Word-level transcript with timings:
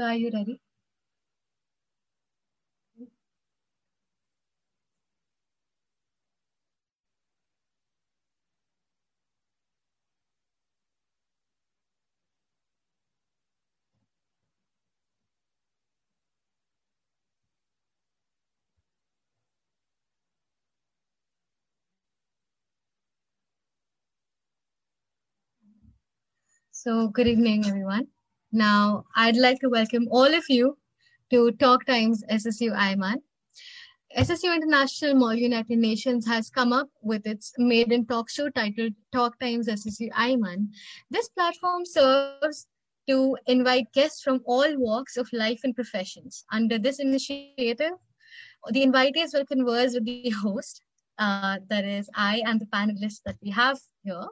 So 0.00 0.06
are 0.06 0.14
you 0.16 0.30
ready? 0.32 0.58
So, 26.72 27.06
good 27.08 27.28
evening, 27.28 27.64
everyone. 27.66 28.08
Now, 28.52 29.04
I'd 29.14 29.36
like 29.36 29.60
to 29.60 29.68
welcome 29.68 30.08
all 30.10 30.34
of 30.34 30.44
you 30.48 30.76
to 31.30 31.52
Talk 31.52 31.86
Times 31.86 32.24
SSU 32.28 32.74
IMUN. 32.76 33.18
SSU 34.18 34.52
International 34.52 35.14
Model 35.14 35.38
United 35.38 35.78
Nations 35.78 36.26
has 36.26 36.50
come 36.50 36.72
up 36.72 36.88
with 37.00 37.24
its 37.28 37.52
maiden 37.58 38.04
talk 38.06 38.28
show 38.28 38.48
titled 38.48 38.92
Talk 39.12 39.38
Times 39.38 39.68
SSU 39.68 40.10
IMUN. 40.10 40.66
This 41.12 41.28
platform 41.28 41.86
serves 41.86 42.66
to 43.08 43.36
invite 43.46 43.92
guests 43.92 44.20
from 44.20 44.40
all 44.46 44.76
walks 44.78 45.16
of 45.16 45.32
life 45.32 45.60
and 45.62 45.72
professions. 45.72 46.44
Under 46.50 46.76
this 46.76 46.98
initiative, 46.98 47.92
the 48.72 48.84
invitees 48.84 49.32
will 49.32 49.46
converse 49.46 49.94
with 49.94 50.06
the 50.06 50.30
host, 50.30 50.82
uh, 51.18 51.58
that 51.68 51.84
is, 51.84 52.10
I 52.16 52.42
and 52.46 52.60
the 52.60 52.66
panelists 52.66 53.20
that 53.26 53.36
we 53.40 53.50
have 53.50 53.78
here 54.02 54.26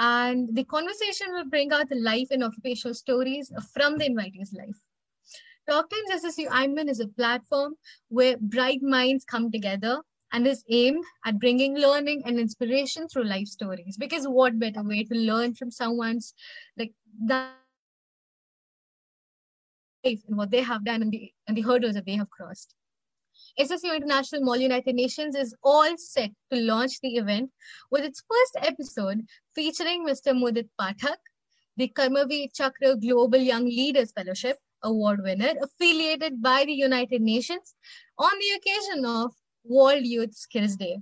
and 0.00 0.48
the 0.56 0.64
conversation 0.64 1.30
will 1.32 1.44
bring 1.44 1.72
out 1.72 1.90
the 1.90 1.94
life 1.94 2.28
and 2.30 2.42
occupational 2.42 2.94
stories 2.94 3.52
from 3.74 3.98
the 3.98 4.06
invitee's 4.06 4.52
life. 4.54 4.80
Talk 5.68 5.90
Times 5.90 6.24
SSU 6.24 6.48
IMUN 6.48 6.88
is 6.88 7.00
a 7.00 7.08
platform 7.08 7.74
where 8.08 8.36
bright 8.40 8.82
minds 8.82 9.24
come 9.24 9.52
together 9.52 10.00
and 10.32 10.46
is 10.46 10.64
aimed 10.70 11.04
at 11.26 11.38
bringing 11.38 11.76
learning 11.76 12.22
and 12.24 12.40
inspiration 12.40 13.08
through 13.08 13.24
life 13.24 13.46
stories. 13.46 13.98
Because 13.98 14.24
what 14.24 14.58
better 14.58 14.82
way 14.82 15.04
to 15.04 15.14
learn 15.14 15.54
from 15.54 15.70
someone's 15.70 16.32
like 16.78 16.92
that 17.26 17.52
life 20.02 20.20
and 20.28 20.38
what 20.38 20.50
they 20.50 20.62
have 20.62 20.82
done 20.82 21.02
and 21.02 21.12
the 21.12 21.30
and 21.46 21.56
the 21.58 21.60
hurdles 21.60 21.94
that 21.94 22.06
they 22.06 22.16
have 22.16 22.30
crossed. 22.30 22.74
SSU 23.58 23.94
International 23.96 24.42
Model 24.42 24.62
United 24.62 24.94
Nations 24.94 25.34
is 25.34 25.54
all 25.62 25.96
set 25.96 26.30
to 26.52 26.60
launch 26.60 27.00
the 27.00 27.16
event 27.16 27.50
with 27.90 28.04
its 28.04 28.22
first 28.28 28.66
episode 28.66 29.22
featuring 29.54 30.06
Mr. 30.06 30.32
Mudit 30.32 30.68
Pathak, 30.80 31.16
the 31.76 31.88
Karmavir 31.88 32.48
Chakra 32.54 32.96
Global 32.96 33.38
Young 33.38 33.64
Leaders 33.64 34.12
Fellowship 34.12 34.58
Award 34.82 35.22
winner, 35.22 35.54
affiliated 35.62 36.40
by 36.40 36.64
the 36.64 36.72
United 36.72 37.20
Nations 37.20 37.74
on 38.18 38.30
the 38.38 38.56
occasion 38.56 39.04
of 39.04 39.32
World 39.64 40.06
Youth 40.06 40.34
Skills 40.34 40.76
Day. 40.76 40.98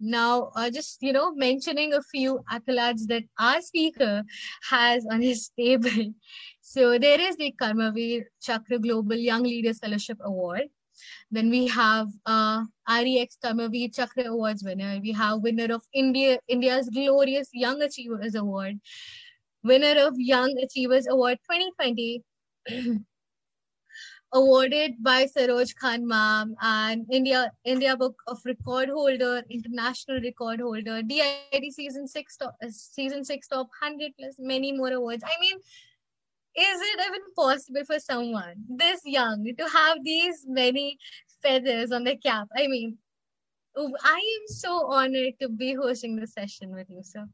Now, 0.00 0.52
uh, 0.54 0.70
just 0.70 1.02
you 1.02 1.12
know, 1.12 1.34
mentioning 1.34 1.92
a 1.92 2.02
few 2.02 2.40
accolades 2.50 3.06
that 3.08 3.24
our 3.38 3.60
speaker 3.60 4.22
has 4.70 5.04
on 5.10 5.20
his 5.20 5.50
table. 5.58 6.14
So 6.60 6.98
there 6.98 7.20
is 7.20 7.36
the 7.36 7.52
Karmavir 7.60 8.24
Chakra 8.40 8.78
Global 8.78 9.16
Young 9.16 9.42
Leaders 9.42 9.80
Fellowship 9.80 10.18
Award. 10.20 10.68
Then 11.30 11.50
we 11.50 11.66
have 11.66 12.08
uh, 12.24 12.64
REX 12.88 13.36
Karmavir 13.44 13.94
Chakra 13.94 14.24
Awards 14.24 14.64
winner. 14.64 14.98
We 15.02 15.12
have 15.12 15.42
winner 15.42 15.72
of 15.74 15.82
India 15.92 16.38
India's 16.48 16.88
Glorious 16.88 17.48
Young 17.52 17.82
Achievers 17.82 18.34
Award, 18.34 18.80
winner 19.62 20.00
of 20.06 20.14
Young 20.16 20.56
Achievers 20.62 21.06
Award 21.06 21.38
2020. 21.50 22.22
awarded 24.32 24.92
by 25.02 25.24
Saroj 25.24 25.74
Khan 25.76 26.06
Ma'am 26.06 26.54
and 26.60 27.06
India 27.10 27.50
India 27.64 27.96
Book 27.96 28.16
of 28.26 28.38
Record 28.44 28.90
Holder, 28.90 29.42
International 29.48 30.20
Record 30.20 30.60
Holder, 30.60 31.02
DID 31.02 31.72
Season 31.72 32.06
Six 32.06 32.36
top, 32.36 32.54
uh, 32.62 32.68
Season 32.70 33.24
Six 33.24 33.48
Top 33.48 33.68
Hundred 33.80 34.12
plus 34.18 34.36
many 34.38 34.72
more 34.72 34.92
awards. 34.92 35.24
I 35.24 35.40
mean, 35.40 35.58
is 36.58 36.80
it 36.80 37.00
even 37.06 37.20
possible 37.36 37.84
for 37.86 37.98
someone 38.00 38.54
this 38.68 39.00
young 39.04 39.44
to 39.56 39.68
have 39.68 39.98
these 40.02 40.44
many 40.46 40.98
feathers 41.42 41.92
on 41.92 42.04
the 42.04 42.16
cap? 42.16 42.48
I 42.56 42.66
mean, 42.66 42.98
I 43.76 44.38
am 44.40 44.46
so 44.48 44.90
honored 44.90 45.34
to 45.40 45.48
be 45.48 45.74
hosting 45.74 46.16
the 46.16 46.26
session 46.26 46.74
with 46.74 46.90
you, 46.90 47.02
sir. 47.02 47.26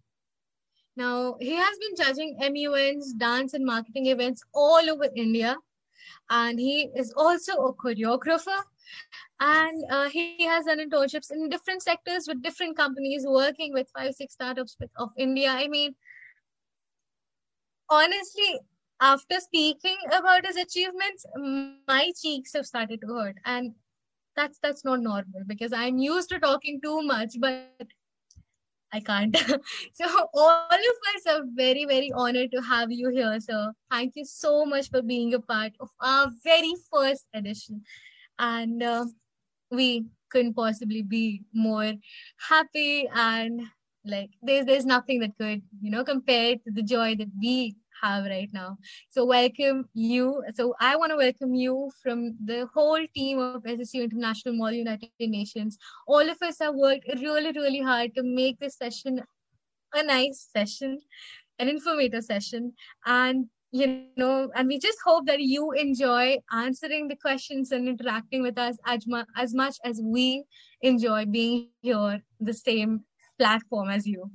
Now, 0.96 1.36
he 1.40 1.54
has 1.54 1.78
been 1.78 1.96
judging 1.96 2.36
MUN's 2.38 3.14
dance 3.14 3.54
and 3.54 3.64
marketing 3.64 4.06
events 4.06 4.42
all 4.52 4.90
over 4.90 5.08
India, 5.16 5.56
and 6.30 6.60
he 6.60 6.90
is 6.94 7.12
also 7.16 7.52
a 7.52 7.74
choreographer. 7.74 8.60
And 9.40 9.84
uh, 9.90 10.08
he 10.08 10.44
has 10.44 10.66
done 10.66 10.78
internships 10.78 11.32
in 11.32 11.48
different 11.48 11.82
sectors 11.82 12.26
with 12.28 12.42
different 12.42 12.76
companies, 12.76 13.24
working 13.26 13.72
with 13.72 13.88
five, 13.96 14.14
six 14.14 14.34
startups 14.34 14.76
of 14.96 15.10
India. 15.16 15.50
I 15.50 15.66
mean, 15.66 15.94
honestly, 17.90 18.60
after 19.00 19.40
speaking 19.40 19.96
about 20.12 20.46
his 20.46 20.56
achievements, 20.56 21.26
my 21.88 22.12
cheeks 22.20 22.52
have 22.54 22.66
started 22.66 23.00
to 23.00 23.06
hurt. 23.08 23.36
And 23.44 23.74
that's 24.36 24.58
that's 24.62 24.84
not 24.84 25.00
normal 25.00 25.42
because 25.46 25.72
I'm 25.72 25.98
used 25.98 26.28
to 26.30 26.40
talking 26.40 26.80
too 26.82 27.02
much, 27.02 27.36
but 27.38 27.86
I 28.92 29.00
can't. 29.00 29.36
so 29.92 30.28
all 30.34 30.66
of 30.70 30.96
us 31.14 31.26
are 31.28 31.42
very, 31.54 31.84
very 31.84 32.12
honored 32.12 32.52
to 32.52 32.62
have 32.62 32.92
you 32.92 33.10
here, 33.10 33.38
sir. 33.40 33.72
Thank 33.90 34.12
you 34.14 34.24
so 34.24 34.64
much 34.64 34.88
for 34.90 35.02
being 35.02 35.34
a 35.34 35.40
part 35.40 35.72
of 35.80 35.90
our 36.00 36.30
very 36.44 36.74
first 36.92 37.26
edition. 37.34 37.82
And 38.38 38.82
uh, 38.82 39.06
we 39.70 40.06
couldn't 40.30 40.54
possibly 40.54 41.02
be 41.02 41.42
more 41.52 41.92
happy 42.48 43.08
and 43.14 43.62
like 44.04 44.30
there's 44.42 44.66
there's 44.66 44.84
nothing 44.84 45.20
that 45.20 45.36
could, 45.40 45.62
you 45.80 45.90
know, 45.90 46.04
compare 46.04 46.56
to 46.56 46.70
the 46.72 46.82
joy 46.82 47.14
that 47.16 47.30
we 47.40 47.76
have 48.04 48.24
right 48.24 48.50
now. 48.52 48.76
So 49.08 49.24
welcome 49.24 49.88
you. 49.94 50.42
So 50.54 50.74
I 50.80 50.96
want 50.96 51.10
to 51.12 51.16
welcome 51.16 51.54
you 51.54 51.90
from 52.02 52.36
the 52.44 52.66
whole 52.74 53.04
team 53.14 53.38
of 53.38 53.62
SSU 53.62 54.02
International 54.02 54.54
Model 54.54 54.78
United 54.78 55.10
Nations. 55.20 55.78
All 56.06 56.28
of 56.34 56.36
us 56.42 56.58
have 56.60 56.74
worked 56.74 57.06
really, 57.16 57.52
really 57.52 57.80
hard 57.80 58.14
to 58.16 58.22
make 58.22 58.58
this 58.60 58.76
session 58.76 59.20
a 59.94 60.02
nice 60.02 60.48
session, 60.56 61.00
an 61.58 61.68
informative 61.68 62.24
session. 62.24 62.72
And 63.06 63.46
you 63.74 64.06
know, 64.16 64.50
and 64.54 64.68
we 64.68 64.78
just 64.78 64.98
hope 65.04 65.26
that 65.26 65.40
you 65.40 65.72
enjoy 65.72 66.36
answering 66.52 67.08
the 67.08 67.16
questions 67.16 67.72
and 67.72 67.88
interacting 67.88 68.40
with 68.40 68.56
us 68.56 68.76
as, 68.86 69.04
mu- 69.04 69.24
as 69.36 69.52
much 69.52 69.78
as 69.84 70.00
we 70.00 70.44
enjoy 70.82 71.24
being 71.26 71.70
here, 71.82 72.22
the 72.38 72.54
same 72.54 73.00
platform 73.36 73.90
as 73.90 74.06
you. 74.06 74.30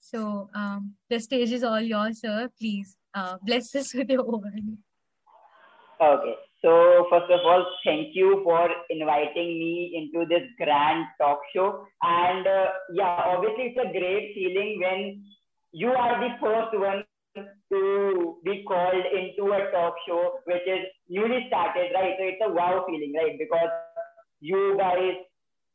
So 0.00 0.50
um, 0.54 0.92
the 1.08 1.20
stage 1.20 1.52
is 1.52 1.64
all 1.64 1.80
yours, 1.80 2.20
sir. 2.20 2.50
Please 2.60 2.98
uh, 3.14 3.36
bless 3.42 3.74
us 3.74 3.94
with 3.94 4.10
your 4.10 4.24
word. 4.24 4.76
Okay. 6.00 6.34
So 6.62 7.06
first 7.10 7.30
of 7.30 7.40
all, 7.44 7.66
thank 7.84 8.14
you 8.14 8.40
for 8.44 8.68
inviting 8.88 9.58
me 9.58 9.92
into 9.98 10.26
this 10.28 10.46
grand 10.58 11.06
talk 11.20 11.40
show. 11.54 11.84
And 12.02 12.46
uh, 12.46 12.66
yeah, 12.94 13.20
obviously 13.26 13.74
it's 13.74 13.78
a 13.78 13.90
great 13.90 14.32
feeling 14.34 14.80
when 14.80 15.24
you 15.72 15.90
are 15.90 16.20
the 16.20 16.34
first 16.40 16.78
one 16.78 17.04
to 17.72 18.38
be 18.44 18.62
called 18.68 19.04
into 19.10 19.52
a 19.52 19.70
talk 19.72 19.94
show 20.06 20.34
which 20.44 20.62
is 20.66 20.86
newly 21.08 21.46
started, 21.48 21.90
right? 21.94 22.14
So 22.18 22.24
it's 22.26 22.42
a 22.46 22.52
wow 22.52 22.84
feeling, 22.86 23.12
right? 23.16 23.36
Because 23.38 23.70
you 24.40 24.76
guys 24.78 25.14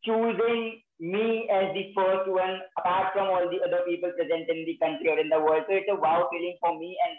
choosing 0.06 0.81
me 1.00 1.50
as 1.51 1.74
the 1.74 1.92
first 1.95 2.30
one, 2.30 2.60
apart 2.78 3.13
from 3.13 3.28
all 3.28 3.50
the 3.50 3.62
other 3.66 3.84
people 3.86 4.12
present 4.16 4.50
in 4.50 4.66
the 4.66 4.78
country 4.81 5.10
or 5.10 5.19
in 5.19 5.30
the 5.30 5.39
world. 5.39 5.63
So 5.68 5.75
it's 5.75 5.89
a 5.92 5.95
wow 5.95 6.28
feeling 6.31 6.57
for 6.62 6.78
me, 6.80 6.98
and 7.06 7.18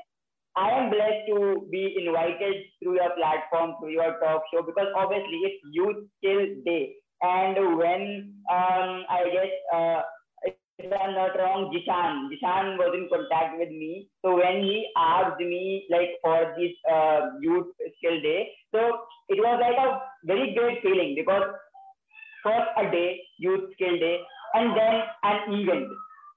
I 0.59 0.71
am 0.75 0.91
blessed 0.91 1.27
to 1.31 1.69
be 1.71 1.95
invited 2.03 2.55
through 2.83 2.97
your 2.97 3.11
platform, 3.15 3.77
through 3.79 3.95
your 3.95 4.19
talk 4.19 4.43
show, 4.53 4.63
because 4.63 4.89
obviously 4.97 5.39
it's 5.47 5.63
Youth 5.71 6.03
Skill 6.19 6.47
Day. 6.65 6.97
And 7.23 7.79
when 7.79 8.35
um, 8.51 9.05
I 9.07 9.23
guess, 9.33 9.53
uh, 9.73 10.03
if 10.43 10.93
I'm 10.93 11.15
not 11.15 11.39
wrong, 11.39 11.71
Jishan, 11.71 12.27
Jishan 12.31 12.77
was 12.79 12.91
in 12.95 13.09
contact 13.09 13.59
with 13.59 13.71
me. 13.71 14.09
So 14.25 14.37
when 14.37 14.63
he 14.63 14.89
asked 14.97 15.39
me 15.39 15.87
like 15.91 16.19
for 16.23 16.55
this 16.59 16.75
uh, 16.91 17.39
Youth 17.41 17.71
Skill 17.99 18.21
Day, 18.21 18.51
so 18.75 18.81
it 19.29 19.39
was 19.39 19.59
like 19.63 19.79
a 19.79 20.03
very 20.25 20.55
great 20.55 20.83
feeling 20.83 21.15
because 21.15 21.43
first 22.43 22.71
a 22.79 22.91
day, 22.91 23.21
Youth 23.39 23.71
Skill 23.75 23.99
Day, 23.99 24.19
and 24.55 24.77
then 24.77 25.03
an 25.23 25.39
event. 25.55 25.89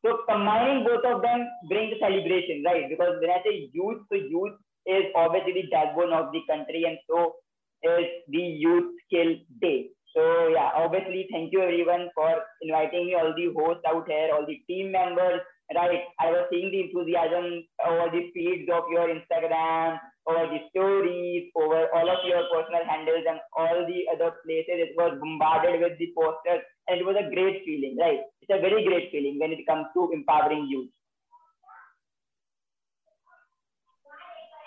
So 0.06 0.26
combining 0.28 0.84
both 0.84 1.06
of 1.06 1.22
them 1.22 1.48
brings 1.70 1.94
celebration, 2.00 2.64
right? 2.66 2.90
Because 2.90 3.22
when 3.22 3.30
I 3.30 3.42
say 3.46 3.70
youth, 3.72 4.02
so 4.10 4.16
youth 4.18 4.58
is 4.86 5.06
obviously 5.16 5.54
the 5.54 5.70
backbone 5.70 6.12
of 6.12 6.32
the 6.34 6.42
country, 6.50 6.86
and 6.88 6.98
so 7.08 7.36
is 7.84 8.10
the 8.28 8.42
Youth 8.42 8.98
Skill 9.06 9.36
Day. 9.62 9.90
So 10.16 10.50
yeah, 10.50 10.72
obviously, 10.76 11.28
thank 11.32 11.54
you 11.54 11.62
everyone 11.62 12.10
for 12.16 12.34
inviting 12.62 13.08
me, 13.08 13.16
all 13.16 13.34
the 13.34 13.54
hosts 13.56 13.84
out 13.88 14.08
here, 14.08 14.30
all 14.34 14.46
the 14.46 14.60
team 14.68 14.92
members, 14.92 15.40
right? 15.74 16.02
I 16.20 16.32
was 16.32 16.48
seeing 16.52 16.72
the 16.72 16.82
enthusiasm 16.90 17.64
over 17.86 18.12
the 18.12 18.28
feeds 18.34 18.70
of 18.74 18.84
your 18.92 19.08
Instagram, 19.08 20.00
over 20.28 20.48
the 20.48 20.60
stories, 20.70 21.50
over 21.56 21.88
all 21.94 22.10
of 22.10 22.20
your 22.26 22.44
personal 22.54 22.86
handles 22.86 23.26
and 23.30 23.40
all 23.58 23.86
the 23.88 24.06
other 24.14 24.36
places. 24.46 24.90
It 24.90 24.94
was 24.98 25.18
bombarded 25.20 25.82
with 25.82 25.98
the 25.98 26.14
posters 26.16 26.62
and 26.88 27.00
it 27.00 27.06
was 27.06 27.16
a 27.20 27.30
great 27.34 27.64
feeling, 27.66 27.98
right? 28.00 28.22
It's 28.42 28.52
a 28.52 28.62
very 28.62 28.84
great 28.86 29.12
feeling 29.12 29.40
when 29.40 29.52
it 29.52 29.66
comes 29.68 29.88
to 29.96 30.12
empowering 30.14 30.68
youth. 30.70 30.90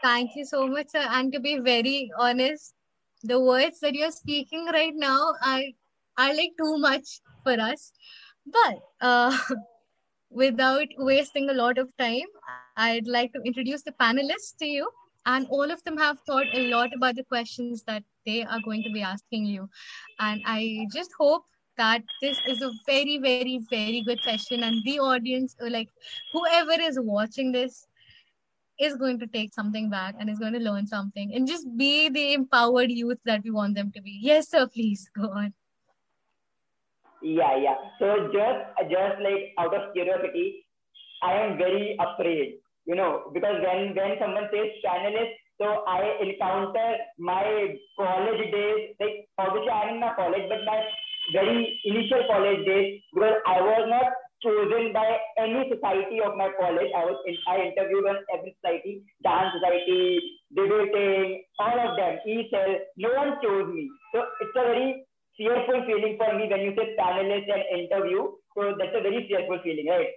Thank 0.02 0.36
you 0.36 0.44
so 0.44 0.66
much, 0.66 0.90
sir. 0.90 1.06
And 1.10 1.32
to 1.32 1.40
be 1.40 1.58
very 1.58 2.10
honest, 2.18 2.74
the 3.22 3.40
words 3.40 3.80
that 3.80 3.94
you're 3.94 4.10
speaking 4.10 4.66
right 4.66 4.92
now 4.94 5.34
are, 5.44 5.62
are 6.18 6.34
like 6.34 6.52
too 6.58 6.78
much 6.78 7.20
for 7.42 7.54
us. 7.60 7.92
But 8.46 8.78
uh, 9.00 9.36
without 10.30 10.88
wasting 10.98 11.50
a 11.50 11.54
lot 11.54 11.78
of 11.78 11.88
time, 11.98 12.28
I'd 12.48 12.84
like 12.84 13.32
to 13.34 13.40
introduce 13.44 13.82
the 13.82 13.92
panelists 13.92 14.56
to 14.60 14.66
you. 14.66 14.90
And 15.26 15.46
all 15.48 15.70
of 15.70 15.82
them 15.84 15.96
have 15.96 16.18
thought 16.20 16.46
a 16.52 16.68
lot 16.68 16.90
about 16.94 17.16
the 17.16 17.24
questions 17.24 17.82
that 17.84 18.02
they 18.26 18.44
are 18.44 18.60
going 18.64 18.82
to 18.82 18.92
be 18.92 19.02
asking 19.02 19.46
you. 19.46 19.68
And 20.20 20.42
I 20.46 20.86
just 20.92 21.10
hope 21.18 21.44
that 21.76 22.02
this 22.20 22.38
is 22.46 22.62
a 22.62 22.70
very, 22.86 23.18
very, 23.18 23.60
very 23.70 24.02
good 24.02 24.20
session. 24.20 24.62
And 24.62 24.82
the 24.84 24.98
audience, 25.00 25.56
uh, 25.62 25.70
like 25.70 25.88
whoever 26.32 26.80
is 26.80 26.98
watching 27.00 27.52
this, 27.52 27.86
is 28.80 28.96
going 28.96 29.18
to 29.20 29.26
take 29.28 29.54
something 29.54 29.88
back 29.88 30.16
and 30.18 30.28
is 30.28 30.38
going 30.38 30.52
to 30.52 30.58
learn 30.58 30.86
something 30.86 31.32
and 31.34 31.46
just 31.46 31.66
be 31.76 32.08
the 32.08 32.34
empowered 32.34 32.90
youth 32.90 33.18
that 33.24 33.42
we 33.44 33.50
want 33.50 33.76
them 33.76 33.92
to 33.92 34.02
be. 34.02 34.18
Yes, 34.20 34.50
sir, 34.50 34.66
please 34.66 35.08
go 35.16 35.30
on. 35.30 35.54
Yeah, 37.22 37.56
yeah. 37.56 37.76
So 37.98 38.28
just 38.32 38.90
just 38.90 39.20
like 39.22 39.54
out 39.58 39.74
of 39.74 39.94
curiosity, 39.94 40.66
I 41.22 41.32
am 41.34 41.56
very 41.56 41.96
afraid, 41.98 42.58
you 42.86 42.94
know, 42.94 43.30
because 43.32 43.60
when 43.64 43.94
when 43.94 44.16
someone 44.20 44.48
says 44.52 44.70
panelist, 44.84 45.32
so 45.60 45.84
I 45.86 46.18
encounter 46.20 46.88
my 47.18 47.76
college 47.96 48.44
days, 48.50 48.96
like 49.00 49.28
obviously 49.38 49.70
I'm 49.70 49.94
in 49.94 50.00
my 50.00 50.12
college, 50.16 50.46
but 50.48 50.64
my 50.66 50.82
very 51.32 51.80
initial 51.84 52.26
college 52.28 52.66
days, 52.66 53.00
because 53.14 53.38
I 53.46 53.60
was 53.60 53.86
not 53.88 54.12
chosen 54.42 54.92
by 54.92 55.16
any 55.38 55.64
society 55.72 56.20
of 56.20 56.36
my 56.36 56.50
college. 56.60 56.90
I 56.92 57.04
was 57.08 57.16
in, 57.24 57.36
I 57.48 57.72
interviewed 57.72 58.04
on 58.04 58.20
every 58.34 58.52
society, 58.60 59.02
dance 59.24 59.56
society, 59.56 60.20
debating, 60.52 61.44
all 61.58 61.78
of 61.80 61.96
them, 61.96 62.20
ESL. 62.28 62.76
No 62.98 63.10
one 63.16 63.40
chose 63.40 63.72
me. 63.72 63.88
So 64.12 64.26
it's 64.44 64.56
a 64.58 64.64
very 64.68 65.06
fearful 65.36 65.80
feeling 65.86 66.18
for 66.20 66.36
me 66.36 66.50
when 66.50 66.60
you 66.60 66.74
say 66.76 66.92
panelist 67.00 67.48
and 67.48 67.64
interview. 67.88 68.36
So 68.54 68.76
that's 68.78 68.94
a 68.94 69.02
very 69.02 69.24
fearful 69.26 69.58
feeling, 69.64 69.88
right? 69.88 70.12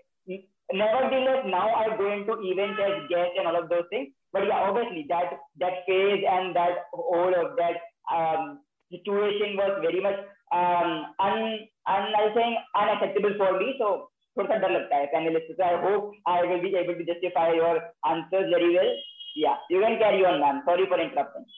Nevertheless, 0.73 1.45
now 1.47 1.69
I 1.69 1.97
go 1.97 2.11
into 2.13 2.37
events 2.41 2.81
as 2.81 3.09
guest 3.09 3.33
and 3.37 3.47
all 3.47 3.57
of 3.57 3.69
those 3.69 3.85
things. 3.91 4.09
But 4.33 4.47
yeah, 4.47 4.61
obviously 4.69 5.05
that 5.09 5.39
that 5.61 5.85
phase 5.87 6.25
and 6.29 6.57
that 6.57 6.89
whole 6.93 7.35
of 7.35 7.57
that 7.57 7.77
um, 8.09 8.61
situation 8.91 9.57
was 9.57 9.83
very 9.83 10.01
much 10.01 10.17
um, 10.53 11.13
un, 11.21 11.69
un, 11.87 12.05
I 12.23 12.33
think 12.33 12.57
unacceptable 12.75 13.37
for 13.37 13.59
me. 13.59 13.77
So 13.79 14.09
थोड़ा 14.37 14.49
सा 14.49 14.57
डर 14.61 14.71
लगता 14.71 14.97
है 14.97 15.07
panelist 15.13 15.61
I 15.63 15.75
hope 15.81 16.13
I 16.29 16.47
will 16.49 16.61
be 16.61 16.69
able 16.81 16.95
to 16.99 17.05
justify 17.13 17.57
your 17.57 17.79
answers 18.11 18.47
very 18.55 18.69
well 18.77 18.95
या 19.39 19.51
you 19.73 19.81
can 19.81 19.97
carry 20.03 20.23
on 20.31 20.41
ma'am 20.41 20.61
sorry 20.71 20.85
for 20.95 21.01
interruption 21.09 21.51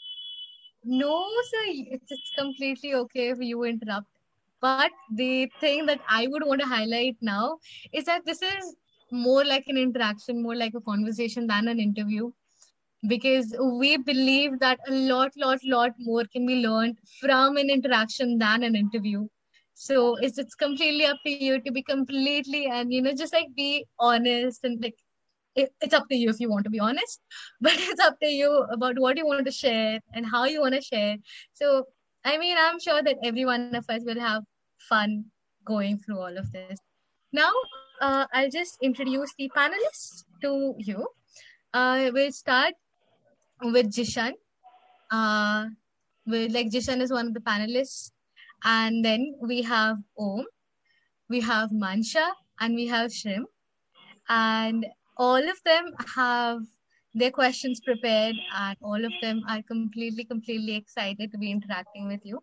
No, 0.85 1.13
sir, 1.49 1.61
it's, 1.67 2.13
it's 2.15 2.33
completely 2.39 2.91
okay 2.97 3.23
if 3.35 3.39
you 3.51 3.63
interrupt. 3.69 4.09
But 4.65 4.99
the 5.21 5.51
thing 5.61 5.87
that 5.91 6.03
I 6.17 6.27
would 6.33 6.45
want 6.49 6.65
to 6.65 6.67
highlight 6.73 7.23
now 7.29 7.45
is 8.01 8.05
that 8.09 8.27
this 8.27 8.43
is 8.49 8.69
more 9.12 9.46
like 9.46 9.66
an 9.68 9.78
interaction, 9.78 10.42
more 10.42 10.56
like 10.56 10.74
a 10.76 10.82
conversation 10.82 11.48
than 11.48 11.68
an 11.68 11.80
interview. 11.80 12.32
Because 13.08 13.56
we 13.80 13.98
believe 13.98 14.60
that 14.60 14.80
a 14.88 14.92
lot, 14.92 15.32
lot, 15.38 15.60
lot 15.64 15.92
more 16.00 16.26
can 16.26 16.46
be 16.46 16.56
learned 16.56 16.98
from 17.22 17.56
an 17.58 17.70
interaction 17.70 18.38
than 18.38 18.64
an 18.64 18.76
interview. 18.76 19.28
So 19.74 20.18
it's 20.18 20.38
it's 20.38 20.56
completely 20.56 21.06
up 21.06 21.20
to 21.26 21.32
you 21.32 21.62
to 21.62 21.72
be 21.72 21.82
completely 21.82 22.66
and 22.66 22.92
you 22.92 23.02
know 23.02 23.14
just 23.14 23.32
like 23.32 23.48
be 23.56 23.86
honest 23.98 24.66
and 24.66 24.84
like 24.84 24.96
it, 25.56 25.72
it's 25.80 25.94
up 25.94 26.10
to 26.10 26.18
you 26.18 26.30
if 26.30 26.42
you 26.42 26.50
want 26.50 26.66
to 26.66 26.70
be 26.70 26.82
honest 26.82 27.22
but 27.62 27.72
it's 27.78 28.02
up 28.02 28.20
to 28.22 28.28
you 28.28 28.52
about 28.74 29.00
what 29.00 29.16
you 29.16 29.26
want 29.26 29.46
to 29.46 29.54
share 29.54 30.02
and 30.14 30.26
how 30.26 30.44
you 30.44 30.60
want 30.60 30.76
to 30.76 30.82
share. 30.82 31.16
So 31.54 31.86
i 32.26 32.38
mean 32.38 32.58
i'm 32.60 32.78
sure 32.82 33.02
that 33.02 33.16
every 33.24 33.46
one 33.46 33.74
of 33.74 33.86
us 33.88 34.04
will 34.06 34.20
have 34.20 34.44
fun 34.90 35.24
going 35.64 35.98
through 35.98 36.20
all 36.20 36.38
of 36.38 36.52
this. 36.52 36.80
Now 37.32 37.52
uh, 38.02 38.26
i'll 38.34 38.50
just 38.50 38.78
introduce 38.82 39.34
the 39.38 39.50
panelists 39.56 40.24
to 40.42 40.76
you 40.78 41.08
uh, 41.74 42.10
we'll 42.14 42.32
start 42.32 42.74
with 43.62 43.92
jishan 43.92 44.34
uh, 45.12 45.66
with, 46.26 46.52
like 46.52 46.70
jishan 46.70 47.02
is 47.02 47.12
one 47.12 47.28
of 47.28 47.34
the 47.34 47.40
panelists 47.42 48.12
and 48.64 49.04
then 49.04 49.36
we 49.42 49.62
have 49.62 49.98
Om, 50.18 50.46
we 51.30 51.40
have 51.42 51.70
Mansha, 51.70 52.32
and 52.60 52.76
we 52.76 52.88
have 52.88 53.12
Shrim. 53.12 53.44
And 54.28 54.86
all 55.18 55.50
of 55.50 55.58
them 55.66 55.94
have 56.16 56.62
their 57.14 57.32
questions 57.32 57.80
prepared, 57.80 58.36
and 58.56 58.78
all 58.82 59.04
of 59.04 59.14
them 59.22 59.42
are 59.50 59.62
completely, 59.64 60.24
completely 60.26 60.76
excited 60.76 61.32
to 61.32 61.38
be 61.38 61.52
interacting 61.52 62.08
with 62.08 62.22
you. 62.24 62.40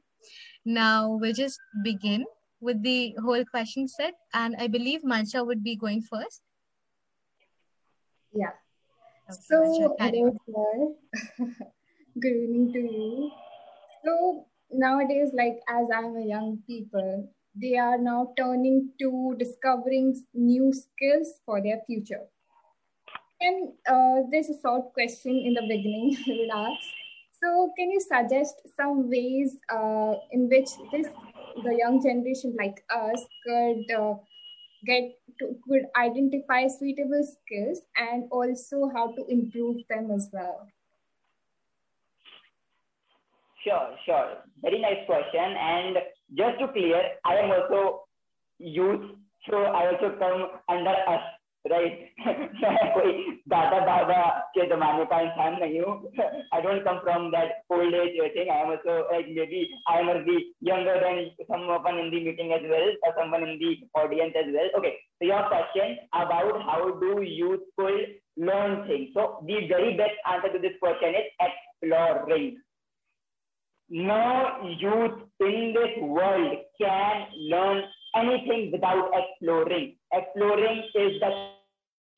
Now 0.65 1.09
we'll 1.21 1.33
just 1.33 1.59
begin 1.85 2.25
with 2.61 2.83
the 2.83 3.15
whole 3.23 3.45
question 3.45 3.89
set, 3.89 4.15
and 4.35 4.57
I 4.59 4.67
believe 4.67 5.03
Mansha 5.03 5.47
would 5.47 5.63
be 5.63 5.77
going 5.77 6.03
first. 6.03 6.43
Yeah. 8.33 8.53
Okay, 9.29 9.41
so, 9.49 9.97
hello, 9.99 10.97
Good 12.21 12.33
evening 12.33 12.73
to 12.73 12.79
you. 12.79 13.31
So, 14.05 14.47
nowadays, 14.71 15.31
like 15.35 15.59
as 15.69 15.87
I'm 15.95 16.17
a 16.17 16.25
young 16.25 16.63
people, 16.67 17.29
they 17.55 17.77
are 17.77 17.99
now 17.99 18.33
turning 18.37 18.91
to 19.01 19.35
discovering 19.39 20.15
new 20.35 20.73
skills 20.73 21.41
for 21.45 21.63
their 21.63 21.81
future. 21.87 22.27
And 23.41 23.73
uh, 23.89 24.29
there's 24.31 24.49
a 24.49 24.61
short 24.61 24.93
question 24.93 25.37
in 25.37 25.55
the 25.55 25.63
beginning 25.63 26.17
I 26.27 26.31
would 26.31 26.51
ask. 26.55 26.87
So, 27.43 27.73
can 27.77 27.91
you 27.91 28.01
suggest 28.01 28.55
some 28.77 29.11
ways 29.11 29.57
uh, 29.69 30.15
in 30.31 30.49
which 30.49 30.71
this 30.91 31.07
the 31.63 31.77
young 31.77 32.03
generation 32.03 32.57
like 32.59 32.83
us 32.91 33.25
could 33.47 33.91
uh, 33.91 34.15
get 34.85 35.19
to 35.39 35.57
could 35.69 35.85
identify 35.97 36.67
suitable 36.67 37.25
skills 37.25 37.83
and 37.97 38.25
also 38.31 38.91
how 38.95 39.13
to 39.13 39.25
improve 39.29 39.83
them 39.89 40.11
as 40.11 40.29
well? 40.33 40.69
Sure, 43.67 43.91
sure. 44.07 44.29
Very 44.63 44.81
nice 44.81 45.03
question. 45.07 45.57
And 45.59 45.97
just 46.39 46.61
to 46.61 46.69
clear, 46.69 47.03
I 47.25 47.35
am 47.35 47.51
also 47.51 48.05
youth, 48.59 49.11
so 49.51 49.57
I 49.57 49.91
also 49.91 50.17
come 50.19 50.63
under 50.69 50.95
us, 50.95 51.23
right? 51.70 52.10
मैं 52.62 52.94
कोई 52.94 53.12
दादा 53.54 53.80
दादा 53.86 54.22
के 54.56 54.66
जमाने 54.70 55.06
का 55.12 55.20
इंसान 55.22 55.60
नहीं 55.62 55.82
हूँ. 55.82 55.94
I 56.52 56.62
don't 56.62 56.84
come 56.84 57.00
from 57.04 57.30
that 57.32 57.62
old 57.70 57.94
age 57.94 58.18
thing. 58.34 58.50
I 58.50 58.62
am 58.64 58.72
also 58.72 59.06
like 59.12 59.30
maybe 59.30 59.70
I 59.88 60.02
must 60.02 60.26
be 60.26 60.54
younger 60.62 60.98
than 61.04 61.30
someone 61.48 62.00
in 62.00 62.10
the 62.10 62.24
meeting 62.24 62.54
as 62.54 62.66
well, 62.70 62.90
or 63.04 63.14
someone 63.20 63.44
in 63.44 63.60
the 63.60 63.72
audience 64.00 64.34
as 64.36 64.52
well. 64.54 64.70
Okay. 64.80 64.96
So 65.20 65.26
your 65.28 65.44
question 65.54 65.98
about 66.14 66.62
how 66.64 66.82
do 67.00 67.22
youth 67.22 67.62
could 67.78 68.18
learn 68.38 68.88
things. 68.88 69.10
So 69.14 69.44
the 69.46 69.68
very 69.68 69.96
best 69.98 70.18
answer 70.26 70.52
to 70.54 70.60
this 70.60 70.78
question 70.82 71.16
is 71.16 71.28
exploring 71.48 72.58
no 73.90 74.76
youth 74.80 75.20
in 75.42 75.74
this 75.74 75.98
world 76.02 76.58
can 76.80 77.28
learn 77.38 77.84
anything 78.16 78.72
without 78.72 79.12
exploring. 79.14 79.96
Exploring 80.14 80.84
is 80.96 81.20
the 81.20 81.32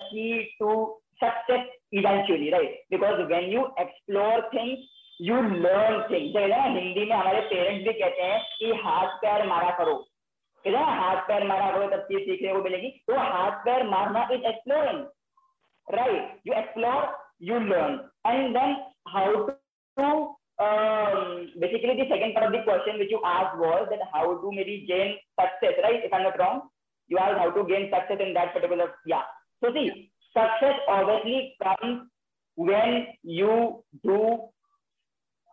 key 0.09 0.50
to 0.59 0.95
success 1.19 1.65
eventually, 1.91 2.51
right? 2.51 2.75
Because 2.89 3.27
when 3.29 3.51
you 3.51 3.67
explore 3.77 4.43
things, 4.51 4.79
you 5.19 5.35
learn 5.35 6.03
things. 6.09 6.33
जैसे 6.33 6.47
ना 6.47 6.63
हिंदी 6.63 7.05
में 7.05 7.15
हमारे 7.15 7.41
parents 7.50 7.88
भी 7.88 7.93
कहते 8.00 8.21
हैं 8.21 8.39
कि 8.59 8.71
हाथ 8.85 9.17
पैर 9.23 9.45
मारा 9.47 9.69
करो 9.79 9.95
कहते 10.65 10.77
हैं 10.77 11.00
हाथ 11.00 11.21
पैर 11.27 11.47
मारा 11.47 11.71
करो 11.71 11.88
तब 11.95 12.05
चीज 12.12 12.27
सीखने 12.27 12.53
को 12.53 12.63
मिलेगी 12.63 12.89
तो 13.07 13.17
हाथ 13.17 13.65
पैर 13.65 13.83
मारना 13.89 14.27
is 14.33 14.45
exploring 14.53 15.03
right 15.97 16.47
you 16.47 16.53
explore 16.62 17.17
you 17.50 17.59
learn 17.73 18.00
and 18.27 18.57
then 18.57 18.75
how 19.15 19.43
to 20.00 20.13
um, 20.59 21.50
basically 21.59 21.95
the 21.97 22.07
second 22.09 22.33
part 22.33 22.45
of 22.47 22.53
the 22.53 22.63
question 22.63 23.00
which 23.00 23.09
you 23.09 23.21
asked 23.25 23.57
was 23.57 23.88
that 23.89 24.01
how 24.13 24.25
to 24.41 24.51
maybe 24.51 24.85
gain 24.88 25.15
success, 25.39 25.79
right? 25.83 26.03
If 26.03 26.13
I'm 26.13 26.23
not 26.23 26.38
wrong, 26.39 26.69
you 27.09 27.17
asked 27.17 27.39
how 27.39 27.50
to 27.51 27.63
gain 27.65 27.89
success 27.89 28.19
in 28.19 28.33
that 28.33 28.53
particular, 28.53 28.91
yeah. 29.05 29.23
So 29.62 29.72
see, 29.72 30.10
success 30.32 30.78
obviously 30.88 31.56
comes 31.62 32.08
when 32.56 33.06
you 33.22 33.84
do 34.04 34.48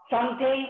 something. 0.09 0.67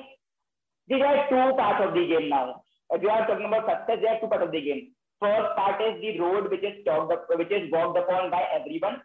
These 0.88 1.01
are 1.01 1.27
two 1.30 1.58
parts 1.58 1.84
of 1.84 1.94
the 1.94 2.08
game 2.08 2.30
now. 2.30 2.63
If 2.92 3.01
you 3.01 3.10
are 3.10 3.25
talking 3.27 3.48
about 3.48 3.65
success, 3.65 4.00
there 4.01 4.13
are 4.13 4.20
two 4.22 4.27
parts 4.27 4.46
of 4.46 4.51
the 4.51 4.62
game. 4.62 4.92
First 5.20 5.56
part 5.56 5.82
is 5.82 6.00
the 6.01 6.20
road 6.20 6.51
which 6.51 6.63
is 6.63 6.84
talked 6.86 7.12
up, 7.12 7.25
which 7.30 7.51
is 7.51 7.72
walked 7.72 7.98
upon 7.98 8.30
by 8.30 8.44
everyone. 8.54 9.01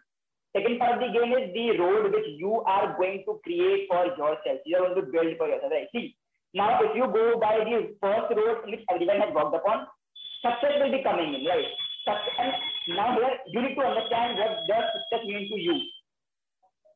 Second 0.55 0.79
part 0.79 0.99
of 0.99 1.01
the 1.01 1.15
game 1.15 1.33
is 1.33 1.55
the 1.55 1.79
road 1.79 2.13
which 2.13 2.27
you 2.37 2.61
are 2.67 2.97
going 2.99 3.23
to 3.27 3.41
create 3.45 3.87
for 3.89 4.05
yourself. 4.07 4.59
You 4.67 4.77
are 4.77 4.91
going 4.91 5.07
to 5.07 5.11
build 5.11 5.39
for 5.39 5.49
yourself. 5.49 5.73
Right? 5.73 5.87
See, 5.95 6.17
now 6.53 6.83
if 6.83 6.95
you 6.95 7.07
go 7.07 7.39
by 7.39 7.63
the 7.63 7.95
first 8.03 8.35
road 8.35 8.67
which 8.67 8.83
everyone 8.91 9.21
has 9.23 9.33
walked 9.33 9.55
upon, 9.55 9.87
success 10.43 10.83
will 10.83 10.91
be 10.91 11.03
coming 11.03 11.35
in, 11.35 11.47
right? 11.47 11.71
And 12.08 12.54
now 12.96 13.18
here 13.18 13.34
you 13.48 13.62
need 13.62 13.76
to 13.76 13.82
understand 13.82 14.38
what 14.38 14.62
does 14.70 14.86
success 14.94 15.26
mean 15.26 15.50
to 15.50 15.58
you. 15.60 15.76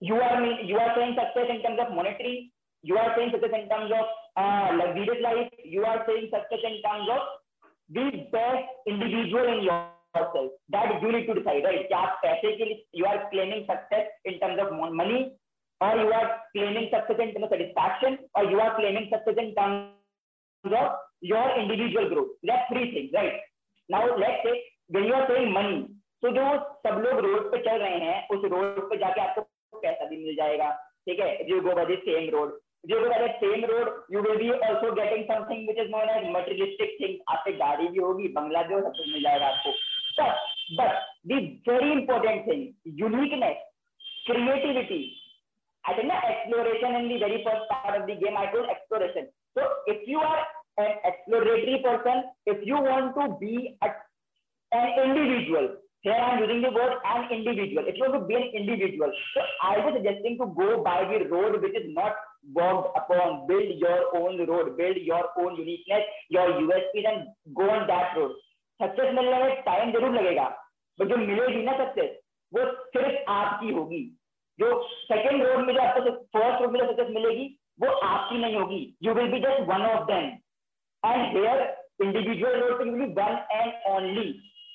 You 0.01 0.15
are 0.15 0.38
you 0.43 0.77
are 0.77 0.93
saying 0.95 1.17
success 1.17 1.49
in 1.49 1.61
terms 1.63 1.79
of 1.81 1.95
monetary. 1.95 2.53
You 2.83 2.97
are 2.97 3.13
saying 3.17 3.31
success 3.33 3.51
in 3.51 3.67
terms 3.67 3.91
of 3.91 4.05
uh, 4.38 4.67
luxurious 4.77 5.21
life. 5.23 5.49
You 5.65 5.83
are 5.83 6.05
saying 6.07 6.29
success 6.31 6.61
in 6.63 6.77
terms 6.85 7.09
of 7.09 7.21
the 7.89 8.05
best 8.31 8.69
individual 8.88 9.49
in 9.49 9.63
yourself. 9.65 10.53
That 10.69 11.01
you 11.01 11.11
need 11.11 11.27
to 11.27 11.33
decide, 11.41 11.65
right? 11.65 11.83
क्या 11.89 11.97
आप 11.97 12.19
पैसे 12.23 12.55
के 12.57 12.65
लिए 12.69 12.85
you 12.93 13.05
are 13.05 13.19
claiming 13.33 13.65
success 13.65 14.07
in 14.25 14.39
terms 14.39 14.61
of 14.61 14.71
money, 15.01 15.33
or 15.81 15.91
you 15.97 16.13
are 16.13 16.29
claiming 16.55 16.89
success 16.93 17.19
in 17.19 17.33
terms 17.33 17.49
of 17.49 17.53
satisfaction, 17.57 18.17
or 18.35 18.45
you 18.45 18.59
are 18.61 18.75
claiming 18.79 19.09
success 19.11 19.35
in 19.38 19.53
terms 19.55 20.73
of 20.83 20.91
your 21.21 21.45
individual 21.59 22.09
growth. 22.09 22.31
That's 22.43 22.69
three 22.71 22.91
things, 22.93 23.11
right? 23.13 23.41
Now 23.89 24.05
let's 24.15 24.43
say 24.45 24.55
गरीबा 24.90 25.24
सही 25.26 25.46
money 25.52 25.82
तो 26.22 26.30
जो 26.30 26.42
सब 26.86 27.00
लोग 27.04 27.18
road 27.24 27.50
पे 27.52 27.58
चल 27.62 27.78
रहे 27.78 27.98
हैं, 28.00 28.28
उस 28.28 28.44
रोड 28.44 28.88
पे 28.90 28.96
जाके 28.98 29.20
आपको 29.20 29.78
पैसा 29.80 30.04
भी 30.08 30.16
मिल 30.24 30.34
जाएगा, 30.36 30.70
ठीक 31.06 31.20
है? 31.20 31.44
जो 31.44 31.60
गो 31.60 31.74
बाय 31.74 31.96
सेम 32.04 32.28
रोड 32.34 32.60
जो 32.88 33.00
go 33.00 33.08
by 33.08 33.28
same 33.40 33.64
road 33.70 33.90
you 34.12 34.20
will 34.22 34.36
be 34.38 34.50
also 34.68 34.92
getting 34.94 35.24
something 35.24 35.68
which 35.68 35.78
is 35.78 35.90
known 35.90 36.10
as 36.10 36.30
materialistic 36.36 36.96
thing 37.00 37.18
आपके 37.34 37.52
गाड़ी 37.58 37.88
भी 37.88 37.98
होगी, 37.98 38.28
बंगला 38.28 38.62
भी 38.62 38.74
हो, 38.74 38.80
सब 38.80 38.96
कुछ 38.96 39.08
मिल 39.12 39.22
जाएगा 39.22 39.46
आपको। 39.46 39.70
But 40.20 40.80
but 40.80 40.92
the 41.28 41.36
very 41.68 41.90
important 41.92 42.46
thing 42.46 43.00
uniqueness 43.00 43.56
creativity 44.26 45.02
I 45.84 45.94
think 45.94 46.06
ना 46.06 46.20
exploration 46.28 46.96
in 46.96 47.08
the 47.08 47.16
very 47.24 47.42
first 47.44 47.64
part 47.72 48.00
of 48.00 48.06
the 48.10 48.18
game 48.22 48.38
I 48.38 48.46
told 48.52 48.70
exploration 48.70 49.26
so 49.58 49.66
if 49.92 50.10
you 50.10 50.20
are 50.20 50.38
an 50.80 50.98
exploratory 51.06 51.76
person 51.88 52.22
if 52.52 52.64
you 52.68 52.76
want 52.86 53.14
to 53.16 53.26
be 53.42 53.56
a 53.82 53.86
an 54.73 54.89
individual 55.03 55.69
here 56.01 56.13
I 56.13 56.35
am 56.35 56.39
using 56.39 56.61
the 56.61 56.71
word 56.71 56.93
an 57.03 57.27
individual. 57.29 57.83
If 57.85 57.97
you 57.97 58.07
want 58.07 58.13
to 58.15 58.27
be 58.27 58.35
an 58.35 58.51
individual, 58.55 59.11
so 59.33 59.41
I 59.61 59.79
was 59.79 59.95
suggesting 59.97 60.38
to 60.39 60.45
go 60.55 60.81
by 60.81 61.03
the 61.03 61.27
road 61.27 61.61
which 61.61 61.75
is 61.75 61.91
not 61.93 62.15
walked 62.55 62.95
upon. 62.95 63.47
Build 63.47 63.75
your 63.77 64.15
own 64.15 64.39
road, 64.47 64.77
build 64.77 64.95
your 64.95 65.27
own 65.38 65.57
uniqueness, 65.57 66.03
your 66.29 66.47
USPs 66.55 67.03
and 67.03 67.27
go 67.53 67.69
on 67.69 67.88
that 67.88 68.15
road. 68.15 68.31
Success 68.79 69.13
मिलने 69.13 69.38
में 69.43 69.61
time 69.63 69.91
जरूर 69.91 70.13
लगेगा 70.15 70.43
but 70.99 71.07
जो 71.07 71.15
मिलेगी 71.17 71.63
ना 71.63 71.71
success 71.77 72.11
वो 72.51 72.65
सिर्फ 72.95 73.29
आपकी 73.29 73.71
होगी 73.77 73.99
जो 74.59 74.69
सेकेंड 74.83 75.43
रोड 75.43 75.65
में 75.67 75.73
जो 75.73 75.81
आपको 75.81 76.11
फर्स्ट 76.35 76.61
रोड 76.61 76.71
में 76.71 76.79
जो 76.79 76.85
सक्सेस 76.91 77.09
मिलेगी 77.15 77.43
वो 77.83 77.89
आपकी 78.11 78.38
नहीं 78.41 78.55
होगी 78.55 78.79
you 79.03 79.13
will 79.17 79.31
be 79.31 79.39
just 79.47 79.67
one 79.71 79.81
of 79.89 80.05
them 80.11 80.29
and 81.03 81.38
hair 81.38 81.65
individual 82.05 82.59
road 82.59 82.77
पे 82.79 82.88
you 82.88 82.93
will 82.93 83.05
B 83.05 83.13
one 83.21 83.38
and 83.51 83.73
only 83.95 84.27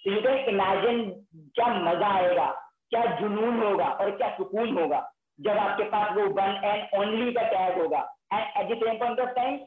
तो 0.06 0.12
यू 0.12 0.22
कैन 0.22 0.50
इमेजिन 0.50 1.10
क्या 1.56 1.68
मज़ा 1.80 2.08
आएगा, 2.18 2.46
क्या 2.90 3.06
जुनून 3.20 3.62
होगा 3.64 3.86
और 3.86 4.12
क्या 4.18 4.30
सुकून 4.38 4.78
होगा 4.78 5.00
जब 5.40 5.58
आपके 5.60 5.84
पास 5.90 6.16
वो 6.16 6.24
वन 6.36 6.62
एंड 6.64 7.00
ओनली 7.00 7.32
का 7.34 7.42
टैग 7.50 7.82
होगा। 7.82 8.00
And 8.34 8.46
at 8.62 8.72
the 8.72 8.80
same 8.80 8.98
point 9.00 9.20
of 9.20 9.30
time 9.36 9.60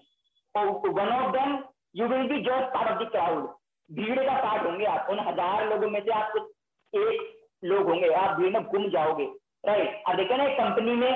one 0.55 1.09
of 1.11 1.31
them 1.33 1.59
you 1.97 2.07
will 2.09 2.29
be 2.29 2.41
just 2.43 2.75
part 2.75 2.91
of 2.91 3.03
the 3.03 3.09
crowd 3.11 3.47
भीड़ 3.91 4.19
का 4.19 4.35
पार्ट 4.43 4.67
होंगे 4.67 4.85
आप। 4.87 5.07
उन 5.11 5.19
हज़ार 5.21 5.69
लोगों 5.71 5.91
में 5.91 6.01
से 6.01 6.13
आप 6.15 6.33
कुछ 6.33 6.43
एक 6.93 7.39
लोग 7.65 7.89
होंगे। 7.89 8.13
आप 8.17 8.37
भीड़ 8.39 8.53
में 8.53 8.63
गुम 8.65 8.89
जाओगे। 8.91 9.25
राइट 9.67 10.03
अब 10.09 10.17
देखो 10.17 10.37
ना, 10.37 10.45
एक 10.45 10.59
कंपनी 10.59 10.93
में 10.93 11.11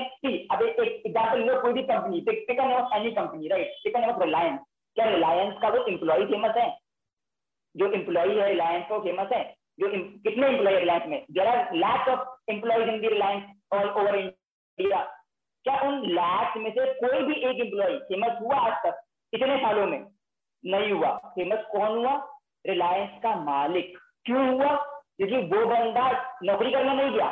अब 0.51 0.61
एक 0.63 0.79
एग्ज़ाम्पल 0.79 1.39
लो, 1.41 1.61
कोई 1.61 1.73
भी 1.73 1.83
company 1.83 2.17
any 2.17 3.11
company 3.11 3.47
right 3.47 3.95
of 3.97 4.23
Reliance 4.23 4.59
क्या 4.97 5.05
रिलायंस 5.05 5.55
का 5.61 5.69
वो 5.69 5.85
एम्प्लॉय 5.87 6.25
फ़ेमस 6.25 6.55
है? 6.57 6.69
जो 7.77 7.91
एम्प्लॉय 7.91 8.35
है 8.39 8.47
रिलायंस 8.49 8.85
को 8.89 8.99
फ़ेमस 8.99 9.29
है। 9.33 9.43
जो 9.79 9.87
कितने 10.23 10.47
एम्प्लॉय 10.47 10.79
रिलायंस 10.79 11.03
में? 11.07 11.25
There 11.31 11.47
are 11.47 11.73
lakhs 11.73 12.09
of 12.09 12.51
employees 12.51 12.89
in 12.89 12.99
the 13.01 13.07
Reliance 13.07 13.43
all 13.73 13.89
over 13.89 14.15
India 14.15 15.01
क्या 15.65 15.79
उन 15.81 16.01
लैक्स 16.05 16.57
में 16.57 16.71
से 16.71 16.93
कोई 16.93 17.23
भी 17.23 17.33
एक 17.33 17.59
एम्प्लॉय 17.59 17.97
फ़ेमस 17.97 18.41
हुआ 18.41 18.55
आज 18.55 18.73
तक? 18.85 19.01
इतने 19.33 19.57
सालों 19.57 19.85
में। 19.87 20.05
नहीं 20.65 20.91
हुआ। 20.91 21.09
फ़ेमस 21.09 21.65
कौन 21.71 21.97
हुआ? 21.97 22.13
रिलायंस 22.67 23.09
का 23.23 23.35
मालिक। 23.35 23.97
क्यों 24.25 24.47
हुआ? 24.49 24.75
क्योंकि 25.17 25.37
वो 25.37 25.65
बंदा 25.65 26.37
नौकरी 26.43 26.71
करने 26.71 26.93
नहीं 26.93 27.11
गया। 27.11 27.27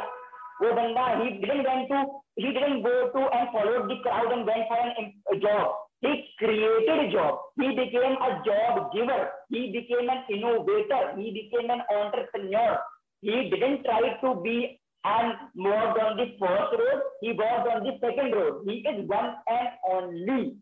वो 0.61 0.73
बंदा 0.73 1.07
ही 1.07 1.29
didn't 1.29 1.67
went 1.67 1.89
to 1.89 2.23
he 2.39 2.51
didn't 2.51 2.83
go 2.83 3.07
to 3.07 3.19
and 3.19 3.49
follow 3.53 3.79
the 3.79 3.99
crowd 4.03 4.31
and 4.31 4.45
went 4.45 4.69
for 4.69 4.79
an 4.79 5.39
job 5.39 5.84
He 6.01 6.29
created 6.37 6.99
a 6.99 7.11
job. 7.11 7.39
He 7.59 7.69
became 7.69 8.15
a 8.19 8.41
job 8.45 8.91
giver. 8.93 9.29
He 9.49 9.71
became 9.71 10.09
an 10.09 10.23
innovator. 10.29 11.15
He 11.17 11.31
became 11.31 11.69
an 11.69 11.81
entrepreneur. 11.89 12.79
He 13.21 13.49
didn't 13.49 13.83
try 13.83 14.17
to 14.21 14.41
be 14.41 14.79
and 15.03 15.33
worked 15.55 15.99
on 15.99 16.17
the 16.17 16.27
first 16.39 16.71
road. 16.79 17.01
He 17.21 17.31
worked 17.31 17.67
on 17.69 17.83
the 17.83 17.97
second 18.01 18.33
road. 18.33 18.63
He 18.65 18.83
is 18.85 19.07
one 19.07 19.35
and 19.47 19.69
only. 19.89 20.57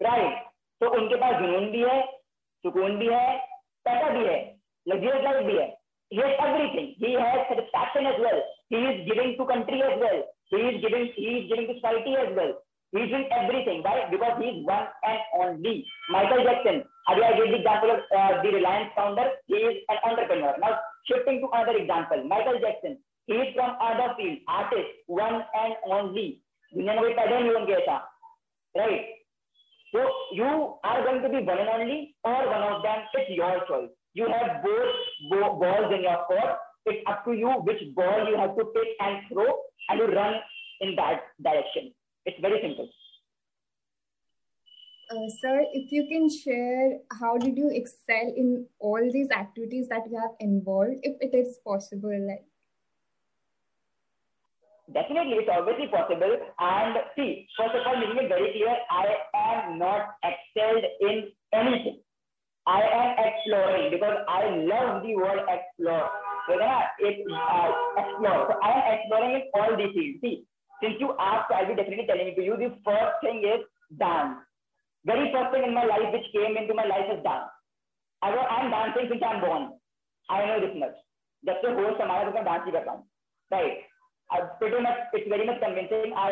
Right? 0.00 0.44
तो 0.80 0.88
उनके 0.96 1.16
पास 1.20 1.40
जुनून 1.42 1.70
भी 1.70 1.80
है 1.82 2.00
सुकून 2.64 2.96
भी 2.98 3.06
है 3.12 3.36
पैसा 3.84 4.08
भी 4.16 4.24
है 4.26 4.36
लग्जरियस 4.88 5.24
लाइफ 5.24 5.46
भी 5.46 5.56
है 5.58 5.66
he 6.10 6.16
has 6.16 6.38
everything 6.42 6.94
he 7.00 7.12
has 7.12 7.40
satisfaction 7.48 8.06
as 8.10 8.18
well 8.20 8.38
he 8.74 8.78
is 8.90 9.00
giving 9.08 9.34
to 9.38 9.46
country 9.50 9.80
as 9.88 9.98
well 10.02 10.22
he 10.52 10.60
is 10.68 10.80
giving 10.84 11.04
he 11.16 11.32
is 11.38 11.48
giving 11.50 11.66
to 11.70 11.74
society 11.80 12.14
as 12.16 12.30
well 12.38 12.54
He's 12.93 13.09
doing 13.09 13.27
everything. 13.33 13.81
Why? 13.81 14.05
Because 14.09 14.37
he's 14.37 14.63
one 14.65 14.85
and 15.03 15.19
only. 15.41 15.85
Michael 16.11 16.43
Jackson. 16.45 16.83
Earlier 17.09 17.25
I 17.25 17.37
gave 17.37 17.49
the 17.49 17.57
example 17.57 17.91
of 17.91 17.99
uh, 18.13 18.41
the 18.43 18.49
Reliance 18.53 18.93
founder. 18.95 19.27
He 19.47 19.55
is 19.55 19.81
an 19.89 19.97
entrepreneur. 20.05 20.53
Now 20.61 20.77
shifting 21.09 21.41
to 21.41 21.49
another 21.51 21.77
example. 21.77 22.23
Michael 22.27 22.61
Jackson. 22.61 22.99
He 23.25 23.33
is 23.33 23.55
from 23.55 23.75
other 23.81 24.13
field. 24.15 24.39
Artist. 24.47 24.93
One 25.07 25.41
and 25.41 25.73
only. 25.89 26.43
दुनिया 26.73 26.93
में 26.93 27.01
कोई 27.01 27.13
पैदा 27.13 27.39
नहीं 27.39 27.53
होंगे 27.53 27.73
ऐसा 27.73 28.01
right 28.75 29.09
so 29.93 30.03
you 30.37 30.51
are 30.91 31.01
going 31.07 31.21
to 31.21 31.29
be 31.33 31.41
one 31.49 31.59
and 31.63 31.69
only 31.73 31.97
or 32.29 32.37
one 32.51 32.63
of 32.67 32.81
them 32.85 33.03
it's 33.19 33.29
your 33.39 33.51
choice 33.67 33.91
you 34.19 34.29
have 34.31 34.63
both 34.63 35.59
balls 35.59 35.93
in 35.97 36.01
your 36.05 36.17
court 36.29 36.63
it's 36.91 37.03
up 37.11 37.21
to 37.25 37.35
you 37.41 37.51
which 37.67 37.83
ball 37.99 38.25
you 38.29 38.39
have 38.39 38.55
to 38.61 38.65
pick 38.77 39.03
and 39.07 39.21
throw 39.29 39.45
and 39.89 40.01
you 40.03 40.07
run 40.15 40.39
in 40.87 40.95
that 41.01 41.29
direction 41.49 41.93
it's 42.24 42.40
very 42.40 42.60
simple. 42.62 42.88
Uh, 45.10 45.28
sir, 45.40 45.64
if 45.72 45.90
you 45.90 46.06
can 46.10 46.28
share 46.28 46.98
how 47.18 47.38
did 47.38 47.56
you 47.56 47.70
excel 47.72 48.32
in 48.36 48.66
all 48.78 49.00
these 49.10 49.30
activities 49.30 49.88
that 49.88 50.02
you 50.10 50.18
have 50.18 50.36
involved, 50.38 51.00
if 51.02 51.16
it 51.20 51.34
is 51.34 51.58
possible, 51.64 52.12
like 52.28 52.44
Definitely, 54.92 55.44
it's 55.44 55.48
obviously 55.52 55.88
possible. 55.88 56.32
And 56.58 56.96
see, 57.14 57.46
first 57.58 57.76
of 57.76 57.84
all, 57.86 58.00
making 58.00 58.24
it 58.24 58.28
very 58.28 58.52
clear, 58.52 58.72
I 58.88 59.04
am 59.36 59.78
not 59.78 60.16
excelled 60.24 60.84
in 61.00 61.28
anything. 61.52 62.00
I 62.66 62.80
am 62.80 63.16
exploring 63.20 63.90
because 63.92 64.16
I 64.28 64.48
love 64.64 65.02
the 65.02 65.14
word 65.16 65.40
explore. 65.44 66.08
So, 66.48 66.54
it, 67.00 67.16
uh, 67.28 67.68
explore. 68.00 68.48
So 68.48 68.54
I 68.62 68.70
am 68.72 68.98
exploring 68.98 69.34
in 69.36 69.42
all 69.52 69.76
these 69.76 69.92
fields. 69.92 70.20
See, 70.22 70.44
since 70.81 70.99
you 70.99 71.15
asked, 71.19 71.51
I'll 71.51 71.67
be 71.67 71.75
definitely 71.75 72.07
telling 72.07 72.27
it 72.27 72.35
to 72.35 72.43
you. 72.43 72.57
The 72.57 72.75
first 72.83 73.15
thing 73.23 73.43
is 73.47 73.63
dance. 73.99 74.39
Very 75.05 75.31
first 75.31 75.51
thing 75.51 75.63
in 75.63 75.73
my 75.73 75.85
life 75.85 76.11
which 76.11 76.27
came 76.35 76.57
into 76.57 76.73
my 76.73 76.85
life 76.85 77.07
is 77.11 77.23
dance. 77.23 77.51
I 78.21 78.31
was, 78.31 78.47
I'm 78.49 78.71
dancing 78.71 79.07
since 79.11 79.23
I'm 79.23 79.39
born. 79.39 79.75
I 80.29 80.45
know 80.45 80.59
this 80.59 80.75
much. 80.75 80.95
जब 81.45 81.57
से 81.61 81.71
होश 81.75 82.01
हमारा 82.01 82.23
तो 82.23 82.31
मैं 82.31 82.43
dance 82.43 82.61
ही 82.65 82.71
करता 82.71 82.91
हूँ 82.91 83.03
right 83.53 83.89
pretty 84.59 84.77
much 84.83 85.15
it's 85.17 85.27
very 85.31 85.45
much 85.47 85.57
convincing 85.63 86.13
I 86.25 86.29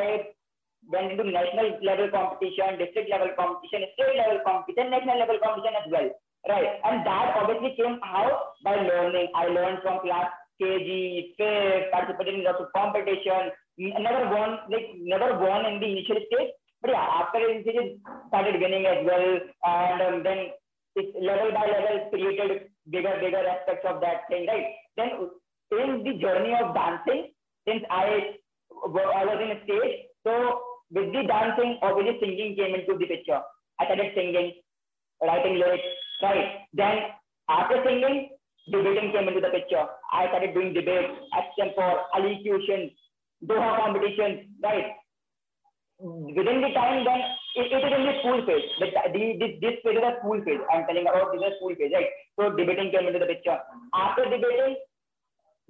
went 0.94 1.12
into 1.14 1.26
national 1.26 1.72
level 1.88 2.08
competition 2.14 2.78
district 2.82 3.12
level 3.14 3.34
competition 3.40 3.84
state 3.96 4.16
level 4.20 4.40
competition 4.46 4.94
national 4.94 5.20
level 5.24 5.42
competition 5.44 5.76
as 5.82 5.90
well 5.96 6.08
right 6.52 6.88
and 6.92 7.06
that 7.10 7.36
obviously 7.42 7.74
came 7.82 8.00
out 8.22 8.56
by 8.70 8.76
learning 8.88 9.28
I 9.42 9.44
learned 9.58 9.84
from 9.84 10.00
class 10.06 10.32
KG, 10.62 11.34
fifth, 11.38 11.90
participated 11.92 12.36
in 12.36 12.44
lots 12.46 12.62
of 12.62 12.70
competition, 12.74 13.50
never 13.79 14.35
won, 14.35 14.59
like 14.71 14.95
never 14.99 15.39
won 15.39 15.67
in 15.67 15.81
the 15.81 15.87
initial 15.87 16.17
stage. 16.27 16.53
But 16.83 16.91
yeah, 16.91 17.07
after 17.21 17.39
it 17.41 18.01
started 18.29 18.61
winning 18.61 18.87
as 18.87 19.05
well, 19.05 19.27
and 19.65 20.03
um, 20.03 20.23
then 20.23 20.53
it 20.97 21.15
level 21.21 21.53
by 21.53 21.67
level 21.67 22.09
created 22.11 22.69
bigger, 22.91 23.17
bigger 23.21 23.43
aspects 23.47 23.85
of 23.89 24.01
that 24.01 24.29
thing, 24.29 24.47
right? 24.47 24.67
Then 24.97 25.31
in 25.73 26.05
the 26.05 26.15
journey 26.21 26.55
of 26.55 26.75
dancing, 26.75 27.33
since 27.67 27.83
I 27.91 28.37
I 28.85 29.25
was 29.25 29.39
in 29.43 29.57
a 29.57 29.63
stage, 29.65 30.07
so 30.25 30.61
with 30.91 31.13
the 31.13 31.23
dancing, 31.27 31.79
obviously 31.83 32.21
singing 32.21 32.57
came 32.57 32.75
into 32.75 32.97
the 32.99 33.07
picture. 33.07 33.41
I 33.81 33.85
started 33.87 34.13
singing, 34.15 34.53
writing 35.23 35.59
lyrics, 35.59 35.85
right? 36.23 36.67
Then 36.73 36.99
after 37.49 37.83
singing, 37.85 38.31
debating 38.71 39.13
came 39.13 39.29
into 39.29 39.41
the 39.41 39.51
picture. 39.51 39.85
I 40.13 40.29
started 40.29 40.55
doing 40.55 40.73
debates, 40.73 41.13
extempore, 41.35 42.05
elocution, 42.17 42.91
Doha 43.46 43.78
competitions, 43.78 44.46
right? 44.62 44.94
Within 46.00 46.62
the 46.62 46.72
time, 46.74 47.06
then 47.06 47.22
it, 47.56 47.72
it 47.72 47.84
is 47.86 47.94
in 47.94 48.06
the 48.06 48.16
school 48.22 48.46
phase. 48.46 48.66
The, 48.80 48.88
the, 49.14 49.22
this, 49.38 49.52
this 49.62 49.76
phase 49.84 49.98
is 49.98 50.06
a 50.06 50.18
school 50.20 50.42
phase. 50.46 50.62
I'm 50.74 50.86
telling 50.86 51.08
about 51.08 51.34
this 51.34 51.42
is 51.42 51.54
a 51.54 51.56
school 51.58 51.76
phase, 51.76 51.92
right? 51.94 52.10
So 52.38 52.54
debating 52.56 52.92
came 52.92 53.08
into 53.08 53.20
the 53.20 53.30
picture. 53.30 53.58
After 53.94 54.26
debating, 54.26 54.78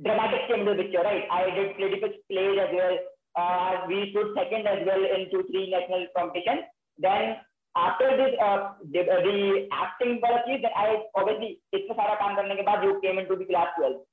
dramatics 0.04 0.48
came 0.48 0.64
into 0.64 0.76
the 0.76 0.84
picture, 0.84 1.04
right? 1.04 1.24
I 1.32 1.52
did 1.52 1.76
political 1.76 2.12
plays 2.32 2.60
as 2.60 2.72
well. 2.76 2.96
Uh, 3.36 3.72
we 3.88 4.12
stood 4.12 4.36
second 4.36 4.68
as 4.68 4.84
well 4.86 5.00
in 5.00 5.32
two, 5.32 5.44
three 5.52 5.72
national 5.72 6.08
competitions. 6.16 6.68
Then 7.00 7.40
after 7.76 8.18
this 8.18 8.36
uh, 8.44 8.76
the, 8.92 9.02
uh, 9.08 9.22
the 9.24 9.68
acting 9.72 10.20
वाला 10.24 10.44
चीज 10.48 10.62
that 10.64 10.76
I 10.76 10.88
obviously 11.16 11.52
इसमें 11.74 11.96
सारा 11.96 12.16
काम 12.20 12.36
करने 12.36 12.56
के 12.56 12.64
बाद 12.68 12.84
you 12.84 13.00
came 13.04 13.20
into 13.20 13.36
the 13.36 13.46
class 13.46 13.72
12 13.80 14.04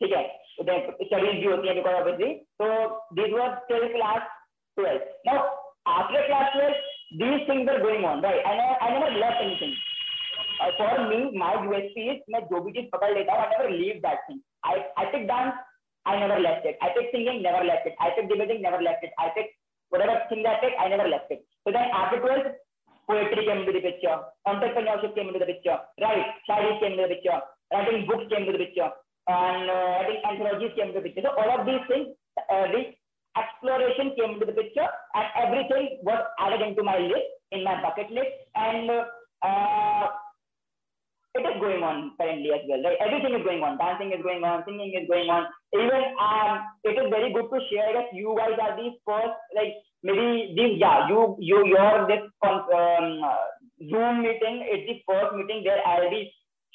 ठीक 0.00 0.12
है? 0.12 0.24
उधर 0.60 0.96
स्टडीज़ 1.02 1.36
भी 1.36 1.46
होती 1.46 1.68
है 1.68 1.74
बिकॉज़ 1.74 1.94
ऑफ़ 1.94 2.16
दी 2.22 2.32
तो 2.62 2.68
this 3.20 3.32
was 3.32 3.54
till 3.70 3.88
class 3.92 4.28
twelve 4.76 5.00
now 5.26 5.46
after 5.96 6.26
class 6.26 6.52
twelve 6.52 6.74
these 7.22 7.48
things 7.48 7.72
are 7.72 7.80
going 7.82 8.04
on 8.12 8.22
right 8.24 8.46
I 8.46 8.58
I 8.58 8.92
never 8.92 9.18
love 9.24 9.42
anything 9.42 9.74
for 10.78 11.00
me 11.08 11.18
my 11.38 11.64
USP 11.66 12.08
is 12.12 12.22
मैं 12.32 12.40
जो 12.52 12.60
भी 12.60 12.72
चीज़ 12.72 12.88
पकड़ 12.96 13.12
लेता 13.14 13.32
हूँ 13.32 13.44
I 13.44 13.56
never 13.56 13.70
leave 13.82 14.00
that 14.06 14.28
thing 14.28 14.40
I 14.70 14.80
I 14.98 15.12
take 15.12 15.26
dance 15.26 15.52
I 16.06 16.18
never 16.18 16.38
left 16.48 16.66
it 16.66 16.78
I 16.84 16.94
take 16.94 17.10
singing 17.10 17.42
never 17.42 17.64
left 17.72 17.86
it 17.86 17.96
I 18.02 18.10
take 18.16 18.28
debating 18.28 18.62
never 18.62 18.80
left 18.88 19.04
it 19.04 19.14
I 19.20 19.28
take 19.34 19.52
whatever 19.92 20.26
thing 20.28 20.44
I 20.44 20.58
take, 20.60 20.74
I 20.78 20.88
never 20.88 21.08
left 21.08 21.30
it. 21.30 21.46
So 21.64 21.72
then 21.72 21.88
after 21.94 22.18
12, 22.18 22.50
poetry 23.08 23.46
came 23.46 23.62
into 23.62 23.72
the 23.72 23.80
picture, 23.80 24.18
entrepreneurship 24.46 25.14
came 25.14 25.28
into 25.28 25.38
the 25.38 25.46
picture, 25.46 25.78
right, 26.00 26.26
studies 26.44 26.80
came 26.80 26.92
into 26.92 27.06
the 27.06 27.14
picture, 27.14 27.38
writing 27.72 28.06
books 28.06 28.26
came. 28.32 28.44
And 29.28 29.70
uh, 29.70 30.04
writing 30.04 30.20
anthologies 30.28 30.72
came 30.76 30.88
into 30.88 31.00
the 31.00 31.08
picture. 31.08 31.24
So 31.24 31.34
all 31.36 31.60
of 31.60 31.66
these 31.66 31.84
things, 31.88 32.08
uh, 32.38 32.66
the 32.72 32.92
exploration 33.36 34.12
came 34.18 34.36
into 34.36 34.46
the 34.46 34.56
picture, 34.56 34.86
and 35.14 35.26
everything 35.36 36.00
was 36.02 36.20
added 36.38 36.62
into 36.62 36.82
my 36.82 36.98
list, 36.98 37.28
in 37.52 37.64
my 37.64 37.80
bucket 37.80 38.10
list, 38.10 38.34
and 38.54 38.90
uh, 39.42 40.06
it 41.34 41.42
is 41.42 41.58
going 41.58 41.82
on 41.82 42.12
currently 42.20 42.52
as 42.54 42.62
well. 42.68 42.82
Right? 42.84 43.00
Everything 43.00 43.34
is 43.34 43.44
going 43.44 43.62
on. 43.62 43.78
Dancing 43.78 44.12
is 44.12 44.22
going 44.22 44.44
on. 44.44 44.62
Singing 44.66 44.94
is 44.94 45.08
going 45.08 45.26
on. 45.28 45.50
Even 45.74 46.14
um, 46.22 46.62
it 46.84 46.94
is 46.94 47.10
very 47.10 47.32
good 47.32 47.50
to 47.50 47.58
share 47.72 47.90
that 47.90 48.14
you 48.14 48.36
guys 48.38 48.54
are 48.60 48.76
the 48.76 48.94
first 49.02 49.34
like 49.56 49.74
maybe 50.04 50.54
this 50.54 50.76
yeah 50.78 51.08
you 51.08 51.34
you 51.40 51.64
your 51.66 52.06
this 52.06 52.22
um, 52.46 53.24
zoom 53.90 54.22
meeting 54.22 54.62
is 54.70 54.84
the 54.86 54.96
first 55.08 55.34
meeting 55.34 55.64
where 55.64 55.80
i'll 55.88 56.10
be 56.12 56.30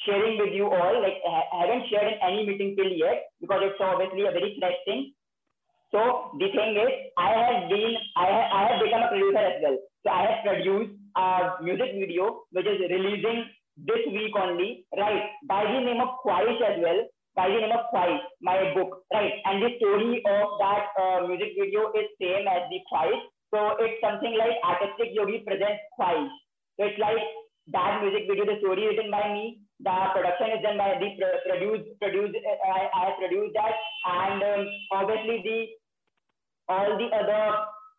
sharing 0.06 0.38
with 0.40 0.54
you 0.54 0.68
all 0.68 0.96
like 1.02 1.20
I 1.28 1.66
haven't 1.66 1.90
shared 1.90 2.14
in 2.14 2.18
any 2.24 2.46
meeting 2.48 2.76
till 2.76 2.92
yet 2.92 3.30
because 3.42 3.62
it's 3.64 3.82
obviously 3.82 4.26
a 4.28 4.32
very 4.32 4.56
fresh 4.60 4.80
thing 4.86 5.12
so 5.92 6.32
the 6.40 6.48
thing 6.56 6.78
is 6.78 6.92
i 7.18 7.30
have 7.34 7.70
been 7.70 7.94
i 8.16 8.26
have, 8.30 8.48
I 8.58 8.62
have 8.70 8.82
become 8.82 9.04
a 9.06 9.10
producer 9.10 9.44
as 9.52 9.58
well 9.64 9.78
so 10.06 10.12
i 10.14 10.22
have 10.26 10.40
produced 10.46 10.92
a 11.18 11.28
music 11.68 11.98
video 12.02 12.46
which 12.52 12.68
is 12.74 12.80
releasing 12.90 13.46
this 13.90 14.04
week 14.18 14.36
only 14.38 14.86
right 14.96 15.24
by 15.48 15.64
the 15.64 15.80
name 15.82 16.02
of 16.02 16.20
Khwaish 16.24 16.62
as 16.62 16.78
well 16.84 17.00
by 17.36 17.48
the 17.48 17.60
name 17.64 17.72
of 17.72 17.88
Khwaish, 17.94 18.20
my 18.42 18.74
book, 18.76 19.06
right? 19.14 19.32
And 19.46 19.64
the 19.64 19.72
story 19.80 20.22
of 20.28 20.60
that 20.60 20.92
uh, 21.00 21.28
music 21.28 21.56
video 21.56 21.88
is 21.96 22.12
same 22.20 22.44
as 22.52 22.68
the 22.68 22.80
Khwaish. 22.92 23.22
So 23.54 23.60
it's 23.80 24.02
something 24.04 24.36
like 24.36 24.60
Artistic 24.60 25.16
Yogi 25.16 25.40
presents 25.48 25.80
Khwaish. 25.96 26.28
So 26.76 26.84
it's 26.84 27.00
like 27.00 27.24
that 27.72 28.04
music 28.04 28.28
video, 28.28 28.44
the 28.44 28.60
story 28.60 28.92
written 28.92 29.10
by 29.12 29.32
me, 29.32 29.62
the 29.80 29.96
production 30.12 30.52
is 30.52 30.62
done 30.62 30.78
by 30.78 31.00
the 31.00 31.10
produce, 31.48 31.88
produce, 32.04 32.36
uh, 32.36 32.58
I, 32.68 32.92
I 32.92 33.06
produced 33.16 33.56
that, 33.56 33.76
and 34.06 34.44
um, 34.44 34.62
obviously 34.92 35.40
the 35.44 35.58
all 36.68 36.98
the 37.00 37.08
other 37.16 37.42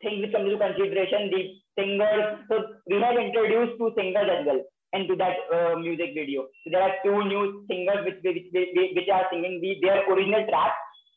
things 0.02 0.20
which 0.22 0.32
come 0.32 0.46
into 0.46 0.60
consideration, 0.60 1.32
the 1.32 1.42
singers. 1.74 2.44
So 2.48 2.54
we 2.86 3.00
have 3.00 3.16
introduced 3.16 3.80
two 3.80 3.92
singers 3.96 4.28
as 4.28 4.46
well 4.46 4.60
into 4.92 5.16
that 5.16 5.36
uh, 5.48 5.78
music 5.78 6.12
video. 6.14 6.46
So 6.62 6.70
there 6.70 6.82
are 6.82 6.94
two 7.02 7.16
new 7.24 7.64
singers 7.66 8.04
which 8.04 8.20
which, 8.22 8.46
which, 8.52 8.90
which 8.94 9.10
are 9.12 9.26
singing 9.32 9.60
the, 9.64 9.80
their 9.80 10.04
original 10.12 10.44
track. 10.46 10.76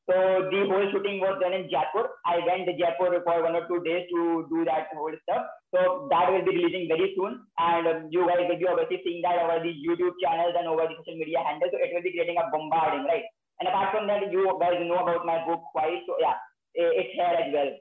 So 0.10 0.48
the 0.52 0.68
whole 0.68 0.88
shooting 0.92 1.20
was 1.20 1.40
done 1.40 1.54
in 1.54 1.72
Jaipur. 1.72 2.08
I 2.28 2.40
went 2.44 2.68
to 2.68 2.76
Jaipur 2.76 3.24
for 3.24 3.44
one 3.44 3.56
or 3.56 3.68
two 3.68 3.84
days 3.84 4.08
to 4.12 4.48
do 4.52 4.66
that 4.66 4.92
whole 4.96 5.16
stuff. 5.24 5.44
So 5.74 6.06
that 6.14 6.30
will 6.30 6.46
be 6.46 6.54
releasing 6.54 6.86
very 6.86 7.18
soon, 7.18 7.42
and 7.58 7.88
um, 7.90 8.00
you 8.14 8.22
guys 8.30 8.46
will 8.46 8.62
be 8.62 8.70
obviously 8.70 9.02
seeing 9.02 9.26
that 9.26 9.42
over 9.42 9.58
the 9.58 9.74
YouTube 9.74 10.14
channels 10.22 10.54
and 10.54 10.70
over 10.70 10.86
the 10.86 10.94
social 11.02 11.18
media 11.18 11.42
handles. 11.42 11.74
So 11.74 11.82
it 11.82 11.90
will 11.90 12.06
be 12.06 12.14
creating 12.14 12.38
a 12.38 12.46
bombarding, 12.54 13.10
right? 13.10 13.26
And 13.58 13.66
apart 13.66 13.90
from 13.90 14.06
that, 14.06 14.30
you 14.30 14.46
guys 14.62 14.78
know 14.86 15.02
about 15.02 15.26
my 15.26 15.42
book 15.50 15.66
Khwaish. 15.74 16.06
So 16.06 16.14
yeah, 16.22 16.38
it's 16.78 17.18
here 17.18 17.26
as 17.26 17.50
well. 17.50 17.74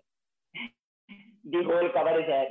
the 1.53 1.61
whole 1.69 1.89
cover 1.93 2.17
is 2.17 2.27
here. 2.33 2.49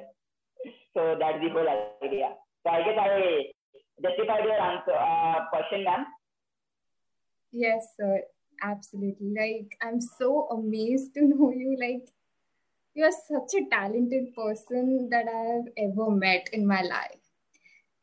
So 0.94 1.18
that's 1.18 1.42
the 1.42 1.50
whole 1.50 1.70
idea. 2.06 2.38
So 2.62 2.70
I 2.70 2.86
guess 2.86 3.02
I 3.02 3.50
justified 3.98 4.46
your 4.46 4.62
answer, 4.62 4.94
uh, 4.94 5.50
question, 5.50 5.84
ma'am. 5.84 6.06
Yes, 7.52 7.98
sir. 7.98 8.22
Absolutely. 8.62 9.34
Like, 9.34 9.78
I'm 9.82 10.00
so 10.00 10.48
amazed 10.52 11.14
to 11.16 11.26
know 11.26 11.50
you. 11.50 11.78
Like, 11.80 12.06
you're 12.94 13.12
such 13.12 13.62
a 13.62 13.70
talented 13.70 14.36
person 14.36 15.10
that 15.12 15.26
I've 15.28 15.72
ever 15.78 16.12
met 16.12 16.50
in 16.54 16.68
my 16.68 16.82
life. 16.82 17.20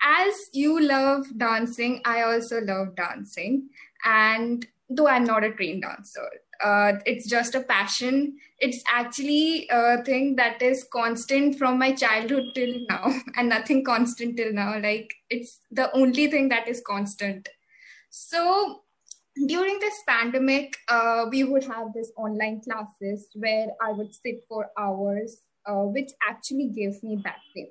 As 0.03 0.35
you 0.53 0.81
love 0.81 1.27
dancing, 1.37 2.01
I 2.05 2.23
also 2.23 2.61
love 2.61 2.95
dancing. 2.95 3.69
And 4.05 4.67
though 4.89 5.09
I'm 5.09 5.25
not 5.25 5.45
a 5.45 5.53
trained 5.53 5.83
dancer, 5.83 6.29
uh, 6.63 6.93
it's 7.07 7.29
just 7.29 7.55
a 7.55 7.61
passion 7.61 8.37
it's 8.59 8.83
actually 8.93 9.69
a 9.71 10.03
thing 10.03 10.37
that 10.37 10.61
is 10.61 10.85
constant 10.93 11.57
from 11.57 11.79
my 11.79 11.93
childhood 11.93 12.47
till 12.55 12.81
now 12.89 13.13
and 13.37 13.49
nothing 13.49 13.85
constant 13.85 14.37
till 14.37 14.53
now 14.53 14.79
like 14.81 15.15
it's 15.31 15.61
the 15.71 15.91
only 15.93 16.27
thing 16.27 16.49
that 16.49 16.67
is 16.69 16.83
constant 16.85 17.49
so 18.11 18.83
during 19.47 19.79
this 19.79 20.03
pandemic 20.07 20.77
uh, 20.89 21.27
we 21.31 21.45
would 21.45 21.65
have 21.65 21.93
this 21.95 22.11
online 22.17 22.61
classes 22.61 23.29
where 23.35 23.69
i 23.81 23.93
would 23.93 24.15
sit 24.15 24.45
for 24.49 24.71
hours 24.79 25.43
uh, 25.67 25.85
which 25.97 26.11
actually 26.29 26.69
gives 26.75 27.03
me 27.03 27.17
back 27.17 27.41
pain. 27.55 27.71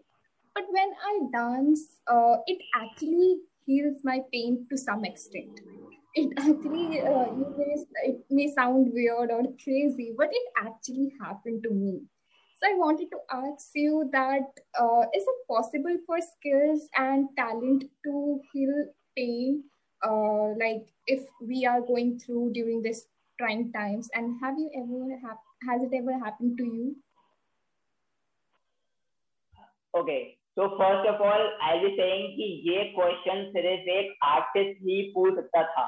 But 0.53 0.65
when 0.69 0.89
i 1.09 1.19
dance 1.33 1.81
uh, 2.07 2.37
it 2.45 2.59
actually 2.75 3.39
heals 3.65 3.97
my 4.03 4.19
pain 4.31 4.65
to 4.69 4.77
some 4.77 5.03
extent. 5.03 5.59
It 6.15 6.31
actually 6.39 7.01
uh, 7.01 7.31
may, 7.57 7.75
it 8.03 8.25
may 8.29 8.53
sound 8.53 8.91
weird 8.93 9.31
or 9.31 9.43
crazy 9.63 10.13
but 10.17 10.29
it 10.31 10.47
actually 10.57 11.13
happened 11.21 11.63
to 11.63 11.71
me. 11.71 12.01
So 12.59 12.69
i 12.69 12.75
wanted 12.75 13.09
to 13.11 13.19
ask 13.31 13.69
you 13.75 14.09
that 14.11 14.47
uh, 14.79 15.01
is 15.15 15.23
it 15.33 15.47
possible 15.49 15.97
for 16.05 16.17
skills 16.21 16.87
and 16.95 17.27
talent 17.35 17.85
to 18.05 18.41
heal 18.53 18.85
pain 19.17 19.63
uh, 20.08 20.48
like 20.64 20.84
if 21.06 21.24
we 21.40 21.64
are 21.66 21.80
going 21.80 22.18
through 22.18 22.52
during 22.52 22.82
this 22.82 23.06
trying 23.38 23.72
times 23.72 24.08
and 24.14 24.38
have 24.42 24.58
you 24.58 24.70
ever 24.82 25.16
have 25.24 25.40
has 25.68 25.82
it 25.88 25.96
ever 26.02 26.18
happened 26.26 26.56
to 26.58 26.64
you 26.64 26.94
okay 29.94 30.22
तो 30.56 30.66
first 30.78 31.06
of 31.08 31.20
all 31.26 31.42
I 31.66 31.78
be 31.78 31.88
saying 31.96 32.24
कि 32.36 32.46
ये 32.70 32.82
question 32.96 33.44
सिर्फ 33.52 33.86
एक 33.92 34.16
artist 34.30 34.80
ही 34.86 35.00
पूछ 35.14 35.34
सकता 35.36 35.62
था 35.76 35.84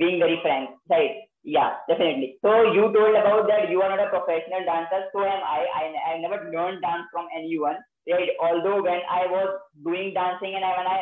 being 0.00 0.18
very 0.20 0.38
frank, 0.42 0.70
right? 0.88 1.16
Yeah, 1.42 1.76
definitely. 1.88 2.36
So 2.44 2.72
you 2.72 2.82
told 2.92 3.16
about 3.16 3.48
that 3.48 3.70
you 3.70 3.80
are 3.82 3.88
not 3.88 4.04
a 4.04 4.10
professional 4.10 4.64
dancer, 4.64 5.00
so 5.12 5.24
am 5.24 5.42
I. 5.42 5.66
I, 5.80 5.84
I 6.10 6.18
never 6.20 6.50
learned 6.52 6.82
dance 6.82 7.08
from 7.12 7.26
anyone, 7.36 7.78
right? 8.10 8.28
Although 8.40 8.82
when 8.82 9.00
I 9.08 9.26
was 9.26 9.58
doing 9.82 10.12
dancing 10.14 10.54
and 10.54 10.64
I, 10.64 10.76
when 10.76 10.86
I 10.86 11.00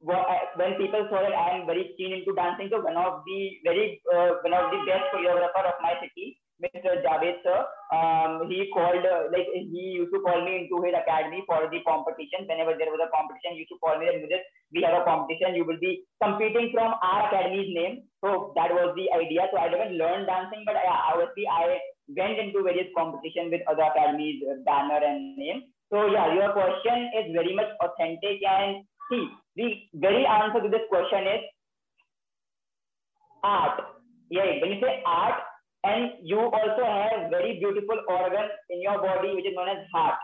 when 0.00 0.76
people 0.76 1.06
saw 1.08 1.22
that 1.22 1.32
I 1.32 1.58
am 1.58 1.66
very 1.66 1.94
keen 1.96 2.12
into 2.12 2.34
dancing, 2.34 2.68
so 2.70 2.80
one 2.80 2.96
of 2.96 3.22
the 3.24 3.40
very 3.64 4.00
uh, 4.12 4.40
one 4.44 4.52
of 4.52 4.70
the 4.70 4.80
best 4.84 5.08
choreographer 5.12 5.64
of 5.64 5.80
my 5.80 5.96
city, 6.00 6.38
Mr. 6.56 7.04
Javed 7.04 7.44
sir, 7.44 7.64
um, 7.92 8.48
he 8.48 8.70
called, 8.72 9.04
uh, 9.04 9.28
like, 9.28 9.44
he 9.52 10.00
used 10.00 10.12
to 10.12 10.20
call 10.24 10.40
me 10.40 10.64
into 10.64 10.80
his 10.80 10.96
academy 10.96 11.44
for 11.44 11.68
the 11.68 11.80
competition. 11.84 12.48
Whenever 12.48 12.72
there 12.80 12.88
was 12.88 13.00
a 13.04 13.12
competition, 13.12 13.52
he 13.52 13.68
used 13.68 13.72
to 13.76 13.80
call 13.84 14.00
me 14.00 14.08
that, 14.08 14.44
we 14.72 14.80
have 14.82 14.96
a 14.96 15.04
competition, 15.04 15.54
you 15.54 15.64
will 15.68 15.78
be 15.78 16.08
competing 16.22 16.72
from 16.72 16.96
our 17.04 17.28
academy's 17.28 17.68
name. 17.76 18.08
So 18.24 18.56
that 18.56 18.72
was 18.72 18.96
the 18.96 19.12
idea. 19.12 19.52
So 19.52 19.60
I 19.60 19.68
didn't 19.68 20.00
learn 20.00 20.24
dancing, 20.24 20.64
but 20.64 20.80
I, 20.80 21.12
obviously 21.12 21.44
I 21.44 21.76
went 22.08 22.40
into 22.40 22.64
various 22.64 22.88
competition 22.96 23.52
with 23.52 23.60
other 23.68 23.84
academies, 23.84 24.40
uh, 24.48 24.64
banner 24.64 25.04
and 25.04 25.36
name. 25.36 25.68
So 25.92 26.08
yeah, 26.08 26.32
your 26.34 26.56
question 26.56 27.12
is 27.20 27.36
very 27.36 27.54
much 27.54 27.68
authentic 27.84 28.40
and 28.42 28.82
see, 29.12 29.28
the 29.56 29.68
very 29.96 30.24
answer 30.28 30.60
to 30.62 30.68
this 30.68 30.86
question 30.88 31.26
is 31.26 31.42
art. 33.42 33.80
Yeah, 34.30 34.60
when 34.60 34.72
you 34.72 34.80
say 34.80 35.02
art, 35.06 35.42
and 35.84 36.12
you 36.22 36.38
also 36.38 36.84
have 36.84 37.30
very 37.30 37.58
beautiful 37.58 37.98
organ 38.08 38.48
in 38.70 38.82
your 38.82 38.98
body 38.98 39.34
which 39.34 39.46
is 39.46 39.54
known 39.54 39.68
as 39.68 39.82
heart 39.92 40.18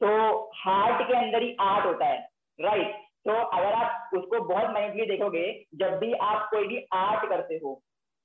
so 0.00 0.10
heart 0.58 1.00
के 1.08 1.16
अंदर 1.20 1.42
ही 1.42 1.54
art 1.66 1.86
होता 1.86 2.06
है 2.06 2.18
right 2.58 2.92
तो 3.26 3.34
अगर 3.54 3.72
आप 3.76 4.10
उसको 4.16 4.40
बहुत 4.48 4.70
माइंडली 4.74 5.06
देखोगे 5.06 5.42
जब 5.80 5.96
भी 6.00 6.12
आप 6.26 6.46
कोई 6.50 6.66
भी 6.68 6.76
आर्ट 6.94 7.28
करते 7.30 7.58
हो 7.64 7.72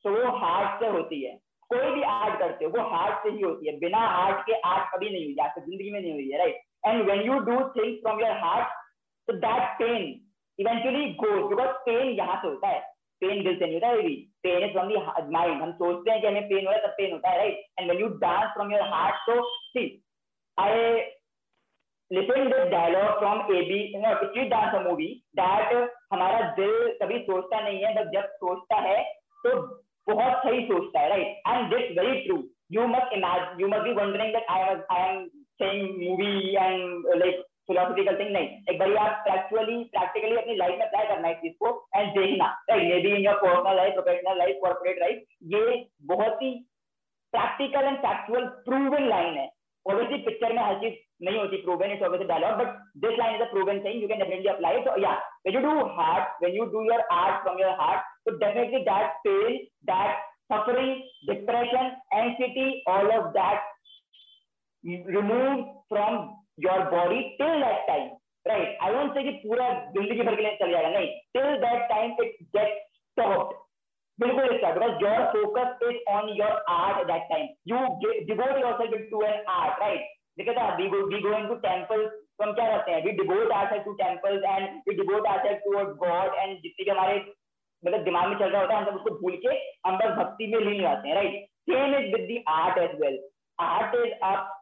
तो 0.05 0.11
वो 0.11 0.31
हार्ट 0.43 0.79
से 0.79 0.89
होती 0.97 1.21
है 1.23 1.31
कोई 1.71 1.89
भी 1.93 2.03
आर्ट 2.11 2.39
करते 2.39 2.65
हो 2.65 2.71
वो 2.71 2.83
हार्ट 2.89 3.23
से 3.23 3.29
ही 3.29 3.41
होती 3.41 3.67
है 3.67 3.77
बिना 3.79 4.03
आर्ट 4.19 4.45
के 4.49 4.59
आर्ट 4.69 4.93
कभी 4.95 5.09
नहीं 5.09 5.25
हुई 5.25 5.35
आपकी 5.45 5.61
ज़िंदगी 5.61 5.91
में 5.91 5.99
नहीं 5.99 6.11
हुई 6.11 6.29
है 6.29 6.37
right 6.39 6.61
and 6.87 7.09
when 7.09 7.21
you 7.27 7.39
do 7.49 7.57
things 7.77 7.99
from 8.03 8.21
your 8.21 8.37
heart 8.43 8.77
तो 9.27 9.33
that 9.47 9.75
pain 9.81 10.05
eventually 10.59 11.05
goes 11.21 11.49
because 11.49 11.75
pain 11.85 12.09
यहाँ 12.17 12.41
से 12.41 12.47
होता 12.47 12.67
है। 12.67 12.79
पेन 13.21 13.43
दिल 13.43 13.55
से 13.55 13.65
नहीं 13.65 13.73
होता 13.73 13.87
है 13.87 13.95
pain 14.43 14.63
is 14.65 14.71
from 14.71 14.87
the 14.87 15.31
mind 15.33 15.61
हम 15.61 15.71
सोचते 15.71 16.11
हैं 16.11 16.21
कि 16.21 16.27
हमें 16.27 16.47
पेन 16.47 16.65
हो 16.65 16.71
रहा 16.71 16.79
है, 16.79 16.87
तब 16.87 16.93
पेन 16.97 17.11
होता 17.11 17.29
है 17.29 17.37
right 17.37 17.65
and 17.79 17.91
when 17.91 17.99
you 18.01 18.07
dance 18.23 18.53
from 18.53 18.71
your 18.73 18.81
heart 18.93 19.15
तो 19.27 19.41
see 19.67 19.85
I 20.57 21.01
listen 22.11 22.49
this 22.49 22.67
dialogue 22.71 23.19
from 23.19 23.39
A 23.55 23.61
B 23.67 23.77
street 23.95 24.49
dance 24.49 24.81
movie 24.81 25.07
that 25.35 25.73
हमारा 26.13 26.41
दिल 26.57 26.97
कभी 27.01 27.19
सोचता 27.19 27.59
नहीं 27.59 27.79
है 27.83 27.93
बट 27.95 28.11
जब 28.13 28.25
सोचता 28.41 28.79
है 28.87 29.01
तो 29.45 29.55
बहुत 30.09 30.43
सही 30.43 30.61
सोचता 30.67 30.99
है 30.99 31.09
right 31.09 31.47
and 31.47 31.73
this 31.73 31.97
very 31.97 32.19
true 32.21 32.37
you 32.71 32.87
must 32.87 33.13
imagine 33.13 33.61
you 33.61 33.67
must 33.67 33.83
be 33.83 33.93
wondering 33.93 34.33
that 34.33 34.45
I 34.49 34.75
I 34.91 35.09
am 35.09 35.27
saying 35.61 35.81
movie 36.01 36.55
and 36.55 37.07
like 37.15 37.43
philosophical 37.67 38.19
thing 38.19 38.31
नहीं। 38.33 38.47
एक 38.69 38.79
बार 38.79 38.95
आप 39.05 39.23
प्रैक्चुअली 39.27 39.77
प्रैक्टिकली 39.93 40.35
अपनी 40.37 40.55
लाइफ 40.55 40.79
में 40.79 40.85
अप्लाई 40.85 41.07
करना 41.07 41.27
है 41.27 41.33
चीज़ 41.41 41.53
को 41.63 41.71
एंड 41.95 42.11
देखना। 42.17 42.47
Right 42.69 42.83
maybe 43.01 43.15
in 43.15 43.25
your 43.25 43.35
personal 43.43 43.75
life 43.77 43.93
professional 43.93 44.37
life 44.37 44.57
corporate 44.63 44.99
life 45.01 45.23
ये 45.55 45.61
बहुत 46.13 46.41
ही 46.41 46.51
practical 47.33 47.87
and 47.87 47.97
factual 48.07 48.45
proven 48.67 49.07
line 49.09 49.37
है। 49.37 49.49
Obviously 49.85 50.19
पिक्चर 50.25 50.53
में 50.53 50.61
हर 50.63 50.75
चीज़ 50.81 50.93
नहीं 51.25 51.37
होती 51.37 51.57
proven 51.63 51.91
it's 51.91 52.03
obviously 52.03 52.27
dialogue 52.27 52.59
but 52.59 52.75
this 53.05 53.17
line 53.19 53.35
is 53.35 53.41
a 53.43 53.49
proven 53.51 53.79
thing 53.85 54.01
you 54.01 54.07
can 54.07 54.19
definitely 54.19 54.49
apply 54.49 54.77
it 54.77 54.87
yeah 55.03 55.11
when 55.47 55.55
you 55.55 55.61
do 55.61 55.87
heart 55.95 56.43
when 56.43 56.55
you 56.57 56.65
do 56.75 56.83
your 56.91 57.01
art 57.15 57.41
from 57.43 57.59
your 57.61 57.73
heart 57.81 58.13
तो 58.25 58.37
definitely 58.37 58.79
that 58.91 59.17
pain 59.27 59.57
that 59.91 60.21
suffering, 60.51 60.89
depression, 61.27 61.85
anxiety, 62.15 62.63
all 62.93 63.09
of 63.17 63.27
that 63.35 63.61
removed 64.83 65.69
from 65.91 66.17
your 66.57 66.83
body 66.91 67.21
till 67.39 67.61
that 67.63 67.87
time 67.87 68.09
right 68.45 68.77
I 68.83 68.93
won't 68.93 69.13
say 69.13 69.23
कि 69.23 69.31
पूरा 69.43 69.67
ज़िंदगी 69.97 70.21
भर 70.21 70.35
के 70.35 70.41
लिए 70.41 70.55
चल 70.55 70.71
जाएगा, 70.71 70.89
नहीं। 70.89 71.07
Till 71.33 71.55
that 71.59 71.89
time 71.89 72.11
it 72.23 72.35
get 72.55 72.81
stop 73.11 73.59
बिल्कुल 74.19 74.55
इसका 74.55 74.71
because 74.73 75.03
your 75.03 75.21
focus 75.35 75.87
is 75.89 76.01
on 76.15 76.29
your 76.39 76.63
art 76.69 77.05
that 77.07 77.23
time 77.29 77.47
you 77.67 77.77
devote 78.25 78.59
your 78.59 78.73
self 78.81 79.09
to 79.11 79.21
an 79.25 79.43
art 79.51 79.79
right 79.81 80.11
देखा 80.37 80.53
था 80.57 80.75
we 80.75 80.87
go 80.89 81.05
we 81.07 81.19
going 81.21 81.47
to 81.47 81.55
temple 81.63 82.05
तो 82.07 82.43
हम 82.43 82.51
क्या 82.53 82.65
करते 82.69 82.91
हैं? 82.91 83.01
We 83.05 83.11
devote 83.17 83.51
our 83.53 83.67
self 83.69 83.83
to 83.85 83.93
temples 83.97 84.43
and 84.43 84.69
we 84.87 84.95
devote 84.95 85.27
our 85.27 85.39
self 85.43 85.59
to 85.65 85.71
god 86.05 86.35
and 86.35 86.57
जितने 86.61 86.83
भी 86.83 86.89
हमारे 86.89 87.17
मतलब 87.83 88.03
दिमाग 88.03 88.27
में 88.29 88.37
चल 88.39 88.49
रहा 88.49 88.61
होता 88.61 88.73
है, 88.73 88.79
हम 88.81 88.89
सब 88.89 88.95
उसको 88.95 89.15
भूल 89.21 89.35
के 89.45 89.55
हम 89.87 89.97
बस 89.97 90.15
भक्ति 90.17 90.47
में 90.53 90.59
लीन 90.59 90.81
जाते 90.81 91.07
हैं 91.07 91.15
right 91.15 91.45
same 91.69 91.95
is 91.95 92.11
with 92.15 92.27
the 92.31 92.43
art 92.51 92.77
as 92.83 92.99
well 93.01 93.19
art 93.59 93.95
is 93.95 94.13
आप 94.23 94.59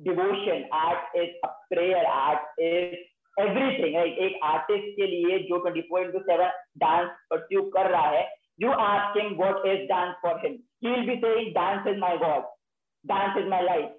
devotion 0.00 0.64
art 0.74 1.16
is 1.16 1.46
prayer 1.70 2.04
art 2.06 2.60
is 2.62 2.94
everything 3.36 3.96
एक 3.96 4.38
आर्टिस्ट 4.44 4.88
के 4.96 5.06
लिए 5.06 5.38
जो 5.48 5.58
twenty 5.58 5.80
four 5.88 6.02
into 6.02 6.18
seven 6.20 6.50
dance 6.78 7.10
pursue 7.30 7.62
कर 7.76 7.90
रहा 7.90 8.08
है 8.08 8.24
you 8.60 8.72
asking 8.86 9.38
what 9.40 9.66
is 9.66 9.86
dance 9.88 10.14
for 10.22 10.40
him 10.44 10.58
he 10.84 10.90
will 10.90 11.06
be 11.06 11.16
saying 11.20 11.52
dance 11.54 11.86
is 11.88 11.98
my 11.98 12.16
god 12.18 12.48
dance 13.04 13.38
is 13.38 13.48
my 13.48 13.62
life 13.62 13.96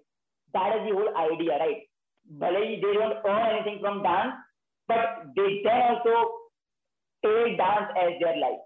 that 0.53 0.75
is 0.75 0.89
the 0.89 0.97
whole 0.97 1.13
idea 1.17 1.57
right 1.57 1.85
भले 2.27 2.65
ही 2.65 2.75
they 2.81 2.93
don't 2.93 3.13
earn 3.13 3.47
anything 3.47 3.79
from 3.79 4.01
dance 4.01 4.33
but 4.89 5.23
they 5.39 5.47
can 5.63 5.81
also 5.81 6.23
take 7.23 7.57
dance 7.57 7.97
as 7.97 8.11
their 8.13 8.37
life 8.37 8.59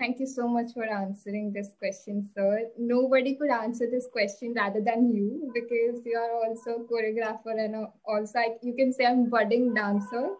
Thank 0.00 0.18
you 0.18 0.26
so 0.26 0.48
much 0.48 0.72
for 0.72 0.84
answering 0.88 1.52
this 1.52 1.68
question, 1.78 2.26
sir. 2.34 2.70
Nobody 2.78 3.34
could 3.34 3.50
answer 3.50 3.84
this 3.84 4.08
question 4.10 4.54
rather 4.56 4.80
than 4.80 5.12
you 5.12 5.52
because 5.52 6.00
you 6.06 6.16
are 6.16 6.32
also 6.40 6.80
a 6.80 6.84
choreographer 6.88 7.52
and 7.62 7.76
also 8.06 8.38
like, 8.38 8.56
you 8.62 8.74
can 8.74 8.94
say 8.94 9.04
I'm 9.04 9.28
budding 9.28 9.74
dancer. 9.74 10.30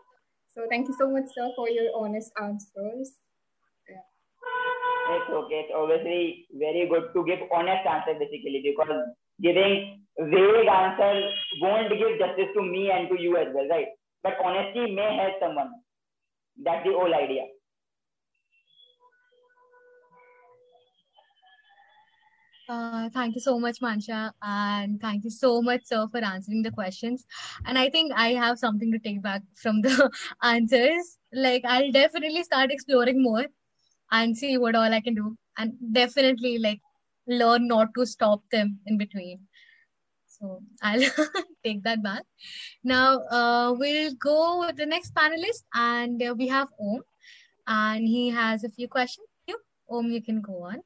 So 0.55 0.65
thank 0.71 0.89
you 0.89 0.95
so 0.99 1.11
much, 1.11 1.25
sir, 1.35 1.51
for 1.57 1.69
your 1.69 1.93
honest 1.95 2.33
answers. 2.43 3.13
Yeah. 3.87 4.01
It's 5.13 5.29
okay. 5.29 5.69
It's 5.69 5.73
obviously 5.77 6.47
very 6.57 6.89
good 6.89 7.13
to 7.13 7.23
give 7.27 7.41
honest 7.53 7.85
answer 7.85 8.19
basically 8.19 8.65
because 8.65 8.89
giving 9.43 10.01
vague 10.19 10.73
answer 10.73 11.29
won't 11.61 11.91
give 11.91 12.19
justice 12.19 12.49
to 12.57 12.63
me 12.63 12.91
and 12.91 13.11
to 13.11 13.21
you 13.21 13.37
as 13.37 13.49
well, 13.53 13.69
right? 13.69 13.89
But 14.23 14.41
honesty 14.43 14.91
may 14.95 15.21
help 15.21 15.35
someone. 15.39 15.69
That's 16.65 16.83
the 16.87 16.95
whole 16.95 17.15
idea. 17.15 17.45
Uh, 22.71 23.11
thank 23.11 23.35
you 23.35 23.41
so 23.41 23.59
much, 23.59 23.81
Mansha. 23.81 24.31
And 24.43 25.01
thank 25.01 25.25
you 25.25 25.31
so 25.31 25.61
much, 25.61 25.81
sir, 25.87 26.07
for 26.09 26.19
answering 26.25 26.63
the 26.63 26.71
questions. 26.71 27.27
And 27.67 27.77
I 27.77 27.91
think 27.91 28.13
I 28.15 28.29
have 28.35 28.61
something 28.61 28.93
to 28.93 28.99
take 29.01 29.23
back 29.23 29.43
from 29.57 29.81
the 29.83 30.09
answers. 30.45 31.19
Like, 31.33 31.65
I'll 31.65 31.91
definitely 31.91 32.45
start 32.45 32.71
exploring 32.71 33.23
more 33.23 33.47
and 34.13 34.37
see 34.37 34.57
what 34.57 34.77
all 34.77 34.95
I 34.95 35.01
can 35.01 35.17
do. 35.17 35.37
And 35.59 35.73
definitely, 35.93 36.59
like, 36.59 36.81
learn 37.27 37.67
not 37.67 37.89
to 37.97 38.07
stop 38.07 38.43
them 38.53 38.79
in 38.87 38.99
between. 38.99 39.41
So 40.29 40.63
I'll 40.81 41.11
take 41.65 41.83
that 41.83 42.05
back. 42.05 42.23
Now, 42.85 43.19
uh, 43.33 43.75
we'll 43.77 44.15
go 44.15 44.61
with 44.61 44.77
the 44.77 44.87
next 44.87 45.13
panelist, 45.17 45.65
and 45.75 46.23
uh, 46.23 46.37
we 46.39 46.47
have 46.47 46.69
Om. 46.81 47.03
And 47.67 48.07
he 48.07 48.31
has 48.31 48.63
a 48.63 48.69
few 48.71 48.87
questions. 48.87 49.27
You, 49.49 49.59
Om, 49.91 50.13
you 50.13 50.23
can 50.23 50.41
go 50.41 50.63
on. 50.63 50.83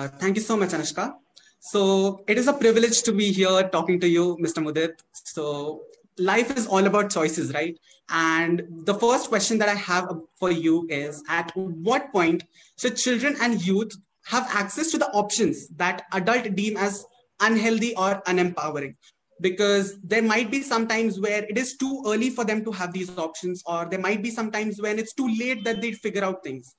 Uh, 0.00 0.08
thank 0.08 0.34
you 0.34 0.40
so 0.42 0.56
much, 0.56 0.70
Anushka. 0.70 1.12
So 1.58 2.24
it 2.26 2.38
is 2.38 2.48
a 2.48 2.54
privilege 2.54 3.02
to 3.02 3.12
be 3.12 3.30
here 3.32 3.68
talking 3.68 4.00
to 4.00 4.08
you, 4.08 4.38
Mr. 4.40 4.64
Mudit. 4.64 4.94
So 5.12 5.82
life 6.16 6.56
is 6.56 6.66
all 6.66 6.86
about 6.86 7.10
choices, 7.10 7.52
right? 7.52 7.78
And 8.08 8.62
the 8.86 8.94
first 8.94 9.28
question 9.28 9.58
that 9.58 9.68
I 9.68 9.74
have 9.74 10.08
for 10.38 10.50
you 10.50 10.86
is 10.88 11.22
at 11.28 11.52
what 11.54 12.10
point 12.12 12.44
should 12.78 12.96
children 12.96 13.36
and 13.42 13.60
youth 13.60 13.92
have 14.24 14.48
access 14.54 14.90
to 14.92 14.96
the 14.96 15.10
options 15.10 15.68
that 15.76 16.04
adult 16.14 16.54
deem 16.54 16.78
as 16.78 17.04
unhealthy 17.40 17.94
or 17.94 18.22
unempowering? 18.26 18.96
Because 19.42 19.98
there 20.02 20.22
might 20.22 20.50
be 20.50 20.62
some 20.62 20.88
times 20.88 21.20
where 21.20 21.44
it 21.44 21.58
is 21.58 21.76
too 21.76 22.02
early 22.06 22.30
for 22.30 22.46
them 22.46 22.64
to 22.64 22.72
have 22.72 22.94
these 22.94 23.14
options, 23.18 23.62
or 23.66 23.84
there 23.84 24.00
might 24.00 24.22
be 24.22 24.30
some 24.30 24.50
times 24.50 24.80
when 24.80 24.98
it's 24.98 25.12
too 25.12 25.28
late 25.38 25.62
that 25.64 25.82
they 25.82 25.92
figure 25.92 26.24
out 26.24 26.42
things 26.42 26.74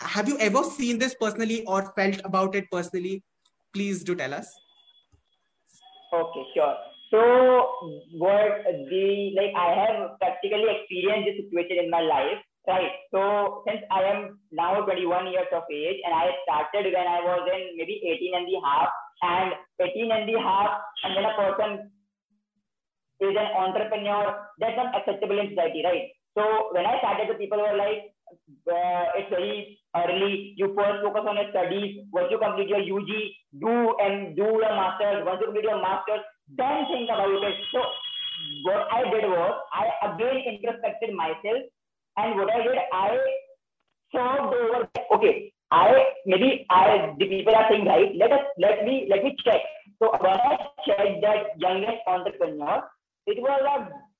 have 0.00 0.28
you 0.28 0.38
ever 0.38 0.62
seen 0.64 0.98
this 0.98 1.14
personally 1.14 1.64
or 1.66 1.92
felt 1.96 2.20
about 2.24 2.54
it 2.54 2.70
personally? 2.70 3.22
Please 3.72 4.04
do 4.04 4.14
tell 4.14 4.34
us. 4.34 4.48
Okay 6.12 6.44
sure. 6.54 6.76
So 7.10 7.20
what 8.18 8.64
the 8.90 9.06
like 9.38 9.54
i 9.54 9.70
have 9.70 10.18
practically 10.18 10.66
experienced 10.66 11.26
this 11.30 11.46
situation 11.46 11.84
in 11.84 11.90
my 11.90 12.00
life 12.00 12.42
right? 12.66 12.90
So 13.12 13.62
since 13.66 13.82
i 13.90 14.02
am 14.02 14.38
now 14.50 14.82
21 14.82 15.30
years 15.30 15.50
of 15.52 15.62
age 15.70 16.00
and 16.04 16.14
i 16.14 16.30
started 16.42 16.90
when 16.92 17.06
i 17.06 17.20
was 17.20 17.42
in 17.54 17.76
maybe 17.76 18.00
18 18.02 18.34
and 18.34 18.48
a 18.50 18.60
half 18.66 18.88
and 19.22 19.52
18 19.78 20.10
and 20.10 20.30
a 20.30 20.40
half 20.40 20.70
and 21.04 21.14
when 21.14 21.28
a 21.28 21.34
person 21.38 21.70
is 23.20 23.36
an 23.36 23.50
entrepreneur 23.62 24.48
that's 24.58 24.76
not 24.76 24.94
acceptable 24.96 25.38
in 25.38 25.50
society 25.50 25.82
right? 25.84 26.08
So 26.34 26.42
when 26.72 26.86
i 26.86 26.98
started 26.98 27.30
the 27.30 27.38
people 27.38 27.58
were 27.58 27.76
like 27.76 28.13
it's 29.16 29.30
very 29.30 29.78
early. 29.96 30.54
You 30.56 30.74
first 30.74 31.02
focus 31.02 31.24
on 31.28 31.36
your 31.36 31.50
studies. 31.50 32.04
Once 32.12 32.28
you 32.30 32.38
complete 32.38 32.68
your 32.68 32.82
UG, 32.82 33.10
do 33.60 33.96
and 34.00 34.36
do 34.36 34.42
your 34.42 34.74
masters. 34.74 35.24
Once 35.24 35.38
you 35.40 35.46
complete 35.46 35.64
your 35.64 35.80
masters, 35.80 36.20
then 36.56 36.86
think 36.90 37.08
about 37.08 37.30
it. 37.30 37.56
So 37.72 37.80
what 38.64 38.86
I 38.92 39.04
did 39.10 39.24
was 39.30 39.54
I 39.72 39.84
again 40.12 40.42
introspected 40.54 41.14
myself, 41.14 41.62
and 42.16 42.36
what 42.36 42.50
I 42.50 42.62
did, 42.62 42.78
I 42.92 43.18
solved 44.12 44.54
over. 44.54 44.88
Okay, 45.16 45.52
I 45.70 46.14
maybe 46.26 46.66
I 46.70 47.14
the 47.18 47.26
people 47.26 47.54
are 47.54 47.68
saying 47.70 47.86
right. 47.86 48.14
Let 48.16 48.32
us 48.32 48.44
let 48.58 48.84
me 48.84 49.06
let 49.10 49.24
me 49.24 49.36
check. 49.44 49.60
So 49.98 50.10
when 50.20 50.34
I 50.34 50.58
checked 50.86 51.22
that 51.22 51.58
youngest 51.58 52.02
entrepreneur, 52.06 52.82
it 53.26 53.40
was 53.40 53.60
a 53.62 53.76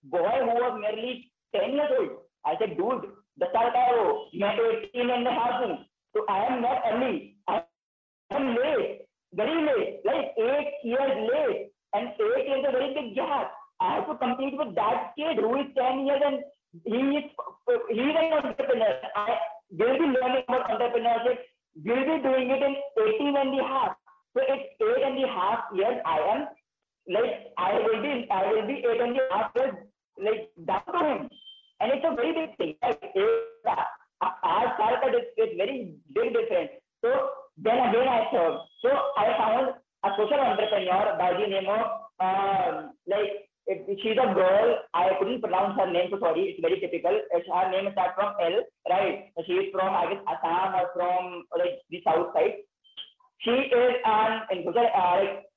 boy 0.08 0.38
who 0.40 0.54
was 0.54 0.78
merely 0.80 1.30
10 1.54 1.72
years 1.72 1.90
old. 1.98 2.10
I 2.44 2.54
said, 2.58 2.76
dude, 2.76 3.06
the 3.38 3.46
Tartaro, 3.54 4.26
net 4.32 4.58
18 4.94 5.10
and 5.10 5.26
a 5.26 5.30
half. 5.30 5.62
So 6.14 6.24
I 6.28 6.46
am 6.46 6.62
not 6.62 6.82
early. 6.90 7.36
I 7.48 7.62
am 8.30 8.54
late, 8.54 9.06
very 9.34 9.66
late, 9.66 10.00
like 10.04 10.34
eight 10.38 10.72
years 10.84 11.30
late. 11.32 11.70
And 11.94 12.08
eight 12.08 12.46
years 12.46 12.60
is 12.60 12.66
a 12.68 12.72
very 12.72 12.94
big 12.94 13.14
gap. 13.14 13.52
I 13.80 13.96
have 13.96 14.06
to 14.08 14.14
compete 14.16 14.56
with 14.56 14.74
that 14.76 15.12
kid 15.18 15.38
who 15.38 15.54
is 15.60 15.66
10 15.76 16.06
years 16.06 16.22
and 16.24 16.38
he 16.84 17.18
is, 17.18 17.24
he 17.90 18.00
is 18.00 18.16
an 18.18 18.32
entrepreneur. 18.32 18.94
I 19.16 19.36
will 19.70 19.98
be 19.98 20.06
learning 20.06 20.44
about 20.48 20.70
entrepreneurship, 20.70 21.38
will 21.84 22.04
be 22.06 22.22
doing 22.22 22.50
it 22.50 22.62
in 22.62 22.74
18 22.98 23.36
and 23.36 23.60
a 23.60 23.64
half. 23.64 23.96
So 24.34 24.42
it's 24.46 24.66
eight 24.82 25.02
and 25.04 25.22
a 25.22 25.28
half 25.28 25.64
years 25.74 25.98
I 26.06 26.18
am, 26.34 26.46
like 27.08 27.52
I 27.58 27.74
will 27.74 28.02
be, 28.02 28.26
I 28.30 28.52
will 28.52 28.66
be 28.66 28.74
eight 28.74 29.00
and 29.00 29.16
a 29.16 29.34
half 29.34 29.50
years 29.54 29.74
like 30.18 30.50
down 30.66 30.86
to 30.86 31.06
him. 31.06 31.30
And 31.80 31.92
it's 31.92 32.06
a 32.06 32.14
very 32.14 32.32
big 32.32 32.56
thing. 32.56 32.74
Like 32.82 33.00
our 34.22 34.66
साल 34.78 34.94
it's 35.36 35.56
very 35.56 35.94
big 36.12 36.32
difference. 36.32 36.70
So 37.02 37.10
then 37.58 37.78
again 37.88 38.08
I 38.08 38.30
thought. 38.30 38.66
So 38.82 38.90
I 39.16 39.26
found 39.38 39.74
a 40.04 40.10
social 40.16 40.40
entrepreneur 40.40 41.16
by 41.18 41.32
the 41.32 41.46
name 41.46 41.68
of 41.68 42.04
um, 42.20 42.92
like 43.06 43.50
it, 43.66 43.98
she's 44.02 44.18
a 44.20 44.34
girl. 44.34 44.78
I 44.92 45.16
couldn't 45.18 45.40
pronounce 45.40 45.78
her 45.80 45.90
name, 45.90 46.08
so 46.10 46.18
sorry. 46.20 46.52
It's 46.52 46.60
very 46.60 46.80
typical. 46.80 47.16
Her 47.32 47.70
name 47.70 47.88
starts 47.92 48.14
from 48.14 48.34
L, 48.40 48.60
right? 48.90 49.32
She 49.46 49.52
is 49.54 49.72
from 49.72 49.88
I 49.88 50.12
guess 50.12 50.22
Assam 50.28 50.74
or 50.76 50.86
from 50.92 51.44
like 51.56 51.80
the 51.90 52.02
south 52.04 52.32
side. 52.34 52.60
She 53.40 53.50
is 53.50 53.72
an 53.72 54.00
uh, 54.04 54.40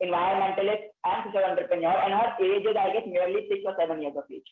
environmentalist 0.03 0.83
and 1.05 1.19
social 1.25 1.43
entrepreneur, 1.47 1.95
and 2.03 2.13
her 2.13 2.35
age 2.43 2.65
is 2.67 2.75
I 2.75 2.91
guess 2.91 3.07
nearly 3.07 3.47
six 3.47 3.63
or 3.65 3.75
seven 3.79 4.01
years 4.01 4.15
of 4.15 4.23
age, 4.31 4.47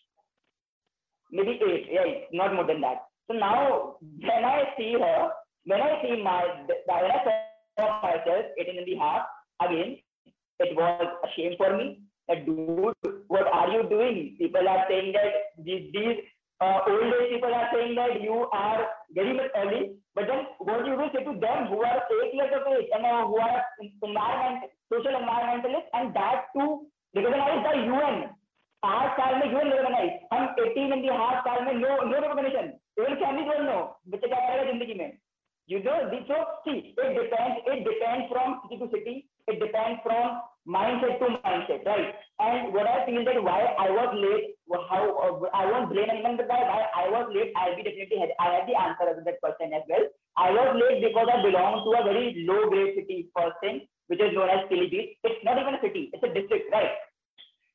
maybe 1.32 1.60
eight. 1.62 1.88
Yeah, 1.92 2.06
not 2.32 2.54
more 2.54 2.68
than 2.68 2.82
that. 2.82 3.06
So 3.28 3.38
now 3.38 3.98
when 4.02 4.46
I 4.46 4.74
see 4.78 4.94
her, 4.94 5.30
when 5.66 5.82
I 5.82 6.02
see 6.02 6.22
my 6.22 6.44
when 6.68 7.12
I 7.12 7.42
saw 7.78 8.02
myself 8.02 8.46
eighteen 8.60 8.80
and 8.80 8.88
a 8.88 8.96
half 9.00 9.26
again, 9.62 9.98
it 10.60 10.76
was 10.76 11.08
a 11.24 11.28
shame 11.36 11.56
for 11.58 11.76
me 11.76 12.02
that 12.28 12.46
dude, 12.46 12.94
what 13.28 13.48
are 13.48 13.70
you 13.70 13.90
doing? 13.90 14.36
People 14.38 14.68
are 14.68 14.86
saying 14.90 15.14
that 15.14 15.64
these, 15.64 15.92
these 15.94 16.18
uh, 16.62 16.80
old 16.88 17.14
age 17.22 17.38
people 17.38 17.54
are 17.54 17.70
saying 17.74 17.96
that 17.96 18.22
you 18.22 18.48
are 18.52 18.86
very 19.14 19.34
much 19.36 19.52
early, 19.58 19.96
but 20.16 20.26
then 20.28 20.48
what 20.60 20.86
you 20.86 20.96
will 20.96 21.10
say 21.14 21.24
to 21.24 21.38
them 21.38 21.68
who 21.68 21.84
are 21.84 22.02
eight 22.24 22.34
years 22.34 22.50
of 22.56 22.66
age 22.74 22.90
and 22.96 23.06
uh, 23.06 23.28
who 23.28 23.38
are 23.38 23.62
environment, 24.02 24.72
social 24.92 25.14
environmentalists, 25.14 25.92
and 25.94 26.16
that 26.16 26.50
too 26.56 26.88
because 27.14 27.32
recognized 27.32 27.64
by 27.64 27.76
UN. 27.80 28.30
Hard 28.86 29.12
साल 29.19 29.36
में 29.36 29.45
you 29.52 29.60
recognise 29.60 30.12
हम 30.34 30.56
eighteen 30.65 30.93
in 30.93 31.02
the 31.02 31.08
half 31.19 31.39
साल 31.48 31.63
में 31.65 31.74
no 31.74 32.02
no 32.10 32.19
recognition 32.19 32.74
every 33.00 33.15
family 33.15 33.45
don't 33.45 33.69
know, 33.69 33.78
बच्चे 34.10 34.28
क्या 34.28 34.39
करेगा 34.39 34.71
ज़िंदगी 34.71 34.93
में? 35.00 35.12
यू 35.69 35.80
जो 35.80 35.93
the 36.10 36.19
so 36.32 36.43
see 36.65 36.78
it 36.78 37.08
depend 37.19 37.67
it 37.67 37.88
depend 37.88 38.28
from 38.30 38.54
city 38.58 38.78
to 38.78 38.88
city 38.88 39.13
it 39.50 39.60
depend 39.60 39.98
from 40.04 40.38
mind 40.76 41.02
set 41.02 41.19
to 41.19 41.30
mind 41.30 41.63
set 41.67 41.88
right 41.88 42.19
and 42.41 42.76
what 42.76 42.88
I 42.88 43.06
feel 43.06 43.26
that 43.26 43.38
why 43.48 43.65
I 43.86 43.95
was 43.95 44.15
late 44.19 44.54
how 44.91 45.48
I 45.54 45.71
want 45.71 45.89
blame 45.89 46.12
an 46.12 46.21
man 46.28 46.38
die 46.43 46.84
I 47.02 47.10
was 47.10 47.34
late 47.38 47.58
I 47.58 47.76
be 47.76 47.82
definitely 47.82 48.21
I 48.21 48.54
have 48.54 48.65
the 48.65 48.74
answer 48.84 49.10
of 49.10 49.24
that 49.30 49.39
person 49.41 49.74
as 49.74 49.91
well 49.91 50.10
I 50.45 50.54
was 50.54 50.78
late 50.78 51.02
because 51.04 51.30
I 51.30 51.43
belong 51.43 51.84
to 51.86 51.98
a 51.98 52.04
very 52.10 52.32
low 52.52 52.62
grade 52.69 52.93
city 52.95 53.21
person 53.39 53.82
which 54.12 54.21
is 54.21 54.34
known 54.39 54.50
as 54.50 54.67
सिलीबीट 54.69 55.32
it's 55.32 55.45
not 55.45 55.58
even 55.58 55.78
a 55.78 55.82
city 55.82 56.10
it's 56.13 56.30
a 56.30 56.34
district 56.34 56.74
right 56.74 57.05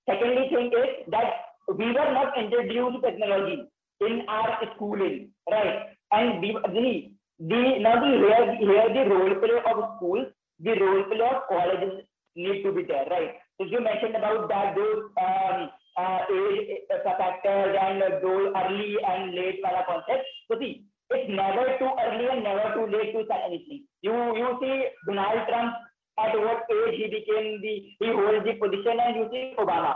Secondly 0.08 0.48
thing 0.48 0.72
is 0.72 1.10
that 1.10 1.50
we 1.76 1.86
were 1.86 2.12
not 2.12 2.36
introduced 2.38 3.04
technology 3.04 3.64
in 4.00 4.22
our 4.28 4.58
schooling, 4.74 5.30
right? 5.50 5.94
And 6.12 6.40
we, 6.40 6.52
the, 6.52 7.12
the 7.46 7.78
now 7.78 8.00
the 8.00 8.10
here, 8.16 8.56
here 8.58 8.88
the 8.94 9.10
role 9.10 9.34
play 9.36 9.60
of 9.70 9.96
schools 9.96 10.26
the 10.60 10.72
role 10.76 11.04
play 11.04 11.20
of 11.20 11.48
colleges 11.48 12.04
need 12.36 12.62
to 12.62 12.72
be 12.72 12.84
there, 12.84 13.06
right? 13.10 13.34
So 13.58 13.64
you 13.64 13.80
mentioned 13.80 14.16
about 14.16 14.48
that 14.48 14.76
those 14.76 15.08
um, 15.20 15.70
uh, 15.96 16.20
age 16.28 16.84
uh, 16.92 17.16
factors 17.16 17.76
and 17.80 18.00
those 18.22 18.52
early 18.56 18.96
and 19.00 19.34
late 19.34 19.60
kind 19.64 19.76
of 19.76 19.86
concepts. 19.86 20.28
So 20.50 20.58
see, 20.60 20.84
it's 21.10 21.28
never 21.28 21.76
too 21.78 21.90
early 21.96 22.26
and 22.30 22.44
never 22.44 22.72
too 22.76 22.86
late 22.92 23.12
to 23.16 23.24
start 23.24 23.42
anything. 23.48 23.84
You 24.02 24.12
you 24.36 24.48
see 24.60 24.76
Donald 25.08 25.48
Trump 25.48 25.74
at 26.24 26.36
what 26.38 26.64
age 26.70 26.96
he 27.00 27.06
became 27.08 27.60
the 27.64 27.74
he 28.00 28.08
holds 28.12 28.44
the 28.44 28.54
position, 28.62 28.96
and 29.00 29.16
you 29.16 29.26
see 29.32 29.54
Obama. 29.58 29.94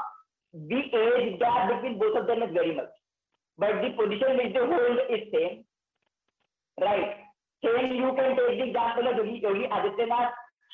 The 0.54 0.80
age 0.80 1.38
gap 1.40 1.68
between 1.70 1.98
both 1.98 2.16
of 2.16 2.26
them 2.26 2.42
is 2.42 2.52
very 2.54 2.74
much, 2.74 2.92
but 3.58 3.82
the 3.82 3.90
position 3.98 4.38
which 4.38 4.54
they 4.54 4.64
hold 4.64 4.98
is 5.10 5.22
same, 5.34 5.64
right? 6.80 7.20
Same. 7.64 7.94
You 7.96 8.12
can 8.14 8.36
take 8.38 8.58
the 8.58 8.64
example 8.70 9.08
of 9.10 9.16
Yogi, 9.18 9.40
Yogi 9.42 9.66
Adityanath 9.66 10.32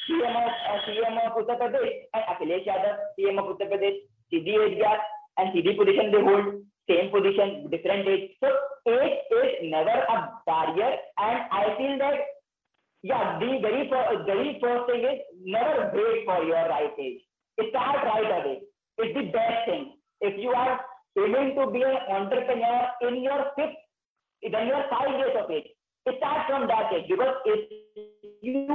CM 0.08 0.32
of 0.32 0.48
uh, 0.48 0.78
CM 0.88 1.16
of 1.26 1.36
Uttar 1.36 1.56
Pradesh 1.60 1.92
and 2.14 2.24
Akhilesh 2.32 2.66
Yadav, 2.66 2.96
CM 3.18 3.38
of 3.38 3.52
Uttar 3.52 3.68
Pradesh, 3.70 3.98
CD 4.30 4.56
age 4.56 4.78
gap 4.80 4.98
and 5.38 5.50
CD 5.54 5.74
position 5.76 6.10
they 6.10 6.22
hold, 6.22 6.64
same 6.88 7.10
position, 7.12 7.68
different 7.70 8.08
age. 8.08 8.30
So 8.40 8.48
age 8.88 9.18
is 9.30 9.70
never 9.70 9.96
a 10.08 10.32
barrier, 10.46 10.96
and 11.18 11.38
I 11.52 11.74
feel 11.76 11.98
that 11.98 12.16
yeah, 13.02 13.38
the 13.38 13.58
very 13.62 13.88
very 13.88 14.58
first 14.60 14.90
thing 14.90 15.04
is 15.04 15.20
never 15.44 15.90
wait 15.94 16.24
for 16.26 16.42
your 16.44 16.68
right 16.68 16.92
age. 16.98 17.20
Start 17.70 18.04
right 18.04 18.44
away. 18.44 18.60
It's 18.98 19.14
the 19.14 19.32
best 19.32 19.66
thing. 19.66 19.92
If 20.20 20.38
you 20.38 20.50
are 20.50 20.80
aiming 21.18 21.56
to 21.56 21.70
be 21.70 21.82
an 21.82 21.96
entrepreneur 22.08 22.88
in 23.08 23.22
your 23.22 23.52
fifth, 23.56 23.80
then 24.42 24.66
you 24.66 24.74
are 24.74 24.86
five 24.90 25.16
years 25.16 25.36
of 25.42 25.50
age. 25.50 25.68
Start 26.18 26.46
from 26.48 26.68
that 26.68 26.92
age 26.92 27.08
because 27.08 27.34
if 27.46 27.60
you 28.42 28.68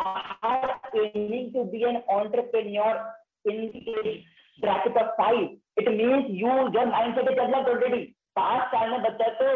are 0.00 0.80
aiming 0.94 1.52
to 1.54 1.64
be 1.64 1.84
an 1.84 2.02
entrepreneur 2.10 3.04
in 3.44 3.70
the 3.72 4.22
bracket 4.60 4.96
of 4.96 5.08
five, 5.16 5.56
it 5.76 5.88
means 5.88 6.26
you 6.28 6.48
your 6.48 6.86
mindset 6.86 7.24
is 7.24 7.36
developed 7.36 7.68
already. 7.68 8.14
पाँच 8.38 8.66
साल 8.70 8.90
में 8.90 9.02
बच्चा 9.02 9.28
तो 9.38 9.46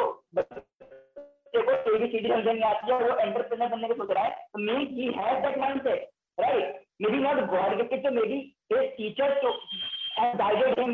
देखो 1.56 1.72
ABCD 1.94 2.28
समझ 2.28 2.46
नहीं 2.46 2.62
आती 2.70 2.92
है 2.92 2.98
वो 2.98 3.16
एंटरप्रेनर 3.20 3.68
बनने 3.68 3.88
को 3.88 3.94
सोच 3.94 4.10
रहा 4.10 4.24
है। 4.24 4.30
तो 4.52 4.58
men 4.66 4.86
he 4.98 5.06
has 5.16 5.40
that 5.46 5.58
mindset 5.58 6.08
right 6.38 6.80
maybe 7.02 7.18
not 7.24 7.40
god 7.54 7.76
gifted 7.80 8.04
तो 8.04 8.10
मेबी 8.20 8.38
हिज 8.72 8.90
टीचर 8.96 9.34
तो 9.42 9.50
have 10.18 10.36
guided 10.42 10.80
him 10.80 10.90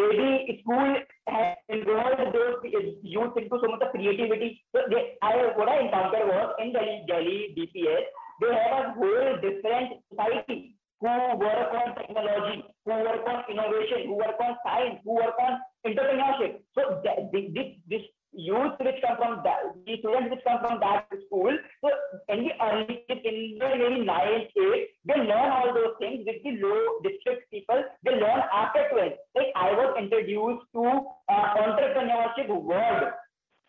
maybe 0.00 0.58
school 0.60 0.96
has 1.30 1.74
enrolled 1.76 2.28
those 2.36 2.70
youth 3.16 3.42
into 3.42 3.58
so 3.64 3.72
much 3.74 3.90
creativity 3.92 4.54
so 4.76 4.86
they 4.94 5.02
I 5.24 5.42
what 5.42 5.68
I 5.68 5.78
encounter 5.78 6.24
was 6.32 6.64
in 6.66 6.72
Delhi 6.78 6.96
Delhi 7.12 7.38
DPS 7.60 8.14
they 8.40 8.48
have 8.54 8.72
a 8.78 8.88
whole 8.94 9.36
different 9.42 9.92
society. 10.08 10.56
Who 11.02 11.12
work 11.40 11.72
on 11.78 11.94
technology, 11.96 12.54
who 12.86 12.96
work 13.06 13.26
on 13.30 13.38
innovation, 13.52 14.02
who 14.08 14.14
work 14.20 14.38
on 14.40 14.52
science, 14.64 15.00
who 15.04 15.16
work 15.16 15.40
on 15.44 15.56
entrepreneurship. 15.88 16.54
So 16.74 16.84
this 17.04 17.48
this, 17.56 17.72
this 17.92 18.04
youth 18.36 18.78
which 18.80 19.00
come 19.00 19.16
from 19.16 19.40
that, 19.44 19.74
the 19.86 19.96
students 19.98 20.30
which 20.30 20.44
come 20.46 20.60
from 20.60 20.80
that 20.80 21.08
school, 21.26 21.56
so 21.80 21.88
in 22.28 22.44
the 22.44 22.52
early, 22.62 23.04
in 23.08 23.58
the 23.58 23.68
maybe 23.76 24.04
nine, 24.04 24.46
eight, 24.52 24.88
they 25.04 25.16
learn 25.16 25.50
all 25.50 25.72
those 25.74 25.96
things 25.98 26.24
with 26.26 26.42
the 26.44 26.60
low 26.60 27.00
district 27.02 27.50
people. 27.50 27.82
They 28.04 28.12
learn 28.12 28.42
after 28.52 28.88
12. 28.92 29.12
Like 29.34 29.52
I 29.56 29.72
was 29.72 29.96
introduced 29.98 30.66
to 30.74 30.84
uh, 31.28 31.46
entrepreneurship 31.64 32.48
world 32.48 33.10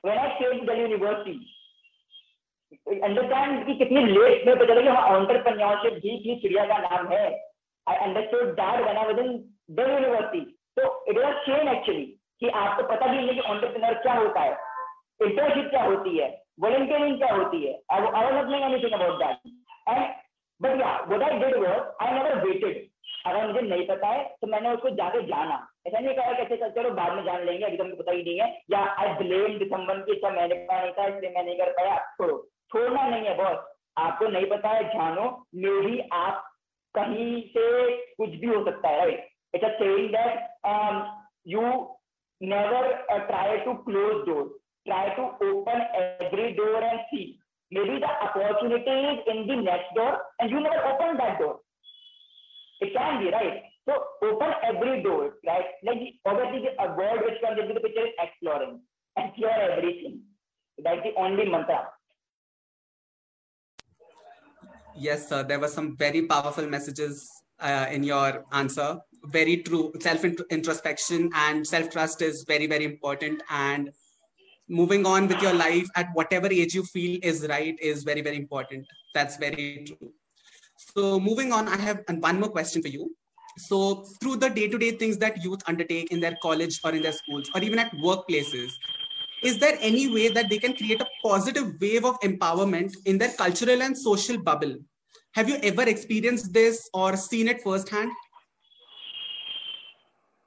when 0.04 0.18
I 0.18 0.38
came 0.40 0.60
to 0.62 0.66
the 0.66 0.78
university. 0.78 1.40
Understand 2.88 3.66
कि 3.66 3.74
कितनी 3.80 4.04
late 4.06 4.46
में 4.48 4.56
पता 4.60 4.74
चला 4.74 4.82
कि 4.82 4.88
हाँ 4.88 5.20
entrepreneurship 5.20 5.94
भी 6.04 6.18
की 6.24 6.36
चिड़िया 6.42 6.66
का 6.72 6.78
नाम 6.78 7.08
है 7.12 7.28
I 7.90 7.96
understood 8.08 8.50
that 8.60 8.82
when 8.84 8.98
I 8.98 9.06
was 9.06 9.20
in 9.26 9.38
the 9.76 9.88
university 9.90 10.42
तो 10.80 10.90
इट 11.12 11.18
वाज 11.18 11.36
चेन 11.46 11.68
एक्चुअली 11.76 12.17
कि 12.42 12.50
आपको 12.64 12.84
पता 12.88 13.08
भी 13.08 13.18
नहीं 13.18 13.40
कि 13.40 13.50
एंटरप्रेन्योर 13.52 14.02
क्या 14.02 14.14
होता 14.14 14.42
है 14.42 14.52
इंटर्नशिप 15.20 15.70
क्या 15.70 15.84
होती 15.84 16.18
है 16.18 16.30
वॉलंटियरिंग 16.62 17.18
क्या 17.18 17.34
होती 17.34 17.64
है 17.66 17.74
I 17.92 18.02
anything 18.64 18.94
about 18.94 19.24
that 19.24 19.38
and 19.88 20.06
but 20.60 20.82
या 20.82 20.92
what 21.08 21.24
I 21.24 21.40
did 21.40 21.56
was 21.56 21.80
I 22.02 22.14
never 22.14 22.44
waited 22.44 22.86
अगर 23.26 23.48
मुझे 23.48 23.62
नहीं 23.62 23.86
पता 23.88 24.08
है 24.08 24.24
तो 24.42 24.48
मैंने 24.48 24.70
उसको 24.70 24.90
जाके 24.96 25.22
जाना। 25.28 25.56
ऐसा 25.88 26.00
नहीं 26.00 26.16
कहा 26.16 26.32
कैसे 26.34 26.70
चलो 26.70 26.90
बाद 26.92 27.14
में 27.14 27.24
जान 27.26 27.44
लेंगे, 27.46 27.66
अभी 27.66 27.78
तो 27.78 27.84
पता 27.96 28.12
ही 28.12 28.24
नहीं 28.24 28.40
है। 28.40 28.48
या 28.72 28.80
आई 29.00 29.14
ब्लेम 29.16 29.58
दिसंबर 29.60 30.00
की 30.02 30.12
अच्छा 30.14 30.30
मैंने 30.30 30.56
पता 30.56 30.80
नहीं 30.82 30.92
था, 30.92 31.06
इसलिए 31.08 31.32
मैं 31.36 31.44
नहीं 31.44 31.58
कर 31.58 31.72
पाया। 31.72 31.98
छोड़ो, 32.18 32.38
छोड़ना 32.72 33.08
नहीं 33.08 33.26
है 33.26 33.36
बॉस। 33.38 33.58
आपको 33.98 34.28
नहीं 34.28 34.46
पता 34.50 34.70
है, 34.70 34.84
जानो, 34.90 35.26
मे 35.56 35.80
भी 35.82 36.00
आप 36.14 36.44
कहीं 36.96 37.42
से 37.50 37.66
कुछ 38.16 38.30
भी 38.30 38.48
हो 38.48 38.64
सकता 38.66 38.90
है 38.90 38.98
right 38.98 39.28
it's 39.56 39.66
a 39.66 39.70
saying 39.80 40.10
that 40.10 40.36
you 41.48 41.62
never 42.42 42.84
uh, 43.12 43.20
try 43.28 43.64
to 43.66 43.84
close 43.84 44.26
doors. 44.26 44.52
Try 44.86 45.14
to 45.16 45.24
open 45.44 45.82
every 46.22 46.56
door 46.56 46.82
and 46.82 47.00
see. 47.12 47.40
Maybe 47.72 48.00
the 48.00 48.08
opportunity 48.08 48.92
is 48.92 49.20
in 49.28 49.48
the 49.48 49.56
next 49.58 49.94
door 49.96 50.18
and 50.40 50.50
you 50.50 50.60
never 50.60 50.82
open 50.86 51.18
that 51.18 51.40
door. 51.40 51.60
It 52.80 52.94
can 52.94 53.24
be, 53.24 53.32
right? 53.32 53.64
So 53.86 53.94
open 54.24 54.54
every 54.64 55.04
door, 55.04 55.34
right? 55.46 55.66
Like 55.84 55.98
obviously 56.26 56.70
a 56.80 56.84
uh, 56.84 56.96
word 56.96 57.22
which 57.26 57.42
comes 57.42 57.60
into 57.60 57.74
the 57.74 57.80
picture 57.80 58.06
is 58.06 58.14
exploring. 58.20 58.82
Explore 59.18 59.72
everything. 59.72 60.22
That's 60.84 61.02
the 61.04 61.14
only 61.20 61.50
mantra. 61.50 61.88
Yes, 64.96 65.28
sir. 65.30 65.44
There 65.44 65.60
were 65.60 65.68
some 65.68 65.96
very 65.98 66.26
powerful 66.26 66.68
messages 66.68 67.30
uh, 67.60 67.88
in 67.92 68.04
your 68.04 68.46
answer. 68.52 69.00
Very 69.26 69.58
true. 69.58 69.92
Self 70.00 70.24
introspection 70.24 71.30
and 71.34 71.66
self 71.66 71.90
trust 71.90 72.22
is 72.22 72.46
very, 72.48 72.68
very 72.68 72.86
important. 72.86 73.42
And 73.50 73.92
moving 74.70 75.06
on 75.06 75.28
with 75.28 75.42
your 75.42 75.54
life 75.54 75.88
at 75.96 76.08
whatever 76.14 76.48
age 76.48 76.74
you 76.76 76.84
feel 76.84 77.20
is 77.24 77.46
right 77.50 77.78
is 77.82 78.04
very, 78.04 78.22
very 78.22 78.38
important. 78.38 78.86
That's 79.14 79.38
very 79.38 79.86
true. 79.86 80.12
So, 80.78 81.20
moving 81.20 81.52
on, 81.52 81.68
I 81.68 81.78
have 81.78 82.04
one 82.20 82.40
more 82.40 82.50
question 82.50 82.82
for 82.82 82.90
you. 82.90 83.16
So 83.58 84.06
through 84.22 84.38
the 84.38 84.50
day-to-day 84.50 84.92
things 84.92 85.18
that 85.18 85.44
youth 85.44 85.62
undertake 85.68 86.12
in 86.12 86.20
their 86.20 86.38
college 86.42 86.80
or 86.84 86.94
in 86.94 87.02
their 87.02 87.12
schools 87.12 87.50
or 87.56 87.64
even 87.64 87.80
at 87.80 87.92
workplaces, 87.96 88.70
is 89.42 89.58
there 89.60 89.78
any 89.82 90.08
way 90.08 90.30
that 90.30 90.50
they 90.50 90.60
can 90.60 90.76
create 90.76 91.02
a 91.02 91.08
positive 91.24 91.74
wave 91.82 92.06
of 92.06 92.20
empowerment 92.20 92.92
in 93.06 93.18
their 93.18 93.34
cultural 93.34 93.82
and 93.82 93.98
social 93.98 94.38
bubble? 94.38 94.76
Have 95.35 95.49
you 95.49 95.57
ever 95.63 95.83
experienced 95.83 96.53
this 96.53 96.89
or 96.93 97.17
seen 97.17 97.49
it 97.49 97.63
firsthand? 97.63 98.11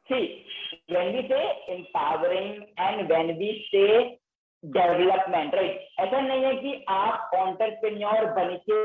See, 0.10 0.46
when 0.88 1.14
we 1.14 1.28
say 1.28 1.46
empowering 1.70 2.68
and 2.78 3.10
when 3.10 3.38
we 3.38 3.66
say 3.72 4.20
development, 4.62 5.54
right? 5.54 5.80
ऐसा 6.00 6.22
नहीं 6.22 6.44
है 6.44 6.54
कि 6.62 6.84
आप 6.90 7.32
entrepreneur 7.40 8.22
बन 8.36 8.56
के 8.70 8.78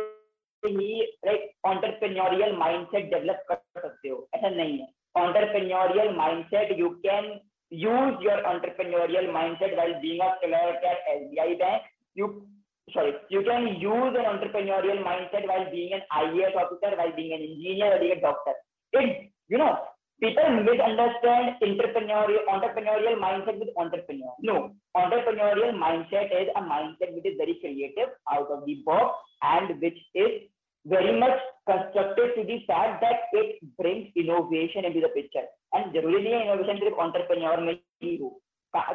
ही 0.64 0.88
like 1.26 1.44
entrepreneurial 1.66 2.56
mindset 2.62 3.12
develop 3.12 3.44
कर 3.50 3.80
सकते 3.80 4.08
हो 4.08 4.28
ऐसा 4.34 4.48
नहीं 4.56 4.78
है 4.78 4.88
entrepreneurial 5.18 6.10
mindset 6.22 6.76
you 6.78 6.90
can 7.04 7.30
use 7.70 8.16
your 8.20 8.38
entrepreneurial 8.52 9.30
mindset 9.32 9.76
while 9.76 9.94
being 10.02 10.20
a 10.20 10.32
clerk 10.44 10.84
at 10.92 10.98
SBI 11.16 11.58
Bank. 11.58 11.82
You 12.14 12.46
sorry, 12.92 13.14
you 13.28 13.42
can 13.42 13.66
use 13.80 14.14
an 14.18 14.26
entrepreneurial 14.32 15.02
mindset 15.04 15.46
while 15.46 15.70
being 15.70 15.92
an 15.92 16.02
IAS 16.12 16.56
officer, 16.56 16.96
while 16.96 17.14
being 17.14 17.32
an 17.32 17.40
engineer 17.40 17.96
or 17.96 18.00
being 18.00 18.18
a 18.18 18.20
doctor. 18.20 18.52
It 18.92 19.30
you 19.48 19.58
know 19.58 19.78
people 20.22 20.50
misunderstand 20.68 21.56
entrepreneurial 21.62 22.44
entrepreneurial 22.48 23.16
mindset 23.24 23.58
with 23.58 23.68
entrepreneur. 23.76 24.34
No, 24.40 24.74
entrepreneurial 24.96 25.72
mindset 25.74 26.30
is 26.42 26.48
a 26.56 26.60
mindset 26.60 27.14
which 27.14 27.26
is 27.26 27.36
very 27.38 27.58
creative, 27.60 28.10
out 28.30 28.50
of 28.50 28.66
the 28.66 28.82
box, 28.84 29.16
and 29.42 29.80
which 29.80 29.98
is 30.14 30.48
very 30.86 31.18
much 31.18 31.38
constructed 31.68 32.34
to 32.36 32.44
the 32.44 32.64
fact 32.66 33.02
that 33.02 33.28
it 33.32 33.58
brings 33.78 34.08
innovation 34.16 34.84
into 34.84 35.00
the 35.00 35.08
picture. 35.08 35.46
And 35.72 35.92
जरूरी 35.94 36.22
नहीं 36.22 36.34
है 36.34 36.44
innovation 36.46 36.80
सिर्फ 36.84 36.98
entrepreneur 37.06 37.56
में 37.66 37.76
ही 38.02 38.16
हो. 38.22 38.30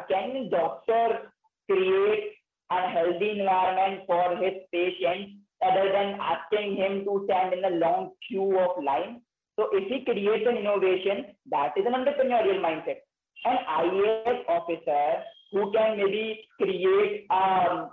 Can 0.08 0.48
doctor 0.50 1.32
create 1.68 2.32
a 2.71 2.89
healthy 2.89 3.39
environment 3.39 4.03
for 4.07 4.37
his 4.37 4.63
patient 4.71 5.37
rather 5.61 5.91
than 5.91 6.17
asking 6.19 6.75
him 6.77 7.03
to 7.05 7.25
stand 7.25 7.53
in 7.53 7.65
a 7.65 7.77
long 7.77 8.11
queue 8.27 8.57
of 8.57 8.83
line? 8.83 9.21
So 9.59 9.67
if 9.73 9.87
he 9.89 10.05
creates 10.05 10.47
an 10.47 10.57
innovation, 10.57 11.35
that 11.51 11.73
is 11.77 11.85
an 11.85 11.93
entrepreneurial 11.93 12.63
mindset. 12.63 13.03
An 13.43 13.57
IAS 13.67 14.41
officer 14.47 15.23
who 15.51 15.71
can 15.73 15.97
maybe 15.97 16.47
create 16.57 17.27
a 17.29 17.89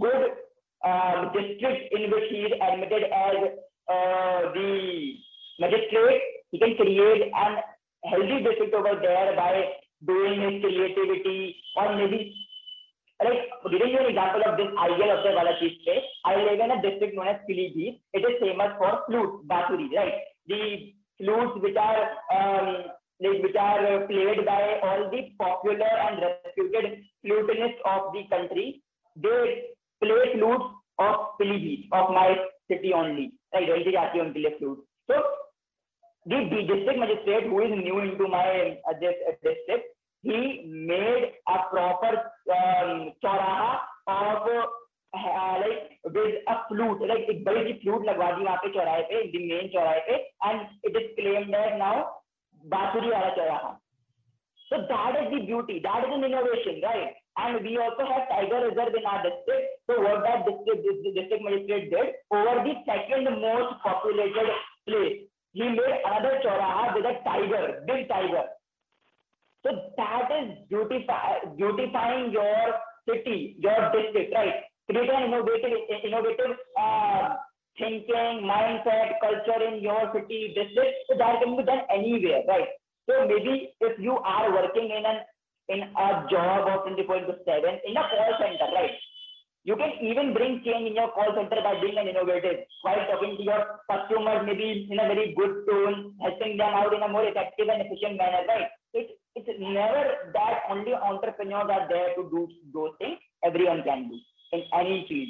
good 0.00 0.30
uh, 0.84 1.32
district 1.32 1.92
in 1.92 2.10
which 2.10 2.24
he 2.30 2.38
is 2.48 2.52
admitted 2.62 3.04
as 3.04 3.36
uh, 3.90 4.52
the 4.54 5.14
magistrate, 5.58 6.22
he 6.52 6.58
can 6.58 6.76
create 6.76 7.32
an 7.34 7.56
healthy 8.04 8.42
district 8.42 8.74
over 8.74 8.98
there 9.02 9.36
by 9.36 9.64
doing 10.06 10.40
his 10.40 10.62
creativity 10.62 11.56
or 11.76 11.96
maybe 11.96 12.39
Right? 13.22 13.40
Giving 13.70 13.92
you 13.92 13.98
an 14.00 14.06
example 14.06 14.42
of 14.46 14.56
this 14.56 14.72
ideal 14.80 15.12
of 15.12 15.22
the 15.22 15.36
Valachi 15.36 15.82
state, 15.82 16.04
I 16.24 16.36
live 16.36 16.58
in 16.58 16.70
a 16.70 16.80
district 16.80 17.14
known 17.14 17.28
as 17.28 17.36
Pilibhit. 17.48 18.00
It 18.14 18.24
is 18.24 18.40
famous 18.40 18.72
for 18.78 19.04
flutes, 19.06 19.44
basuri, 19.46 19.92
right? 19.94 20.24
The 20.48 20.94
flutes 21.18 21.60
which 21.60 21.76
are 21.76 22.16
um, 22.32 22.96
which 23.20 23.56
are 23.56 24.06
played 24.06 24.46
by 24.46 24.80
all 24.82 25.10
the 25.10 25.20
popular 25.38 25.92
and 26.08 26.24
reputed 26.56 27.04
flutinists 27.22 27.84
of 27.84 28.12
the 28.14 28.24
country. 28.30 28.82
They 29.16 29.68
play 30.02 30.32
flutes 30.32 30.64
of 30.98 31.14
Pilibhit, 31.38 31.88
of 31.92 32.14
my 32.14 32.36
city 32.68 32.92
only. 32.94 33.32
Right? 33.52 33.68
Railway 33.68 33.92
Jati 33.92 34.20
only 34.20 34.40
play 34.40 34.54
flute. 34.58 34.82
So 35.10 35.22
the 36.26 36.64
district 36.68 36.98
magistrate 36.98 37.44
who 37.44 37.60
is 37.60 37.70
new 37.70 38.00
into 38.00 38.28
my 38.28 38.78
uh, 38.88 38.94
this, 39.00 39.14
uh, 39.28 39.32
district 39.42 39.96
he 40.22 40.64
made 40.66 41.32
a 41.48 41.58
proper 41.70 42.12
um, 42.52 43.12
choraha 43.24 43.78
of 44.06 44.46
uh, 45.12 45.54
like 45.58 45.98
with 46.04 46.34
a 46.48 46.54
flute, 46.68 47.00
like 47.08 47.26
एक 47.30 47.44
बड़ी 47.44 47.62
सी 47.64 47.80
flute 47.82 48.04
लगवा 48.06 48.30
दी 48.38 48.44
वहाँ 48.44 48.56
पे 48.64 48.72
चौराहे 48.74 49.02
पे, 49.10 49.32
the 49.32 49.40
main 49.50 49.70
चौराहे 49.74 50.00
पे, 50.08 50.16
and 50.44 50.60
it 50.84 50.96
is 50.96 51.08
claimed 51.18 51.54
that 51.54 51.78
now 51.78 51.94
बांसुरी 52.68 53.10
वाला 53.10 53.34
चौराहा. 53.36 53.76
So 54.68 54.86
that 54.88 55.16
is 55.22 55.30
the 55.32 55.46
beauty, 55.46 55.80
that 55.82 56.04
is 56.06 56.14
an 56.14 56.24
innovation, 56.24 56.80
right? 56.84 57.14
And 57.38 57.64
we 57.64 57.78
also 57.78 58.04
have 58.06 58.28
tiger 58.28 58.68
reserve 58.68 58.94
in 58.94 59.06
our 59.06 59.22
district. 59.22 59.66
So 59.88 60.00
what 60.00 60.22
that 60.22 60.46
district, 60.46 60.86
the 61.02 61.12
district 61.16 61.42
magistrate 61.42 61.90
did 61.90 62.14
over 62.30 62.62
the 62.62 62.74
second 62.86 63.24
most 63.40 63.82
populated 63.82 64.50
place, 64.86 65.26
he 65.52 65.64
made 65.64 65.96
another 66.06 66.38
choraha 66.44 66.94
with 66.94 67.06
a 67.06 67.14
tiger, 67.24 67.82
big 67.86 68.08
tiger. 68.08 68.44
So 69.64 69.92
that 69.96 70.28
is 70.40 70.56
beautify, 70.68 71.44
beautifying 71.56 72.32
your 72.32 72.80
city, 73.08 73.56
your 73.58 73.92
district, 73.92 74.32
right? 74.34 74.64
Create 74.90 75.10
an 75.10 75.28
innovative, 75.28 75.78
innovative 76.04 76.56
uh, 76.80 77.36
thinking, 77.78 78.42
mindset, 78.44 79.20
culture 79.20 79.62
in 79.68 79.82
your 79.82 80.10
city, 80.14 80.54
district. 80.56 80.96
So 81.08 81.18
that 81.18 81.42
can 81.42 81.56
be 81.56 81.64
done 81.64 81.82
anywhere, 81.92 82.42
right? 82.48 82.68
So 83.08 83.26
maybe 83.26 83.72
if 83.80 83.98
you 83.98 84.16
are 84.18 84.52
working 84.52 84.90
in 84.90 85.04
an 85.04 85.20
in 85.70 85.86
a 85.86 86.26
job 86.28 86.66
of 86.66 86.82
24 86.82 87.16
into 87.16 87.36
7 87.46 87.62
in 87.86 87.96
a 87.96 88.02
call 88.02 88.32
center, 88.42 88.68
right? 88.74 88.90
You 89.62 89.76
can 89.76 89.92
even 90.02 90.32
bring 90.34 90.62
change 90.64 90.88
in 90.88 90.96
your 90.96 91.12
call 91.12 91.30
center 91.36 91.62
by 91.62 91.78
being 91.80 91.98
an 91.98 92.08
innovative, 92.08 92.64
while 92.82 92.96
talking 93.06 93.36
to 93.36 93.42
your 93.42 93.80
customers 93.86 94.42
maybe 94.46 94.88
in 94.90 94.98
a 94.98 95.06
very 95.06 95.34
good 95.36 95.68
tone, 95.68 96.14
helping 96.20 96.56
them 96.56 96.74
out 96.74 96.94
in 96.94 97.02
a 97.02 97.08
more 97.08 97.24
effective 97.24 97.68
and 97.68 97.82
efficient 97.82 98.16
manner, 98.16 98.42
right? 98.48 98.68
It, 98.94 99.19
it's 99.36 99.48
never 99.58 100.32
that 100.34 100.62
only 100.68 100.92
entrepreneurs 100.94 101.68
are 101.70 101.88
there 101.88 102.14
to 102.16 102.28
do 102.30 102.48
those 102.74 102.90
things. 102.98 103.18
Everyone 103.44 103.82
can 103.82 104.08
do 104.08 104.18
in 104.52 104.62
any 104.74 105.06
field. 105.08 105.28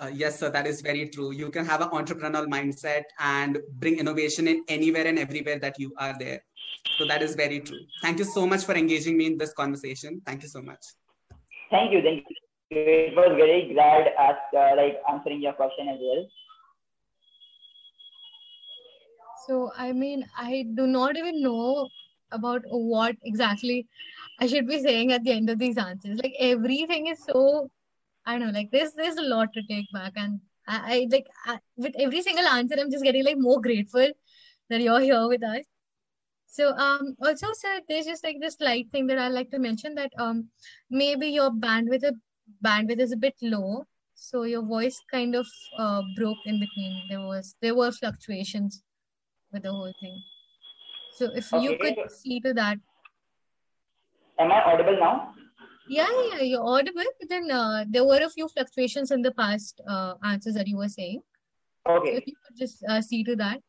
Uh, 0.00 0.10
yes, 0.12 0.38
sir, 0.40 0.50
that 0.50 0.66
is 0.66 0.80
very 0.80 1.08
true. 1.08 1.32
You 1.32 1.50
can 1.50 1.64
have 1.66 1.80
an 1.80 1.88
entrepreneurial 1.90 2.46
mindset 2.46 3.02
and 3.20 3.58
bring 3.74 3.98
innovation 3.98 4.48
in 4.48 4.64
anywhere 4.68 5.06
and 5.06 5.18
everywhere 5.18 5.58
that 5.58 5.78
you 5.78 5.92
are 5.98 6.16
there. 6.18 6.42
So 6.98 7.06
that 7.06 7.22
is 7.22 7.34
very 7.34 7.60
true. 7.60 7.78
Thank 8.00 8.18
you 8.18 8.24
so 8.24 8.46
much 8.46 8.64
for 8.64 8.74
engaging 8.74 9.16
me 9.16 9.26
in 9.26 9.38
this 9.38 9.52
conversation. 9.52 10.20
Thank 10.26 10.42
you 10.42 10.48
so 10.48 10.62
much. 10.62 10.80
Thank 11.70 11.92
you. 11.92 12.02
Thank 12.02 12.24
you. 12.28 12.36
It 12.70 13.14
was 13.14 13.36
very 13.36 13.72
glad 13.72 14.08
as 14.18 14.36
uh, 14.56 14.76
like 14.76 15.00
answering 15.12 15.42
your 15.42 15.52
question 15.52 15.88
as 15.88 15.98
well. 16.00 16.26
So 19.46 19.72
I 19.76 19.92
mean, 19.92 20.24
I 20.36 20.64
do 20.74 20.86
not 20.86 21.16
even 21.16 21.42
know 21.42 21.88
about 22.30 22.62
what 22.66 23.16
exactly 23.24 23.86
I 24.40 24.46
should 24.46 24.66
be 24.66 24.80
saying 24.80 25.12
at 25.12 25.24
the 25.24 25.32
end 25.32 25.50
of 25.50 25.58
these 25.58 25.78
answers. 25.78 26.18
Like 26.22 26.34
everything 26.38 27.06
is 27.08 27.22
so, 27.24 27.70
I 28.26 28.38
don't 28.38 28.48
know, 28.48 28.58
like 28.58 28.70
there's 28.70 28.92
there's 28.94 29.16
a 29.16 29.22
lot 29.22 29.52
to 29.54 29.62
take 29.68 29.86
back, 29.92 30.12
and 30.16 30.40
I, 30.66 30.78
I 30.94 31.08
like 31.10 31.26
I, 31.46 31.58
with 31.76 31.94
every 31.98 32.22
single 32.22 32.46
answer, 32.46 32.76
I'm 32.78 32.90
just 32.90 33.04
getting 33.04 33.24
like 33.24 33.38
more 33.38 33.60
grateful 33.60 34.08
that 34.70 34.80
you're 34.80 35.00
here 35.00 35.26
with 35.28 35.42
us. 35.44 35.64
So 36.46 36.70
um 36.76 37.16
also 37.20 37.48
sir, 37.54 37.80
there's 37.88 38.06
just 38.06 38.24
like 38.24 38.36
this 38.40 38.54
slight 38.56 38.90
thing 38.92 39.06
that 39.08 39.18
I 39.18 39.28
like 39.28 39.50
to 39.50 39.58
mention 39.58 39.94
that 39.96 40.12
um 40.18 40.48
maybe 40.90 41.28
your 41.28 41.50
bandwidth 41.50 42.12
bandwidth 42.64 43.00
is 43.00 43.12
a 43.12 43.16
bit 43.16 43.34
low, 43.42 43.84
so 44.14 44.44
your 44.44 44.62
voice 44.62 45.00
kind 45.10 45.34
of 45.34 45.46
uh, 45.78 46.02
broke 46.16 46.44
in 46.46 46.60
between. 46.60 47.02
There 47.08 47.20
was 47.20 47.54
there 47.60 47.74
were 47.74 47.92
fluctuations 47.92 48.82
with 49.52 49.62
the 49.62 49.72
whole 49.72 49.92
thing. 50.00 50.22
So 51.16 51.30
if 51.34 51.52
okay. 51.52 51.62
you 51.62 51.78
could 51.78 52.10
see 52.10 52.40
to 52.40 52.54
that. 52.54 52.78
Am 54.38 54.50
I 54.50 54.62
audible 54.62 54.98
now? 54.98 55.34
Yeah, 55.88 56.08
yeah, 56.30 56.40
you're 56.40 56.64
audible. 56.64 57.02
But 57.20 57.28
then 57.28 57.50
uh, 57.50 57.84
there 57.88 58.04
were 58.04 58.20
a 58.22 58.30
few 58.30 58.48
fluctuations 58.48 59.10
in 59.10 59.22
the 59.22 59.32
past 59.32 59.80
uh, 59.88 60.14
answers 60.24 60.54
that 60.54 60.66
you 60.66 60.76
were 60.76 60.88
saying. 60.88 61.22
Okay. 61.88 62.12
So 62.12 62.16
if 62.18 62.26
you 62.26 62.34
could 62.46 62.56
just 62.56 62.84
uh, 62.88 63.00
see 63.02 63.24
to 63.24 63.36
that 63.36 63.60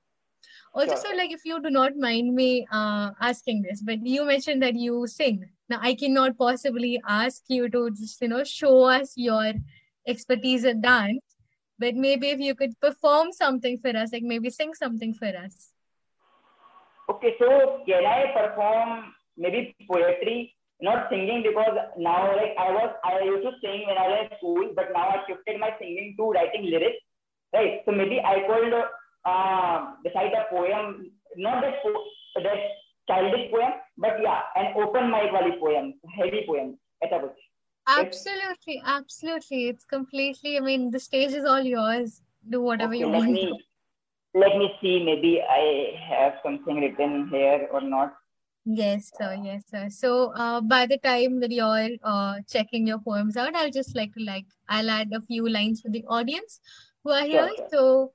also 0.73 0.95
sure. 0.95 0.97
so 0.97 1.15
like 1.15 1.31
if 1.31 1.45
you 1.45 1.61
do 1.61 1.69
not 1.69 1.95
mind 1.95 2.33
me 2.33 2.65
uh, 2.71 3.11
asking 3.21 3.61
this 3.61 3.81
but 3.81 4.05
you 4.05 4.25
mentioned 4.25 4.61
that 4.61 4.75
you 4.75 5.05
sing 5.07 5.45
now 5.69 5.79
i 5.81 5.93
cannot 5.93 6.37
possibly 6.37 7.01
ask 7.07 7.43
you 7.47 7.69
to 7.69 7.89
just 7.91 8.21
you 8.21 8.27
know 8.27 8.43
show 8.43 8.83
us 8.83 9.13
your 9.15 9.53
expertise 10.07 10.63
in 10.63 10.81
dance 10.81 11.21
but 11.79 11.95
maybe 11.95 12.29
if 12.29 12.39
you 12.39 12.55
could 12.55 12.79
perform 12.79 13.31
something 13.31 13.77
for 13.77 13.95
us 13.95 14.11
like 14.11 14.23
maybe 14.23 14.49
sing 14.49 14.73
something 14.73 15.13
for 15.13 15.31
us 15.45 15.72
okay 17.10 17.34
so 17.40 17.48
can 17.88 18.06
i 18.06 18.20
perform 18.36 19.12
maybe 19.36 19.74
poetry 19.90 20.54
not 20.80 21.08
singing 21.10 21.42
because 21.42 21.76
now 21.96 22.20
like 22.36 22.54
i 22.66 22.70
was 22.78 22.90
i 23.04 23.20
used 23.30 23.44
to 23.48 23.52
sing 23.62 23.86
when 23.88 23.98
i 23.98 24.06
was 24.12 24.20
in 24.24 24.36
school 24.38 24.70
but 24.78 24.92
now 24.92 25.08
i 25.16 25.18
shifted 25.26 25.60
my 25.64 25.70
singing 25.80 26.14
to 26.18 26.30
writing 26.36 26.64
lyrics 26.70 27.02
right 27.52 27.82
so 27.84 27.92
maybe 28.00 28.20
i 28.32 28.38
could 28.48 28.74
uh, 29.24 29.94
beside 30.02 30.32
a 30.32 30.44
poem, 30.50 31.10
not 31.36 31.62
that, 31.62 31.82
po- 31.82 32.42
that 32.42 32.60
childish 33.08 33.50
poem, 33.50 33.72
but 33.96 34.16
yeah, 34.22 34.40
an 34.56 34.74
open 34.76 35.10
mic 35.10 35.32
wali 35.32 35.52
poem, 35.60 35.94
heavy 36.16 36.44
poem. 36.46 36.76
ऐसा 37.04 37.18
कुछ. 37.22 37.30
Absolutely, 37.86 38.82
absolutely. 38.84 39.68
It's 39.68 39.84
completely. 39.84 40.56
I 40.56 40.60
mean, 40.60 40.90
the 40.90 41.00
stage 41.00 41.32
is 41.32 41.44
all 41.44 41.62
yours. 41.62 42.22
Do 42.48 42.60
whatever 42.60 42.92
okay, 42.92 43.00
you 43.00 43.06
let 43.06 43.18
want. 43.18 43.32
Me, 43.32 43.44
let 44.33 44.57
me 44.57 44.73
see. 44.81 45.03
Maybe 45.03 45.41
I 45.41 45.97
have 46.09 46.33
something 46.43 46.81
written 46.81 47.29
here 47.29 47.67
or 47.71 47.81
not. 47.81 48.15
Yes, 48.65 49.11
sir. 49.17 49.37
Yes, 49.43 49.65
sir. 49.69 49.89
So, 49.89 50.31
uh, 50.35 50.61
by 50.61 50.85
the 50.85 50.97
time 50.97 51.39
that 51.41 51.51
you're 51.51 51.89
uh, 52.03 52.35
checking 52.49 52.87
your 52.87 52.99
poems 52.99 53.35
out, 53.35 53.55
I'll 53.55 53.71
just 53.71 53.95
like 53.95 54.13
to 54.13 54.23
like 54.23 54.45
I'll 54.69 54.89
add 54.89 55.11
a 55.13 55.21
few 55.21 55.49
lines 55.49 55.81
for 55.81 55.89
the 55.89 56.05
audience 56.07 56.61
who 57.03 57.11
are 57.11 57.25
here. 57.25 57.49
Sure. 57.57 57.67
So, 57.71 58.11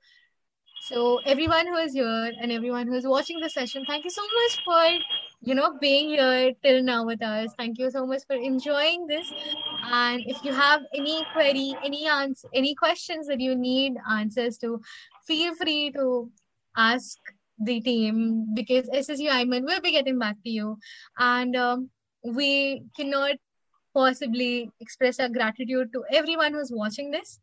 so 0.81 1.19
everyone 1.25 1.67
who 1.67 1.75
is 1.77 1.93
here 1.93 2.31
and 2.41 2.51
everyone 2.51 2.87
who 2.87 2.93
is 2.93 3.05
watching 3.05 3.39
the 3.39 3.49
session, 3.49 3.85
thank 3.85 4.05
you 4.05 4.11
so 4.11 4.21
much 4.21 4.63
for 4.63 5.05
you 5.41 5.55
know 5.55 5.77
being 5.79 6.09
here 6.09 6.53
till 6.63 6.83
now 6.83 7.05
with 7.05 7.21
us. 7.21 7.53
Thank 7.57 7.77
you 7.79 7.91
so 7.91 8.05
much 8.05 8.23
for 8.27 8.35
enjoying 8.35 9.07
this. 9.07 9.31
And 9.83 10.23
if 10.25 10.43
you 10.43 10.53
have 10.53 10.81
any 10.95 11.25
query, 11.33 11.75
any 11.83 12.07
answer, 12.07 12.47
any 12.53 12.75
questions 12.75 13.27
that 13.27 13.39
you 13.39 13.55
need 13.55 13.93
answers 14.09 14.57
to, 14.59 14.81
feel 15.27 15.55
free 15.55 15.91
to 15.91 16.31
ask 16.75 17.17
the 17.59 17.81
team 17.81 18.47
because 18.53 18.87
SSU 18.89 19.29
IMUN 19.29 19.65
will 19.65 19.81
be 19.81 19.91
getting 19.91 20.17
back 20.17 20.37
to 20.43 20.49
you. 20.49 20.77
And 21.17 21.55
um, 21.55 21.89
we 22.23 22.83
cannot 22.95 23.35
possibly 23.93 24.71
express 24.79 25.19
our 25.19 25.29
gratitude 25.29 25.91
to 25.93 26.03
everyone 26.11 26.53
who's 26.53 26.71
watching 26.71 27.11
this. 27.11 27.39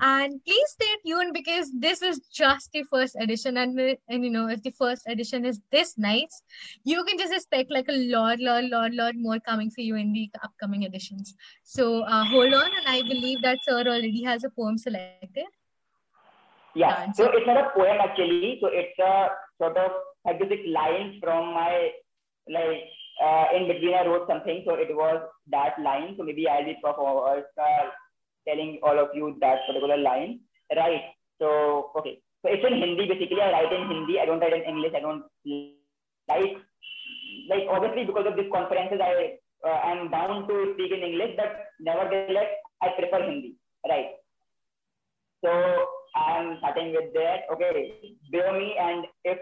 And 0.00 0.44
please 0.44 0.68
stay 0.70 0.94
tuned 1.06 1.32
because 1.34 1.70
this 1.72 2.02
is 2.02 2.20
just 2.32 2.70
the 2.72 2.82
first 2.84 3.16
edition. 3.20 3.56
And, 3.58 3.78
and 4.08 4.24
you 4.24 4.30
know, 4.30 4.48
if 4.48 4.62
the 4.62 4.70
first 4.70 5.02
edition 5.06 5.44
is 5.44 5.60
this 5.70 5.96
nice, 5.96 6.42
you 6.84 7.04
can 7.04 7.18
just 7.18 7.32
expect 7.32 7.70
like 7.70 7.86
a 7.88 8.10
lot, 8.10 8.40
lot, 8.40 8.64
lot, 8.64 8.92
lot 8.92 9.14
more 9.16 9.40
coming 9.40 9.70
for 9.70 9.80
you 9.80 9.96
in 9.96 10.12
the 10.12 10.30
upcoming 10.42 10.82
editions. 10.82 11.34
So 11.62 12.02
uh, 12.02 12.24
hold 12.24 12.54
on. 12.54 12.70
And 12.76 12.86
I 12.86 13.02
believe 13.02 13.42
that 13.42 13.58
sir 13.64 13.80
already 13.80 14.22
has 14.24 14.44
a 14.44 14.50
poem 14.50 14.78
selected. 14.78 15.46
Yeah, 16.74 17.10
so 17.12 17.30
it's 17.32 17.46
not 17.46 17.56
a 17.56 17.70
poem 17.74 17.96
actually. 18.00 18.58
So 18.60 18.68
it's 18.70 18.98
a 18.98 19.28
sort 19.58 19.78
of 19.78 19.92
36 20.26 20.62
lines 20.68 21.16
from 21.22 21.54
my, 21.54 21.90
like, 22.48 22.84
uh, 23.22 23.46
in 23.54 23.68
between 23.68 23.94
I 23.94 24.06
wrote 24.06 24.28
something. 24.28 24.62
So 24.66 24.74
it 24.74 24.94
was 24.94 25.22
that 25.50 25.78
line. 25.82 26.14
So 26.16 26.24
maybe 26.24 26.48
I'll 26.48 26.64
be 26.64 26.76
uh, 26.84 27.88
telling 28.46 28.80
all 28.82 28.98
of 28.98 29.08
you 29.14 29.36
that 29.40 29.66
particular 29.66 29.96
line. 29.96 30.40
Right. 30.74 31.14
So, 31.40 31.92
okay. 31.96 32.20
So 32.42 32.52
it's 32.52 32.64
in 32.64 32.78
Hindi. 32.78 33.06
Basically, 33.08 33.40
I 33.40 33.52
write 33.52 33.72
in 33.72 33.88
Hindi. 33.88 34.20
I 34.20 34.26
don't 34.26 34.40
write 34.40 34.54
in 34.54 34.62
English. 34.62 34.92
I 34.96 35.00
don't 35.00 35.24
like, 36.28 36.56
like 37.48 37.66
obviously 37.70 38.04
because 38.04 38.26
of 38.26 38.36
these 38.36 38.52
conferences, 38.52 39.00
I 39.02 39.38
uh, 39.66 39.80
am 39.84 40.10
bound 40.10 40.48
to 40.48 40.74
speak 40.74 40.92
in 40.92 41.02
English, 41.02 41.36
but 41.36 41.72
nevertheless, 41.80 42.50
I 42.82 42.88
prefer 42.98 43.22
Hindi. 43.22 43.56
Right. 43.88 44.14
So 45.44 45.50
I'm 46.16 46.58
starting 46.58 46.92
with 46.92 47.12
that. 47.14 47.46
Okay, 47.52 48.16
bear 48.32 48.52
me, 48.52 48.74
and 48.80 49.06
if 49.24 49.38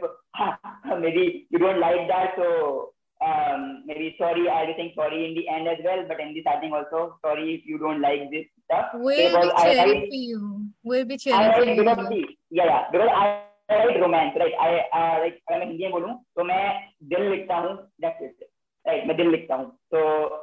maybe 1.00 1.46
you 1.50 1.58
don't 1.58 1.80
like 1.80 2.08
that, 2.08 2.34
so 2.36 2.93
um, 3.24 3.82
maybe 3.86 4.14
sorry, 4.18 4.42
be 4.42 4.74
saying 4.76 4.92
sorry 4.94 5.24
in 5.26 5.34
the 5.34 5.48
end 5.48 5.68
as 5.68 5.78
well, 5.84 6.04
but 6.08 6.20
in 6.20 6.34
the 6.34 6.42
starting 6.42 6.72
also, 6.72 7.16
sorry 7.24 7.54
if 7.54 7.66
you 7.66 7.78
don't 7.78 8.00
like 8.00 8.30
this 8.30 8.46
stuff. 8.64 8.90
We'll 8.94 9.16
because 9.16 9.52
be 9.52 9.62
cheering 9.62 9.78
I, 9.78 10.04
I, 10.04 10.08
for 10.08 10.14
you. 10.14 10.66
We'll 10.82 11.04
be 11.04 11.16
cheering 11.16 11.40
I 11.40 11.58
for 11.58 11.64
you. 11.64 11.76
Because, 11.82 12.08
see, 12.08 12.38
yeah, 12.50 12.64
yeah, 12.64 12.82
because 12.92 13.08
I 13.14 13.44
write 13.70 14.00
romance, 14.00 14.36
right? 14.38 14.52
I 14.60 14.70
uh, 14.92 15.20
like 15.24 15.40
अगर 15.48 15.58
मैं 15.58 15.66
हिंदी 15.66 15.84
में 15.84 15.92
बोलूँ 15.92 16.14
तो 16.36 16.44
मैं 16.44 16.64
दिल 17.12 17.30
लिखता 17.30 17.56
हूँ. 17.56 17.76
That's 18.02 18.20
it. 18.20 18.48
Right, 18.86 19.06
मैं 19.06 19.16
दिल 19.16 19.30
लिखता 19.30 19.54
हूँ. 19.54 19.72
So 19.90 19.98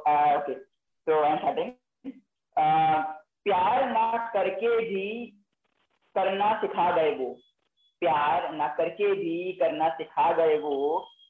uh, 0.06 0.40
okay, 0.40 0.58
so 1.06 1.22
I'm 1.24 1.38
starting. 1.38 1.74
Uh, 2.56 3.02
प्यार 3.44 3.88
ना 3.90 4.30
करके 4.34 4.76
भी 4.88 5.08
करना 6.16 6.52
सिखा 6.60 6.90
गए 6.96 7.14
वो 7.18 7.30
प्यार 8.00 8.48
न 8.54 8.66
करके 8.76 9.14
भी 9.14 9.52
करना 9.60 9.88
सिखा 9.98 10.32
गए 10.32 10.58
वो 10.58 10.76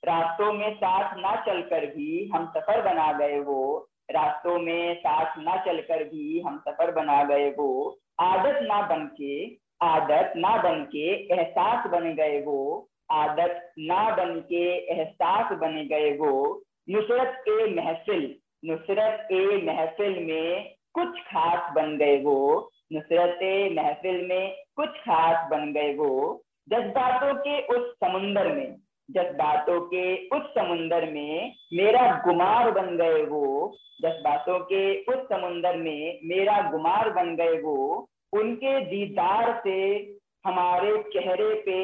रास्तों 0.03 0.53
में 0.53 0.75
साथ 0.75 1.17
ना 1.17 1.35
चलकर 1.47 1.87
भी 1.87 2.31
हम 2.35 2.47
सफ़र 2.47 2.81
बना 2.83 3.13
गए 3.13 3.39
वो। 3.41 3.89
रास्तों 4.11 4.59
में 4.59 4.95
साथ 4.95 5.39
ना 5.39 5.57
चलकर 5.57 6.05
भी 6.05 6.41
हम 6.41 6.59
सफ़र 6.69 6.91
बना 6.91 7.23
गए 7.25 7.51
वो। 7.51 7.99
आदत 8.21 8.59
ना 8.63 8.81
बन 8.87 9.05
के 9.21 9.45
आदत 9.83 10.33
ना 10.37 10.57
बन 10.63 10.85
के 10.85 11.07
एहसास 11.35 11.87
बन 11.87 12.13
गए 12.15 12.41
वो। 12.41 12.89
आदत 13.11 13.73
ना 13.79 14.03
बन 14.17 14.39
के 14.41 14.65
एहसास 14.93 15.53
बन 15.59 15.89
गए 15.89 16.13
वो। 16.19 16.63
नुसरत 16.91 17.45
ए 17.49 17.75
महफिल, 17.75 18.37
नुसरत 18.65 19.29
ए 19.33 19.63
महफिल 19.65 20.23
में 20.25 20.75
कुछ 20.93 21.21
खास 21.21 21.73
बन 21.73 21.97
गए 21.97 22.23
वो। 22.23 22.71
नुसरत 22.93 23.43
ए 23.43 23.75
महफिल 23.75 24.27
में 24.29 24.57
कुछ 24.77 24.89
खास 24.89 25.51
बन 25.51 25.73
गए 25.73 25.95
वो। 25.95 26.43
जज्बातों 26.69 27.35
के 27.35 27.61
उस 27.67 27.93
समुंदर 27.95 28.53
में 28.53 28.77
जज्बातों 29.11 29.81
के 29.81 30.05
उस 30.29 30.43
समुंदर 30.55 31.11
में 31.11 31.55
मेरा 31.73 32.23
गुमार 32.27 32.71
बन 32.71 32.97
गए 32.97 33.23
वो। 33.25 33.77
जज्बातों 34.03 34.59
के 34.59 35.03
उस 35.03 35.17
समुंदर 35.17 35.77
में 35.77 36.19
मेरा 36.25 36.71
गुमार 36.71 37.11
बन 37.11 37.37
गए 37.37 37.61
वो। 37.61 38.09
उनके 38.33 38.81
दीदार 38.81 39.61
से 39.65 39.79
हमारे 40.47 40.97
चेहरे 41.03 41.55
पे 41.55 41.79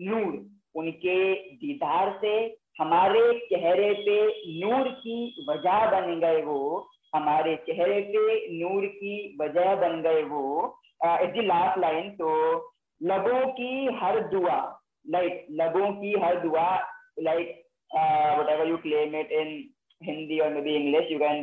नूर। 0.00 0.46
उनके 0.74 1.34
दीदार 1.34 2.18
से 2.20 2.56
हमारे 2.80 3.38
चेहरे 3.38 3.92
पे 3.92 4.16
नूर 4.60 4.88
की 4.88 5.46
वजह 5.48 5.86
बन 5.90 6.20
गए 6.20 6.42
वो। 6.42 6.88
हमारे 7.14 7.56
चेहरे 7.56 8.00
पे 8.00 8.48
नूर 8.58 8.86
की 8.86 9.36
वजह 9.40 9.74
बन 9.74 10.02
गए 10.02 10.22
वो। 10.22 10.78
इज़ 11.04 11.40
लास्ट 11.42 11.78
लाइन 11.78 12.10
तो 12.10 12.30
लबों 13.02 13.46
की 13.50 13.86
हर 13.96 14.20
दुआ। 14.20 14.79
लाइक 15.06 15.46
लोगों 15.50 15.90
की 15.92 16.12
हर 16.22 16.40
दुआ 16.40 16.68
like 17.20 17.56
whatever 18.50 18.68
you 18.68 18.76
claim 18.76 19.16
it 19.16 19.32
in 19.32 19.48
Hindi 20.00 20.38
और 20.40 20.54
maybe 20.60 20.74
English 20.76 21.10
you 21.12 21.18
can 21.18 21.42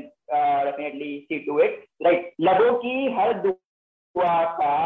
definitely 0.65 1.17
see 1.21 1.39
to 1.39 1.59
it 1.59 1.83
like 2.03 2.31
लोगों 2.41 2.73
की 2.77 2.95
हर 3.13 3.33
दुआ 3.41 4.43
का 4.53 4.77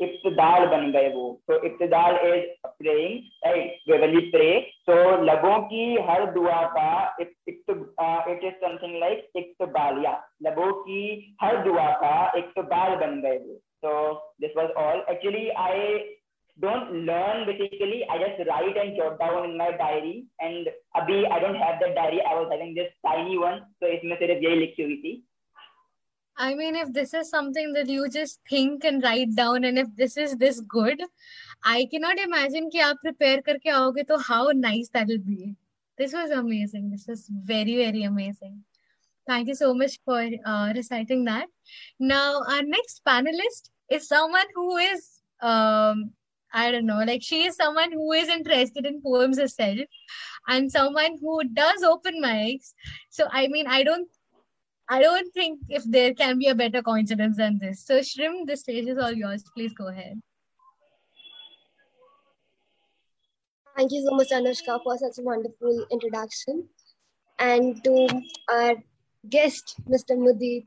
इब्तदाल 0.00 0.66
बन 0.66 0.90
गए 0.92 1.08
वो 1.12 1.28
तो 1.48 1.62
इब्तदाल 1.66 2.16
इज़ 2.26 2.44
प्रेइंग 2.66 3.20
राइट 3.46 4.30
प्रे 4.30 4.50
तो 4.86 4.96
लगों 5.22 5.58
की 5.62 5.86
हर 6.08 6.26
दुआ 6.32 6.62
का 6.76 7.16
इट 7.20 7.32
इज़ 7.48 8.52
समथिंग 8.56 8.98
लाइक 9.00 9.30
इब्तबाल 9.36 10.04
या 10.04 10.12
लगों 10.42 10.72
की 10.82 11.00
हर 11.42 11.56
दुआ 11.64 11.90
का 12.02 12.14
इब्तबाल 12.38 12.94
बन 12.96 13.20
गए 13.22 13.38
वो 13.38 13.58
तो 13.82 14.12
this 14.40 14.56
was 14.56 14.70
all 14.78 15.04
actually 15.10 15.48
I 15.64 15.98
don't 16.59 16.91
learn 17.05 17.45
basically 17.47 18.05
i 18.13 18.17
just 18.23 18.47
write 18.47 18.77
and 18.77 18.95
jot 18.95 19.17
down 19.19 19.49
in 19.49 19.57
my 19.57 19.71
diary 19.77 20.25
and 20.39 20.67
abhi 20.95 21.19
i 21.35 21.39
don't 21.39 21.55
have 21.55 21.79
that 21.79 21.95
diary 21.95 22.21
i 22.31 22.33
was 22.39 22.47
having 22.51 22.73
this 22.75 22.91
tiny 23.05 23.37
one 23.37 23.61
so 23.79 23.87
इसमें 23.93 24.15
सिर्फ 24.17 24.43
यही 24.43 24.59
लिखी 24.59 24.83
हुई 24.83 24.97
थी 25.05 25.21
I 26.35 26.55
mean, 26.55 26.75
if 26.75 26.91
this 26.93 27.13
is 27.13 27.29
something 27.29 27.73
that 27.73 27.87
you 27.87 28.09
just 28.09 28.39
think 28.49 28.83
and 28.83 29.03
write 29.03 29.35
down, 29.35 29.65
and 29.65 29.77
if 29.77 29.89
this 29.95 30.17
is 30.17 30.35
this 30.35 30.61
good, 30.61 31.03
I 31.63 31.87
cannot 31.91 32.17
imagine 32.17 32.69
कि 32.71 32.79
आप 32.85 33.03
prepare 33.03 33.41
करके 33.49 33.69
आओगे 33.69 34.03
तो 34.11 34.17
how 34.29 34.47
nice 34.61 34.89
that 34.95 35.07
will 35.07 35.21
be. 35.27 35.55
This 35.97 36.15
was 36.19 36.31
amazing. 36.31 36.89
This 36.89 37.05
was 37.07 37.27
very 37.51 37.75
very 37.81 38.01
amazing. 38.03 38.57
Thank 39.27 39.47
you 39.47 39.55
so 39.55 39.75
much 39.75 39.99
for 40.03 40.19
uh, 40.45 40.73
reciting 40.75 41.23
that. 41.25 41.47
Now 41.99 42.41
our 42.55 42.63
next 42.63 43.05
panelist 43.05 43.69
is 43.91 44.07
someone 44.07 44.47
who 44.55 44.77
is 44.77 45.21
um, 45.39 46.13
I 46.52 46.70
don't 46.70 46.86
know, 46.86 47.02
like 47.04 47.22
she 47.22 47.44
is 47.44 47.56
someone 47.56 47.92
who 47.92 48.12
is 48.12 48.28
interested 48.28 48.86
in 48.86 49.02
poems 49.02 49.38
herself 49.38 49.80
and 50.46 50.70
someone 50.70 51.18
who 51.20 51.44
does 51.44 51.82
open 51.82 52.22
mics. 52.22 52.72
So, 53.10 53.26
I 53.30 53.48
mean, 53.48 53.66
I 53.66 53.82
don't 53.82 54.08
I 54.88 55.02
don't 55.02 55.30
think 55.34 55.60
if 55.68 55.84
there 55.84 56.14
can 56.14 56.38
be 56.38 56.48
a 56.48 56.54
better 56.54 56.82
coincidence 56.82 57.36
than 57.36 57.58
this. 57.58 57.84
So, 57.84 57.98
Shrim, 58.00 58.46
the 58.46 58.56
stage 58.56 58.86
is 58.86 58.96
all 58.96 59.12
yours. 59.12 59.44
Please 59.54 59.74
go 59.74 59.88
ahead. 59.88 60.20
Thank 63.76 63.92
you 63.92 64.02
so 64.08 64.16
much, 64.16 64.30
Anushka, 64.30 64.82
for 64.82 64.96
such 64.96 65.18
a 65.18 65.22
wonderful 65.22 65.86
introduction. 65.92 66.68
And 67.38 67.84
to 67.84 68.08
our 68.50 68.74
guest, 69.28 69.76
Mr. 69.88 70.16
Mudit. 70.16 70.66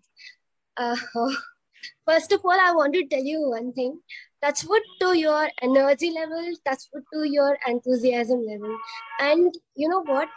Uh, 0.77 0.95
first 2.07 2.32
of 2.32 2.40
all, 2.44 2.59
I 2.61 2.72
want 2.72 2.94
to 2.94 3.07
tell 3.07 3.22
you 3.22 3.48
one 3.50 3.72
thing. 3.72 4.00
Touch 4.42 4.64
wood 4.64 4.82
to 5.00 5.18
your 5.18 5.48
energy 5.62 6.11
level, 6.11 6.50
touch 6.66 6.82
wood 6.92 7.04
to 7.12 7.28
your 7.28 7.59
enthusiasm 7.66 8.44
level. 8.46 8.76
And 9.20 9.54
you 9.74 9.88
know 9.88 10.02
what? 10.02 10.28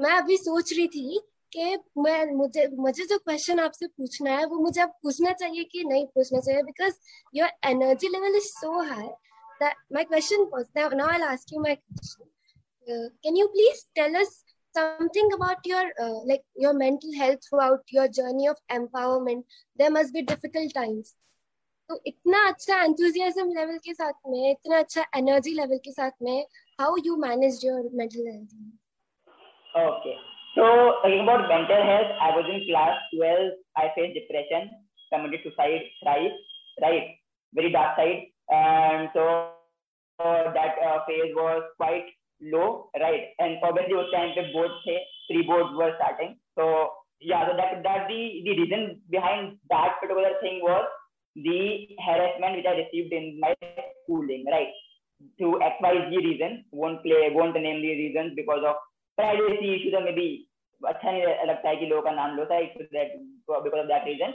मैं 0.00 0.10
अभी 0.20 0.36
सोच 0.36 0.72
रही 0.72 0.86
थी 0.94 1.20
कि 1.52 1.76
मैं 2.02 2.24
मुझे 2.36 2.66
मुझे 2.78 3.04
जो 3.10 3.18
क्वेश्चन 3.18 3.60
आपसे 3.60 3.86
पूछना 3.86 4.30
है 4.38 4.44
वो 4.46 4.58
मुझे 4.62 4.80
अब 4.80 4.92
पूछना 5.02 5.32
चाहिए 5.42 5.64
कि 5.72 5.84
नहीं 5.84 6.06
पूछना 6.14 6.40
चाहिए 6.40 6.62
because 6.62 6.98
your 7.34 7.50
energy 7.70 8.08
level 8.08 8.36
is 8.36 8.50
so 8.50 8.80
high 8.88 9.08
that 9.60 9.74
my 9.90 10.04
question 10.04 10.48
was 10.52 10.66
now, 10.74 10.88
now 10.88 11.06
i'll 11.12 11.22
ask 11.24 11.50
you 11.50 11.60
my 11.60 11.74
question 11.76 12.26
uh, 12.92 13.08
can 13.24 13.36
you 13.36 13.48
please 13.54 13.86
tell 13.98 14.16
us 14.16 14.44
something 14.74 15.30
about 15.34 15.66
your 15.72 15.84
uh, 16.04 16.18
like 16.30 16.42
your 16.64 16.72
mental 16.74 17.12
health 17.18 17.38
throughout 17.48 17.94
your 17.98 18.08
journey 18.18 18.48
of 18.48 18.58
empowerment 18.78 19.44
there 19.76 19.90
must 19.98 20.12
be 20.18 20.22
difficult 20.32 20.74
times 20.80 21.14
तो 21.90 22.00
इतना 22.06 22.38
अच्छा 22.48 22.76
enthusiasm 22.84 23.52
level 23.56 23.76
के 23.84 23.92
साथ 23.94 24.12
में 24.30 24.50
इतना 24.50 24.78
अच्छा 24.78 25.04
energy 25.16 25.52
level 25.54 25.78
के 25.84 25.92
साथ 25.92 26.10
में 26.22 26.46
how 26.80 26.96
you 27.04 27.16
manage 27.26 27.60
your 27.64 27.90
mental 28.00 28.26
health 28.30 29.84
okay 29.84 30.14
so 30.56 30.66
talking 31.00 31.22
about 31.22 31.42
mental 31.48 31.82
health 31.86 32.12
i 32.26 32.28
was 32.34 32.46
in 32.52 32.60
class 32.66 33.00
12 33.14 33.48
i 33.80 33.88
faced 33.96 34.14
depression 34.18 34.70
committed 35.12 35.42
suicide 35.46 35.82
thrice 35.98 36.38
right 36.84 37.10
very 37.58 37.72
dark 37.74 37.98
side 37.98 38.22
and 38.58 39.10
so 39.16 39.26
uh, 40.18 40.44
that 40.56 40.80
uh, 40.86 40.96
phase 41.08 41.34
was 41.40 41.62
quite 41.82 42.08
low 42.40 42.90
right 43.00 43.32
and 43.38 43.58
obviously 43.62 43.96
उस 44.02 44.12
time 44.14 44.32
पे 44.36 44.52
board 44.52 44.72
थे 44.86 44.96
three 45.28 45.44
boards 45.50 45.70
were 45.80 45.92
starting 45.96 46.36
so 46.58 46.66
yeah 47.30 47.46
so 47.48 47.56
that 47.60 47.82
that 47.86 48.06
the 48.10 48.20
the 48.46 48.54
reason 48.60 48.82
behind 49.16 49.56
that 49.74 50.00
particular 50.00 50.32
thing 50.42 50.58
was 50.68 50.84
the 51.36 51.88
harassment 52.00 52.56
which 52.56 52.66
I 52.66 52.76
received 52.80 53.12
in 53.12 53.38
my 53.40 53.54
schooling, 54.04 54.44
right? 54.50 54.68
To 55.40 55.60
XYZ 55.60 56.10
reason, 56.16 56.64
won't 56.72 57.02
play, 57.02 57.30
won't 57.32 57.54
name 57.54 57.82
the 57.82 57.92
reasons 57.92 58.32
because 58.36 58.64
of 58.66 58.76
privacy 59.16 59.76
issues 59.76 59.94
or 59.94 60.04
maybe 60.04 60.48
अच्छा 60.84 61.10
नहीं 61.10 61.46
लगता 61.48 61.68
है 61.68 61.76
कि 61.76 61.86
लोगों 61.86 62.02
का 62.02 62.10
नाम 62.16 62.36
लोता 62.36 62.54
है 62.54 62.88
that 62.92 63.12
because 63.46 63.80
of 63.80 63.88
that 63.88 64.04
reason. 64.04 64.34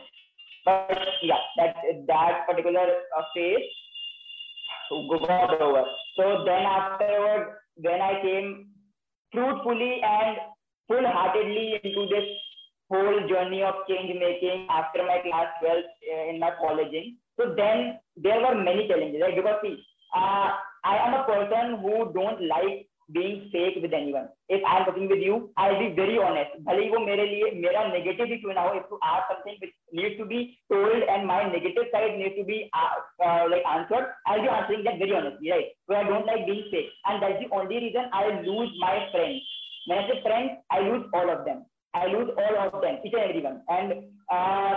But 0.65 0.97
yeah, 1.21 1.41
that 1.57 1.75
that 2.07 2.47
particular 2.47 2.85
uh, 3.17 3.23
phase 3.35 3.67
got 4.89 5.61
over. 5.61 5.83
So 6.17 6.43
then 6.45 6.65
afterward, 6.65 7.53
when 7.76 8.00
I 8.00 8.20
came 8.22 8.68
fruitfully 9.32 10.00
and 10.02 10.36
full-heartedly 10.88 11.80
into 11.82 12.06
this 12.06 12.28
whole 12.90 13.28
journey 13.28 13.62
of 13.62 13.74
change 13.88 14.12
making 14.18 14.66
after 14.70 15.02
my 15.02 15.18
class 15.18 15.48
12 15.60 15.76
uh, 15.76 16.30
in 16.30 16.40
my 16.40 16.50
colleging. 16.60 17.16
So 17.38 17.54
then 17.56 17.98
there 18.16 18.40
were 18.40 18.54
many 18.54 18.88
challenges, 18.88 19.20
right? 19.20 19.36
Because 19.36 19.58
see, 19.62 19.76
uh, 20.14 20.50
I 20.84 20.96
am 21.06 21.14
a 21.14 21.24
person 21.24 21.80
who 21.82 22.12
don't 22.14 22.40
like 22.46 22.88
being 23.13 23.49
fake 23.51 23.77
with 23.81 23.93
anyone. 23.93 24.27
If 24.47 24.63
I 24.63 24.79
am 24.79 24.85
talking 24.85 25.07
with 25.09 25.19
you, 25.19 25.51
I'll 25.57 25.79
be 25.79 25.89
very 25.95 26.17
honest. 26.17 26.51
भले 26.67 26.83
ही 26.83 26.89
वो 26.89 26.99
मेरे 27.05 27.25
लिए 27.31 27.51
मेरा 27.63 27.81
negative 27.93 28.29
ही 28.31 28.37
क्यों 28.43 28.53
ना 28.53 28.61
हो, 28.67 28.75
if 28.79 28.91
you 28.91 28.99
ask 29.03 29.31
something 29.31 29.57
which 29.63 29.73
needs 29.99 30.17
to 30.19 30.25
be 30.25 30.39
told 30.73 31.03
and 31.15 31.27
my 31.31 31.39
negative 31.55 31.89
side 31.95 32.17
needs 32.21 32.35
to 32.37 32.45
be 32.51 32.69
uh, 32.73 32.91
uh, 33.25 33.43
like 33.53 33.65
answered, 33.73 34.07
I'll 34.27 34.41
be 34.41 34.51
answering 34.59 34.83
that 34.85 34.99
very 34.99 35.15
honestly, 35.15 35.51
right? 35.51 35.67
So 35.89 35.95
I 35.95 36.03
don't 36.03 36.25
like 36.25 36.45
being 36.45 36.63
fake, 36.71 36.91
and 37.05 37.21
that's 37.21 37.41
the 37.43 37.49
only 37.61 37.81
reason 37.87 38.07
I 38.13 38.23
lose 38.47 38.71
my 38.79 38.95
friends. 39.11 39.41
When 39.87 39.99
I 39.99 40.07
say 40.07 40.21
friends, 40.21 40.51
I 40.71 40.79
lose 40.87 41.05
all 41.13 41.29
of 41.29 41.43
them. 41.45 41.65
I 41.93 42.05
lose 42.05 42.29
all 42.37 42.55
of 42.65 42.81
them, 42.81 42.99
each 43.03 43.13
and 43.13 43.23
everyone. 43.29 43.61
And 43.67 43.93
uh, 44.31 44.75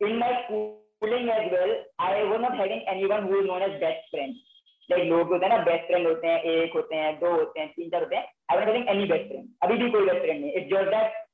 in 0.00 0.18
my 0.18 0.32
schooling 0.46 1.28
as 1.28 1.52
well, 1.52 1.72
I 2.00 2.24
was 2.24 2.40
not 2.40 2.56
having 2.56 2.82
anyone 2.88 3.28
who 3.28 3.40
is 3.40 3.46
known 3.46 3.62
as 3.62 3.78
best 3.80 4.02
friend. 4.10 4.34
Like 4.91 5.03
लोग 5.09 5.31
होते 5.33 5.45
हैं 5.45 5.57
ना 5.57 5.63
best 5.63 5.87
friend 5.87 6.07
होते 6.07 6.27
हैं, 6.27 6.41
एक 6.43 6.73
होते 6.75 6.95
हैं, 6.95 7.15
दो 7.19 7.31
होते 7.31 7.59
हैं, 7.59 7.67
तीन, 7.69 7.89
चार 7.89 8.03
होते 8.03 8.15
हैं 8.15 8.27
I 8.51 8.65
don't 8.65 8.89
any 8.89 9.05
best 9.07 9.27
friend 9.27 9.47
अभी 9.63 9.77
भी 9.83 9.89
कोई 9.91 10.05
बेस्ट 10.05 10.21
फ्रेंड 10.21 10.39
नहीं 10.41 10.51
it's 10.51 10.69
just 10.69 10.89
that 10.95 11.27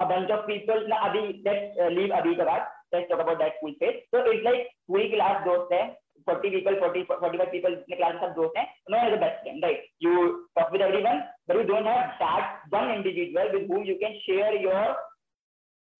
bunch 0.00 0.30
of 0.30 0.44
people 0.46 0.86
ना, 0.88 0.96
अभी 0.96 1.20
लेट्स 1.20 1.80
लीव 1.92 2.08
uh, 2.08 2.18
अभी 2.18 2.34
के 2.34 2.44
बाद 2.44 2.74
let's 2.94 3.08
talk 3.08 3.20
about 3.20 3.38
that 3.38 3.56
school 3.56 3.72
phase 3.80 3.96
so 3.96 4.30
it's 4.32 4.44
like 4.44 4.68
पूरी 4.88 5.08
क्लास 5.08 5.42
दोस्त 5.44 5.72
है 5.72 5.86
forty 6.26 6.48
people 6.50 6.78
forty 6.80 7.02
forty 7.02 7.38
five 7.38 7.50
people 7.50 7.74
जितने 7.74 7.96
क्लास 7.96 8.14
सब 8.22 8.32
दोस्त 8.36 8.56
हैं 8.58 8.66
तो 8.66 8.92
मैं 8.92 9.20
best 9.20 9.42
friend 9.42 9.64
right 9.64 9.86
you 10.02 10.26
talk 10.58 10.72
with 10.72 10.82
every 10.82 11.02
one 11.02 11.20
but 11.48 11.56
you 11.56 11.62
don't 11.72 11.86
have 11.86 12.00
that 12.22 12.74
one 12.74 12.90
individual 12.94 13.50
with 13.56 13.70
whom 13.72 13.84
you 13.84 13.94
can 14.02 14.18
share 14.24 14.60
your 14.62 14.92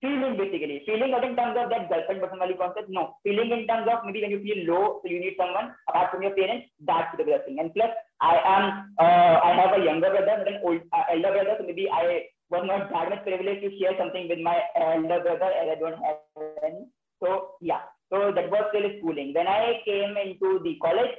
feeling 0.00 0.36
basically. 0.36 0.82
Feeling 0.86 1.10
not 1.10 1.24
in 1.24 1.36
terms 1.36 1.56
of 1.58 1.70
that 1.70 1.88
girlfriend 1.88 2.22
personality 2.22 2.56
concept, 2.58 2.88
no. 2.88 3.16
Feeling 3.24 3.50
in 3.50 3.66
terms 3.66 3.88
of 3.90 4.04
maybe 4.04 4.22
when 4.22 4.30
you 4.30 4.42
feel 4.42 4.60
low, 4.66 5.00
so 5.02 5.10
you 5.10 5.20
need 5.20 5.36
someone 5.38 5.74
apart 5.88 6.10
from 6.10 6.22
your 6.22 6.34
parents, 6.34 6.66
that's 6.86 7.16
the 7.16 7.24
best 7.24 7.46
thing. 7.46 7.58
And 7.58 7.74
plus, 7.74 7.90
I 8.20 8.36
am, 8.44 8.94
uh, 8.98 9.36
I 9.44 9.52
have 9.54 9.78
a 9.78 9.84
younger 9.84 10.10
brother, 10.10 10.42
but 10.42 10.48
an 10.48 10.60
old, 10.64 10.80
uh, 10.92 11.04
elder 11.10 11.32
brother, 11.32 11.56
so 11.58 11.66
maybe 11.66 11.88
I 11.90 12.30
was 12.50 12.64
not 12.66 12.90
that 12.90 13.10
much 13.10 13.22
privileged 13.24 13.62
to 13.62 13.70
share 13.78 13.94
something 13.98 14.28
with 14.28 14.40
my 14.40 14.56
elder 14.76 15.20
brother 15.20 15.50
as 15.52 15.68
I 15.68 15.76
don't 15.78 16.00
have 16.02 16.18
any. 16.64 16.88
So 17.20 17.58
yeah, 17.60 17.82
so 18.10 18.32
that 18.34 18.50
was 18.50 18.64
still 18.70 18.88
schooling. 18.98 19.34
When 19.34 19.46
I 19.46 19.80
came 19.84 20.16
into 20.16 20.60
the 20.64 20.78
college, 20.80 21.12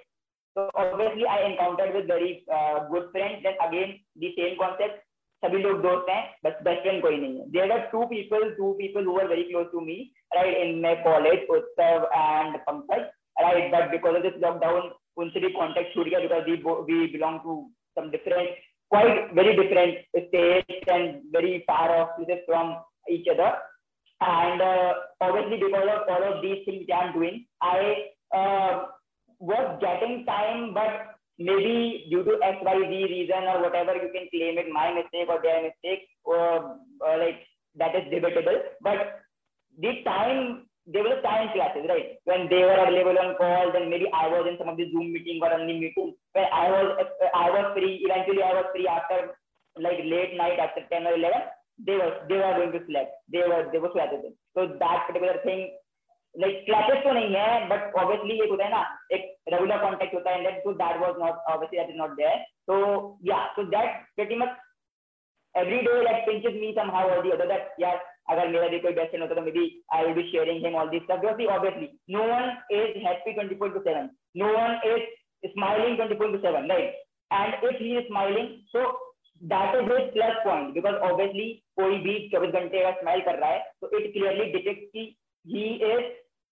so 0.56 0.70
obviously 0.74 1.28
I 1.28 1.46
encountered 1.52 1.94
with 1.94 2.08
very 2.08 2.44
uh, 2.52 2.88
good 2.90 3.12
friends. 3.12 3.44
Then 3.44 3.54
again 3.62 4.00
the 4.16 4.34
same 4.38 4.58
concept. 4.58 5.06
सभी 5.44 5.58
लोग 5.64 5.82
दोस्त 5.82 6.10
हैं, 6.10 6.24
बस 6.46 6.58
best 6.64 6.82
friend 6.82 7.02
कोई 7.02 7.18
नहीं 7.18 7.40
है। 7.40 7.46
There 7.52 7.72
are 7.72 7.80
two 7.92 8.06
people 8.06 8.50
two 8.56 8.72
people 8.80 9.06
who 9.06 9.14
very 9.20 9.44
close 9.44 9.66
to 9.72 9.80
me 9.82 9.96
right 10.36 10.58
in 10.58 10.80
my 10.82 10.96
college 11.04 11.46
Utsav 11.50 12.10
and 12.16 12.58
Pankaj 12.62 13.06
right 13.42 13.72
but 13.74 13.90
because 13.92 14.16
of 14.16 14.24
this 14.24 14.42
lockdown 14.44 14.92
उनसे 15.18 15.40
भी 15.40 15.50
कॉन्टेक्ट 15.52 15.94
छूट 15.94 16.08
गया 16.08 16.20
because 16.20 16.44
we 16.92 17.06
belong 17.14 17.40
to 17.44 17.56
some 17.98 18.10
different 18.10 18.58
quite 18.92 19.34
very 19.34 19.54
different 19.54 19.98
state 20.18 20.90
and 20.90 21.16
very 21.36 21.58
far 21.70 21.98
off 22.00 22.22
this 22.22 22.46
from 22.46 22.76
each 23.12 23.30
other 23.30 23.58
and 24.22 24.62
obviously 24.62 25.58
because 25.58 25.90
of 25.90 26.10
all 26.12 26.24
of 26.24 26.42
these 26.42 26.66
things 26.68 26.92
I 26.94 27.06
am 27.06 27.14
doing 27.14 27.40
I 27.64 27.94
was 29.42 29.68
getting 29.86 30.20
time 30.26 30.70
but 30.74 31.08
maybe 31.40 32.06
due 32.12 32.24
to 32.24 32.38
X, 32.44 32.60
Y, 32.62 32.78
Z 32.90 32.94
reason 33.10 33.44
or 33.48 33.64
whatever 33.64 33.96
you 33.96 34.12
can 34.14 34.28
claim 34.30 34.60
it, 34.60 34.68
my 34.72 34.94
mistake 34.94 35.28
or 35.28 35.40
their 35.42 35.64
mistake, 35.64 36.08
or, 36.24 36.78
or 37.02 37.18
like 37.18 37.42
that 37.76 37.96
is 37.96 38.12
debatable. 38.12 38.60
But 38.82 39.24
the 39.80 40.04
time, 40.04 40.68
there 40.86 41.04
were 41.04 41.22
time 41.22 41.50
classes, 41.54 41.88
right? 41.88 42.20
When 42.26 42.50
they 42.50 42.62
were 42.68 42.78
available 42.78 43.18
on 43.18 43.36
calls, 43.36 43.74
and 43.76 43.90
maybe 43.90 44.12
I 44.14 44.28
was 44.28 44.46
in 44.52 44.58
some 44.60 44.68
of 44.70 44.78
the 44.78 44.92
Zoom 44.92 45.14
meeting 45.14 45.40
or 45.42 45.54
only 45.54 45.80
meeting. 45.80 46.14
When 46.34 46.46
I 46.52 46.70
was, 46.70 47.08
I 47.34 47.50
was 47.50 47.74
free. 47.74 48.04
Eventually, 48.04 48.44
I 48.44 48.54
was 48.54 48.66
free 48.74 48.88
after 48.88 49.34
like 49.78 50.00
late 50.04 50.36
night 50.36 50.60
after 50.60 50.82
10 50.92 51.08
or 51.08 51.16
11 51.16 51.32
they 51.86 51.96
were 51.96 52.14
they 52.28 52.36
were 52.36 52.56
going 52.60 52.72
to 52.74 52.82
select. 52.86 53.12
They 53.32 53.44
were 53.48 53.70
they 53.72 53.80
were 53.80 53.92
selected. 53.92 54.34
So 54.56 54.76
that 54.80 55.08
particular 55.08 55.40
thing 55.44 55.78
like 56.36 56.66
clashes 56.66 57.04
तो 57.04 57.12
नहीं 57.12 57.36
है 57.36 57.68
but 57.68 57.96
obviously 57.96 58.40
एक 58.44 58.50
होता 58.50 58.64
है 58.66 58.72
ना, 58.72 58.82
एक 59.12 59.36
regular 59.54 59.78
contact 59.78 60.14
होता 60.16 60.32
है 60.32 60.44
that 60.44 60.68
that 60.68 60.98
was 61.02 61.16
not 61.20 61.52
obviously 61.54 61.80
that 61.80 61.90
is 61.90 61.98
not 61.98 62.16
there 62.18 62.44
so 62.70 62.78
या 63.26 63.46
so 63.56 63.64
that 63.72 64.04
pretty 64.16 64.36
much 64.36 64.58
every 65.56 65.78
day 65.82 66.02
like 66.04 66.26
pinches 66.26 66.54
me 66.54 66.72
somehow 66.74 67.10
और 67.10 67.28
द 67.28 67.32
अदर 67.34 67.48
दैट 67.48 67.74
यार 67.80 68.06
अगर 68.30 68.48
मेरा 68.48 68.68
भी 68.68 68.80
कोई 68.80 68.94
बेस्ट 68.94 69.10
फ्रेंड 69.10 69.24
होता 69.24 69.36
तो 69.36 69.42
maybe 69.52 69.66
I 69.94 70.04
will 70.04 70.14
be 70.14 70.24
sharing 70.32 70.66
him 70.66 70.76
all 70.76 70.90
this 70.90 71.04
stuff 71.04 71.22
because 71.22 71.48
obviously 71.50 71.90
no 72.16 72.24
one 72.24 72.50
is 72.72 72.98
happy 73.06 73.34
24/7 73.40 74.10
no 74.42 74.52
one 74.58 74.80
is 74.86 75.52
smiling 75.52 75.98
24/7 76.00 76.70
right 76.72 77.04
and 77.32 77.64
if 77.64 77.82
he 77.84 77.98
is 77.98 78.06
smiling 78.08 78.50
so 78.76 78.84
that 79.42 79.76
is 79.76 79.92
his 79.92 80.12
plus 80.14 80.44
point 80.44 80.74
because 80.74 80.96
obviously 81.10 81.48
कोई 81.82 81.98
भी 82.06 82.18
चौबीस 82.30 82.52
घंटे 82.62 82.84
का 82.84 82.92
smile 83.00 83.22
कर 83.22 83.40
रहा 83.40 83.50
है 83.50 83.60
तो 83.82 83.98
it 83.98 84.12
clearly 84.14 84.46
detect 84.52 84.86
की 84.88 85.06
he 85.45 85.81
is 85.93 86.05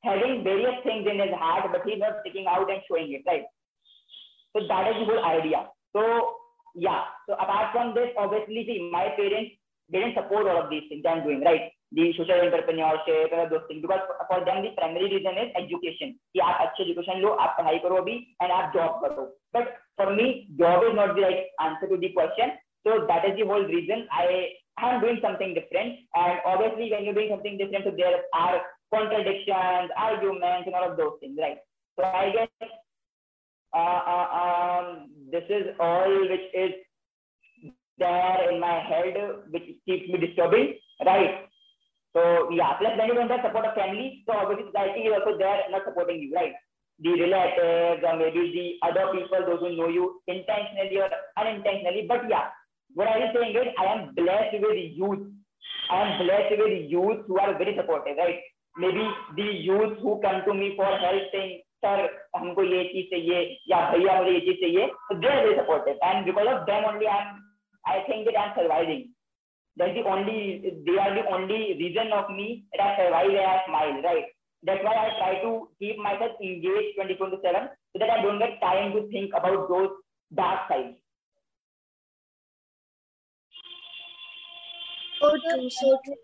having 0.04 0.44
various 0.44 0.76
things 0.84 1.06
in 1.10 1.18
his 1.18 1.34
heart 1.42 1.66
but 1.72 1.82
he's 1.86 1.98
not 1.98 2.20
sticking 2.20 2.46
out 2.46 2.70
and 2.70 2.82
showing 2.88 3.12
it 3.12 3.22
right 3.26 3.44
so 4.54 4.66
that 4.68 4.88
is 4.90 4.96
the 5.00 5.06
whole 5.10 5.24
idea 5.24 5.66
so 5.96 6.02
yeah 6.74 7.04
so 7.26 7.34
apart 7.34 7.72
from 7.72 7.94
this 7.94 8.10
obviously 8.18 8.64
see 8.66 8.90
my 8.92 9.08
parents 9.16 9.52
didn't 9.90 10.14
support 10.14 10.46
all 10.46 10.62
of 10.64 10.70
these 10.70 10.88
things 10.88 11.04
i'm 11.08 11.22
doing 11.22 11.42
right 11.44 11.70
the 11.92 12.08
social 12.16 12.40
entrepreneurship 12.40 13.32
and 13.36 13.52
those 13.52 13.64
things 13.68 13.82
because 13.82 14.00
for 14.28 14.40
them 14.44 14.64
the 14.64 14.72
primary 14.80 15.08
reason 15.14 15.36
is 15.44 15.52
education 15.62 16.16
कि 16.34 16.40
आप 16.48 16.66
अच्छे 16.66 16.84
education 16.84 17.22
लो 17.24 17.32
आप 17.44 17.56
पढ़ाई 17.58 17.78
करो 17.84 17.96
अभी 18.02 18.16
and 18.42 18.52
आप 18.58 18.72
job 18.76 18.98
करो 19.04 19.28
but 19.56 19.76
for 20.00 20.08
me 20.16 20.26
job 20.62 20.88
is 20.88 20.94
not 21.00 21.14
the 21.16 21.22
right 21.26 21.44
answer 21.66 21.88
to 21.92 21.98
the 22.04 22.10
question 22.18 22.56
so 22.86 22.98
that 23.10 23.28
is 23.30 23.36
the 23.40 23.46
whole 23.50 23.66
reason 23.74 24.06
I 24.10 24.26
I'm 24.78 25.00
doing 25.00 25.18
something 25.22 25.54
different. 25.54 25.98
And 26.14 26.40
obviously, 26.46 26.90
when 26.90 27.04
you're 27.04 27.14
doing 27.14 27.30
something 27.30 27.58
different, 27.58 27.84
so 27.84 27.92
there 27.96 28.22
are 28.34 28.62
contradictions, 28.93 29.91
arguments, 29.97 30.65
and 30.65 30.75
all 30.75 30.91
of 30.91 30.97
those 30.97 31.19
things, 31.19 31.37
right? 31.39 31.57
So 31.97 32.05
I 32.05 32.31
guess 32.31 32.69
uh, 33.73 34.01
uh, 34.07 34.27
um, 34.41 35.09
this 35.31 35.43
is 35.49 35.75
all 35.79 36.29
which 36.29 36.47
is 36.53 36.71
there 37.97 38.51
in 38.51 38.59
my 38.59 38.79
head, 38.79 39.13
which 39.49 39.63
keeps 39.85 40.07
me 40.09 40.17
disturbing, 40.19 40.75
right? 41.05 41.47
So 42.13 42.49
yeah, 42.51 42.73
plus 42.79 42.97
when 42.97 43.07
you 43.07 43.15
don't 43.15 43.29
have 43.29 43.41
support 43.43 43.65
of 43.65 43.75
family, 43.75 44.23
so 44.25 44.33
obviously 44.33 44.71
society 44.71 45.01
is 45.01 45.13
also 45.13 45.37
there 45.37 45.61
not 45.69 45.83
supporting 45.85 46.21
you, 46.21 46.33
right? 46.33 46.53
The 46.99 47.13
relatives 47.13 48.03
or 48.05 48.17
maybe 48.17 48.41
the 48.53 48.87
other 48.87 49.13
people, 49.13 49.45
those 49.45 49.59
who 49.59 49.75
know 49.77 49.89
you 49.89 50.21
intentionally 50.27 50.97
or 50.97 51.09
unintentionally. 51.37 52.05
But 52.07 52.29
yeah, 52.29 52.49
what 52.93 53.07
I 53.07 53.19
am 53.19 53.35
saying 53.35 53.55
is 53.55 53.67
I 53.77 53.85
am 53.85 54.15
blessed 54.15 54.57
with 54.61 54.77
youth. 54.97 55.27
I 55.91 56.01
am 56.01 56.25
blessed 56.25 56.57
with 56.57 56.89
youth 56.89 57.25
who 57.27 57.37
are 57.39 57.57
very 57.57 57.75
supportive, 57.77 58.17
right? 58.17 58.39
Maybe 58.91 59.07
the 59.35 59.49
youth 59.67 59.95
who 60.03 60.15
come 60.23 60.39
to 60.45 60.53
me 60.53 60.69
for 60.77 60.93
help 61.05 61.29
thing 61.33 61.51
sir 61.85 62.03
हमको 62.35 62.63
ये 62.63 62.83
चीज़ 62.85 63.09
चाहिए 63.09 63.41
या 63.69 63.79
भैया 63.91 64.19
मुझे 64.21 64.31
ये 64.31 64.39
चीज़ 64.41 64.59
चाहिए 64.61 64.87
they 65.15 65.27
are 65.27 65.43
very 65.43 65.55
supported 65.59 65.99
and 66.03 66.25
because 66.25 66.47
of 66.47 66.63
them 66.69 66.85
only 66.85 67.05
I 67.07 67.21
am 67.21 67.37
I 67.85 68.01
think 68.07 68.25
that 68.25 68.37
I 68.37 68.47
am 68.47 68.53
surviving 68.55 69.03
that 69.77 69.93
the 69.93 70.01
only 70.11 70.71
they 70.87 70.97
are 70.99 71.13
the 71.15 71.27
only 71.35 71.61
reason 71.83 72.11
of 72.19 72.31
me 72.31 72.47
that 72.73 72.81
I 72.81 72.95
survive 72.97 73.37
I 73.37 73.45
are 73.45 73.63
smile 73.65 74.01
right 74.05 74.31
that 74.63 74.85
why 74.85 74.95
I 74.97 75.09
try 75.17 75.35
to 75.41 75.57
keep 75.81 75.99
my 76.03 76.17
self 76.17 76.41
engage 76.51 76.93
twenty 76.95 77.13
four 77.15 77.29
to 77.31 77.37
seven 77.47 77.67
so 77.67 77.99
that 77.99 78.09
I 78.09 78.23
don't 78.23 78.43
get 78.43 78.59
time 78.61 78.93
to 78.93 79.07
think 79.09 79.35
about 79.41 79.67
those 79.69 79.89
dark 80.31 80.65
side 80.69 80.95
true, 85.19 85.69
so 85.71 85.99
true. 86.05 86.15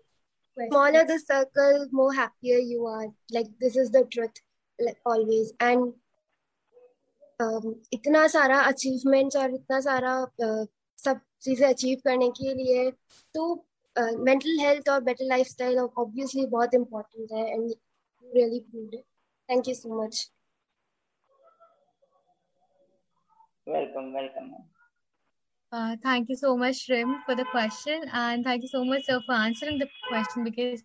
Smaller 0.57 1.05
the 1.05 1.19
circle, 1.19 1.87
more 1.91 2.13
happier 2.13 2.57
you 2.57 2.85
are. 2.85 3.07
Like 3.31 3.47
this 3.59 3.77
is 3.77 3.91
the 3.91 4.03
truth, 4.05 4.41
like 4.79 4.97
always. 5.05 5.53
And 5.59 5.93
um, 7.39 7.75
इतना 7.93 8.27
सारा 8.27 8.59
achievements 8.71 9.35
और 9.35 9.53
इतना 9.55 9.79
सारा 9.81 10.13
uh, 10.43 10.65
सब 10.99 11.19
चीजें 11.41 11.67
achieve 11.67 11.99
करने 12.05 12.29
के 12.37 12.53
लिए 12.53 12.89
तो 13.35 13.43
मेंटल 13.95 14.59
हेल्थ 14.59 14.89
और 14.89 15.01
बेटर 15.03 15.25
लाइफस्टाइल 15.25 15.77
ऑब्वियसली 15.79 16.45
बहुत 16.47 16.73
इंपॉर्टेंट 16.73 17.31
है 17.31 17.45
and 17.53 17.71
really 18.35 18.59
proved 18.59 18.93
it 18.93 19.03
thank 19.49 19.67
you 19.67 19.73
so 19.75 20.01
much 20.03 20.31
welcome 23.67 24.11
welcome 24.15 24.51
uh, 25.74 25.96
thank 26.04 26.28
you 26.28 26.36
so 26.36 26.56
much, 26.56 26.86
Shrim, 26.86 27.24
for 27.26 27.34
the 27.34 27.44
question. 27.46 28.02
And 28.12 28.44
thank 28.44 28.62
you 28.62 28.68
so 28.68 28.84
much, 28.84 29.06
sir, 29.06 29.20
for 29.26 29.32
answering 29.32 29.78
the 29.80 29.88
question 30.08 30.44
because 30.44 30.84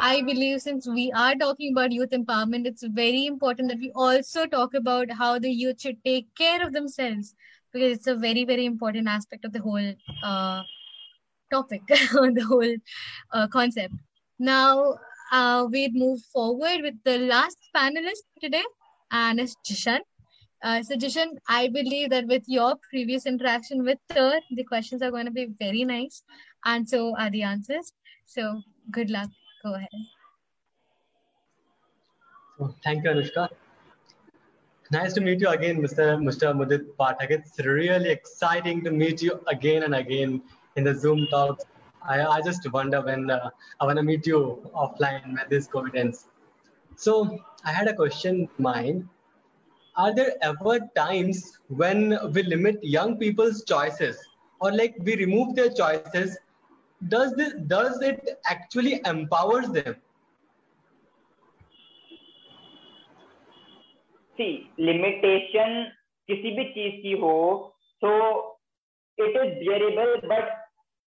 I 0.00 0.22
believe 0.22 0.62
since 0.62 0.88
we 0.88 1.12
are 1.14 1.34
talking 1.34 1.72
about 1.74 1.92
youth 1.92 2.12
empowerment, 2.12 2.66
it's 2.66 2.82
very 2.82 3.26
important 3.26 3.68
that 3.68 3.78
we 3.78 3.92
also 3.94 4.46
talk 4.46 4.72
about 4.72 5.12
how 5.12 5.38
the 5.38 5.50
youth 5.50 5.82
should 5.82 6.02
take 6.02 6.34
care 6.34 6.66
of 6.66 6.72
themselves 6.72 7.34
because 7.72 7.98
it's 7.98 8.06
a 8.06 8.14
very, 8.14 8.44
very 8.46 8.64
important 8.64 9.06
aspect 9.06 9.44
of 9.44 9.52
the 9.52 9.60
whole 9.60 9.92
uh, 10.24 10.62
topic, 11.52 11.82
the 11.88 12.46
whole 12.48 12.74
uh, 13.32 13.48
concept. 13.48 13.92
Now, 14.38 14.96
uh, 15.30 15.66
we'd 15.70 15.94
move 15.94 16.20
forward 16.32 16.80
with 16.80 16.94
the 17.04 17.18
last 17.18 17.58
panelist 17.76 18.24
today, 18.40 18.64
and 19.10 19.40
it's 19.40 19.56
Jishan. 19.66 20.00
Uh, 20.62 20.78
Jishan, 20.78 21.38
I 21.48 21.68
believe 21.68 22.10
that 22.10 22.26
with 22.28 22.44
your 22.46 22.76
previous 22.88 23.26
interaction 23.26 23.84
with 23.84 23.98
her, 24.14 24.38
the 24.52 24.62
questions 24.62 25.02
are 25.02 25.10
going 25.10 25.26
to 25.26 25.32
be 25.32 25.48
very 25.58 25.84
nice, 25.84 26.22
and 26.64 26.88
so 26.88 27.16
are 27.18 27.30
the 27.30 27.42
answers. 27.42 27.92
So, 28.26 28.60
good 28.92 29.10
luck. 29.10 29.28
Go 29.64 29.74
ahead. 29.74 29.88
Thank 32.84 33.02
you, 33.02 33.10
Anushka. 33.10 33.48
Nice 34.92 35.14
to 35.14 35.20
meet 35.20 35.40
you 35.40 35.48
again, 35.48 35.82
Mr. 35.82 36.16
Mr. 36.22 36.54
Mudit 36.54 36.86
Pathak. 36.96 37.30
It's 37.30 37.58
really 37.58 38.10
exciting 38.10 38.84
to 38.84 38.92
meet 38.92 39.20
you 39.20 39.40
again 39.48 39.82
and 39.82 39.96
again 39.96 40.42
in 40.76 40.84
the 40.84 40.94
Zoom 40.94 41.26
talks. 41.28 41.64
I, 42.08 42.24
I 42.24 42.40
just 42.42 42.70
wonder 42.72 43.00
when 43.00 43.30
uh, 43.30 43.50
I 43.80 43.86
want 43.86 43.96
to 43.96 44.04
meet 44.04 44.26
you 44.26 44.70
offline 44.76 45.24
when 45.26 45.46
this 45.48 45.66
COVID 45.66 45.96
ends. 45.96 46.26
So 46.96 47.38
I 47.64 47.72
had 47.72 47.88
a 47.88 47.94
question 47.94 48.40
in 48.42 48.48
mind 48.58 49.08
are 49.96 50.14
there 50.14 50.34
ever 50.42 50.78
times 50.96 51.58
when 51.68 52.18
we 52.32 52.42
limit 52.42 52.82
young 52.82 53.18
people's 53.18 53.64
choices 53.64 54.16
or 54.60 54.72
like 54.72 54.94
we 55.00 55.16
remove 55.16 55.54
their 55.54 55.70
choices 55.70 56.38
does 57.00 57.34
this 57.34 57.52
does 57.66 58.00
it 58.00 58.38
actually 58.46 59.00
empowers 59.04 59.68
them 59.68 59.96
see 64.38 64.70
limitation 64.78 65.92
किसी 66.28 66.50
भी 66.56 66.64
चीज़ 66.74 67.00
की 67.02 67.12
हो 67.20 67.36
तो 68.02 68.10
it 69.18 69.36
is 69.36 69.54
bearable 69.54 70.14
but 70.28 70.52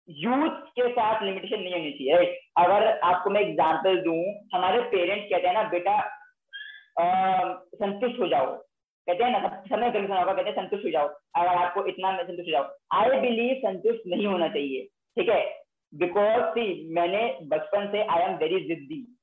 youth 0.08 0.62
के 0.78 0.88
साथ 0.92 1.24
limitation 1.24 1.60
नहीं 1.60 1.74
होनी 1.74 1.92
चाहिए 1.98 2.32
अगर 2.58 2.88
आपको 3.10 3.30
मैं 3.30 3.42
एग्जांपल 3.42 3.98
दूँ 4.06 4.22
हमारे 4.54 4.82
पेरेंट्स 4.94 5.30
कहते 5.30 5.48
हैं 5.48 5.54
ना 5.54 5.64
बेटा 5.76 5.98
संतुष्ट 7.82 8.20
हो 8.20 8.28
जाओ 8.28 8.48
कहते 9.08 9.24
हैं 9.24 9.32
ना 9.32 9.64
समय 9.68 9.92
कंडीशन 9.92 10.14
होगा 10.14 10.34
कहते 10.34 10.50
हैं, 10.50 10.56
संतुष्ट 10.56 10.86
हो 10.86 10.90
जाओ। 10.90 11.08
अगर 11.36 11.48
आपको 11.48 11.86
इतना 11.86 12.12
संतुष्ट 12.18 12.48
हो 12.48 12.52
जाओ 12.52 12.68
आई 12.94 13.20
बिलीव 13.20 13.56
संतुष्ट 13.56 14.02
नहीं 14.08 14.26
होना 14.26 14.48
चाहिए। 14.48 14.84
ठीक 15.18 15.30
है? 15.30 15.62
बिकॉज़ 15.94 16.44
सी 16.52 16.94
मैंने 16.94 17.40
बचपन 17.44 17.88
से 17.92 18.04
आई 18.04 18.22
एम 18.22 18.36
वेरी 18.36 18.60
जिद्दी। 18.60 19.18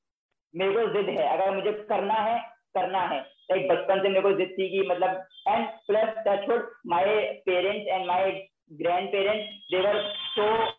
मेरे 0.55 0.73
को 0.73 0.93
जिद 0.93 1.09
है। 1.09 1.27
अगर 1.27 1.55
मुझे 1.55 1.71
करना 1.71 2.13
है 2.13 2.39
करना 2.75 2.99
है। 2.99 3.19
लाइक 3.51 3.67
बचपन 3.67 4.01
से 4.01 4.09
मेरे 4.09 4.21
को 4.21 4.31
जिद 4.31 4.55
थी 4.59 4.69
कि 4.69 4.81
मतलब 4.81 5.25
and 5.47 5.67
plus 5.87 6.13
touchwood 6.27 6.69
my 6.87 7.05
parents 7.45 7.87
and 7.87 8.05
my 8.05 8.31
grand 8.71 9.09
parents 9.11 9.45
they were 9.71 10.01
so 10.07 10.71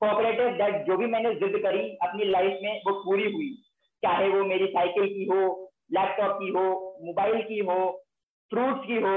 cooperative 0.00 0.48
that 0.48 0.86
जो 0.86 0.96
भी 0.96 1.06
मैंने 1.06 1.34
जिद 1.34 1.58
करी 1.62 1.88
अपनी 2.02 2.24
लाइफ 2.24 2.58
में, 2.62 2.80
वो 2.80 2.92
पूरी 3.04 3.32
हुई। 3.32 3.50
चाहे 4.02 4.28
वो 4.28 4.44
मेरी 4.44 4.66
साइकिल 4.66 5.06
की 5.06 5.24
हो 5.24 5.70
लैपटॉप 5.92 6.36
की 6.36 6.48
हो 6.48 6.64
मोबाइल 7.02 7.42
की 7.42 7.58
हो 7.58 8.00
फ्रूट 8.52 8.86
की 8.86 9.00
हो 9.02 9.16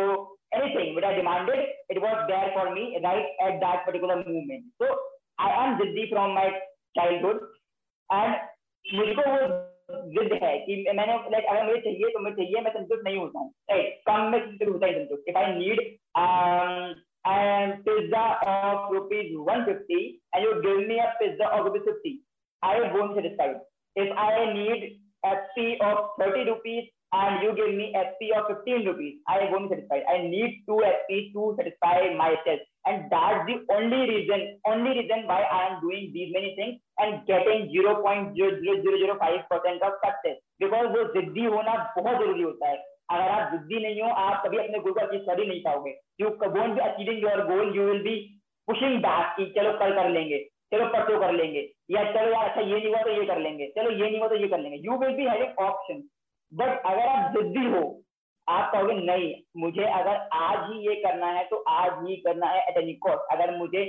anything 0.56 0.96
what 0.96 1.06
are 1.06 1.16
demanded 1.16 1.92
it 1.92 1.98
was 2.04 2.26
bare 2.32 2.54
for 2.56 2.70
me 2.74 2.90
right 3.06 3.42
at 3.48 3.56
that 3.64 3.86
particular 3.86 4.26
movement 4.28 4.64
so 4.84 4.94
I 5.46 5.64
am 5.64 5.78
जिद्दी 5.78 6.06
from 6.10 6.34
my 6.36 6.52
child 6.98 7.26
hood 7.26 7.48
and 8.10 8.36
मुझको 8.86 9.32
वो 9.32 9.48
जिद 9.90 10.34
है 10.44 10.58
कि 10.60 10.76
मैंने 10.96 11.14
लाइक 11.32 11.46
अगर 11.46 11.64
मुझे 11.66 11.80
चाहिए 11.82 12.10
तो 12.14 12.20
मुझे 12.20 12.36
चाहिए, 12.36 12.62
मैं 12.62 12.72
संतुष्ट 12.72 13.04
नहीं 13.04 13.18
होता 13.18 13.40
हूँ। 13.40 13.54
कम 14.08 14.22
में 14.32 14.40
संतुष्ट 14.40 14.72
होता 14.72 14.88
ही 14.88 14.94
संतुष्ट। 14.94 15.30
If 15.30 15.38
I 15.38 15.54
need 15.54 15.80
and 17.28 17.76
pizza 17.86 18.24
of 18.48 18.94
rupees 18.94 19.36
one 19.50 19.64
fifty 19.66 20.02
and 20.36 20.46
you 20.46 20.54
give 20.62 20.80
me 20.88 20.98
a 20.98 21.08
pizza 21.20 21.48
of 21.48 21.64
rupees 21.68 21.84
fifty 21.84 22.14
I 22.64 22.80
won't 22.96 23.16
satisfied 23.16 23.58
if 23.96 24.14
I 24.26 24.46
need 24.54 24.84
F 25.26 25.48
P 25.56 25.76
of 25.86 26.22
thirty 26.22 26.44
rupees 26.44 26.86
and 27.14 27.42
you 27.42 27.56
give 27.56 27.74
me 27.74 27.94
FP 27.96 28.36
of 28.36 28.48
15 28.48 28.86
rupees, 28.86 29.20
I 29.28 29.48
won't 29.52 29.70
be 29.70 29.76
satisfied. 29.76 30.04
I 30.10 30.28
need 30.28 30.64
two 30.68 30.84
FP 30.84 31.32
to 31.34 31.56
satisfy 31.56 32.14
myself. 32.16 32.60
And 32.86 33.12
that's 33.12 33.48
the 33.48 33.64
only 33.72 34.02
reason, 34.08 34.60
only 34.66 34.92
reason 34.92 35.28
why 35.28 35.44
I 35.44 35.72
am 35.72 35.82
doing 35.82 36.12
these 36.14 36.32
many 36.34 36.56
things 36.56 36.80
and 36.98 37.26
getting 37.28 37.72
0.0005% 37.72 38.36
of 38.36 39.94
success. 40.04 40.38
Because 40.60 40.88
वो 40.96 41.04
जिद्दी 41.16 41.46
होना 41.46 41.74
बहुत 41.98 42.16
ज़रूरी 42.20 42.42
होता 42.42 42.70
है 42.70 42.78
अगर 43.12 43.30
आप 43.32 43.52
जिद्दी 43.52 43.80
नहीं 43.84 44.02
हो 44.02 44.08
आप 44.22 44.44
कभी 44.46 44.58
अपने 44.58 44.80
गोल 44.80 44.94
को 44.94 45.00
अचीव 45.06 45.20
कर 45.28 45.40
ही 45.40 45.48
नहीं 45.48 45.62
पाओगे 45.64 45.92
you 46.22 46.30
won't 46.30 46.74
be 46.76 46.82
achieving 46.88 47.24
your 47.24 47.44
goal 47.52 47.76
you 47.78 47.84
will 47.90 48.02
be 48.08 48.16
pushing 48.68 48.98
back 49.04 49.36
कि 49.38 49.46
चलो 49.58 49.72
कल 49.80 49.94
कर 50.00 50.10
लेंगे 50.10 50.40
चलो 50.74 50.86
परसों 50.94 51.20
कर 51.20 51.32
लेंगे 51.34 51.62
या 51.92 52.04
चलो 52.14 52.32
यार 52.32 52.50
अच्छा 52.50 52.62
ये 52.62 52.76
नहीं 52.76 52.88
हुआ 52.88 53.02
तो 53.04 53.12
ये 53.20 53.26
कर 53.26 53.40
लेंगे 53.40 53.68
चलो 53.78 53.92
ये 53.92 54.10
नहीं 54.10 54.20
हुआ 54.20 54.28
तो 54.28 54.36
ये 54.36 54.48
कर 54.54 54.60
लेंगे 54.60 54.80
you 54.86 54.98
will 55.04 55.16
be 55.18 55.28
having 55.28 55.62
option 55.68 56.02
but 56.52 56.82
अगर 56.86 57.08
आप 57.08 57.32
जिद्दी 57.32 57.66
हो, 57.66 57.82
आप 58.48 58.72
कहोगे, 58.72 58.94
नहीं, 58.96 59.34
मुझे 59.58 59.84
अगर 59.84 60.28
आज 60.34 60.60
ही 60.72 60.88
ये 60.88 60.96
करना 61.02 61.28
है 61.28 61.44
तो 61.46 61.58
आज 61.70 61.92
ही 62.04 62.16
करना 62.18 62.48
है 62.48 62.62
एट 62.68 62.78
एनी 62.78 62.94
कॉस्ट 63.06 63.34
अगर 63.34 63.56
मुझे 63.58 63.84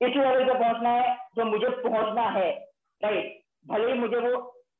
इस 0.00 0.16
लेवल 0.16 0.44
पे 0.44 0.54
पहुँचना 0.54 0.90
है 0.90 1.16
तो 1.36 1.44
मुझे 1.44 1.68
पहुँचना 1.68 2.28
है 2.30 2.50
राइट 3.00 3.40
भले 3.66 3.92
ही 3.92 3.98
मुझे 3.98 4.18
वो 4.18 4.30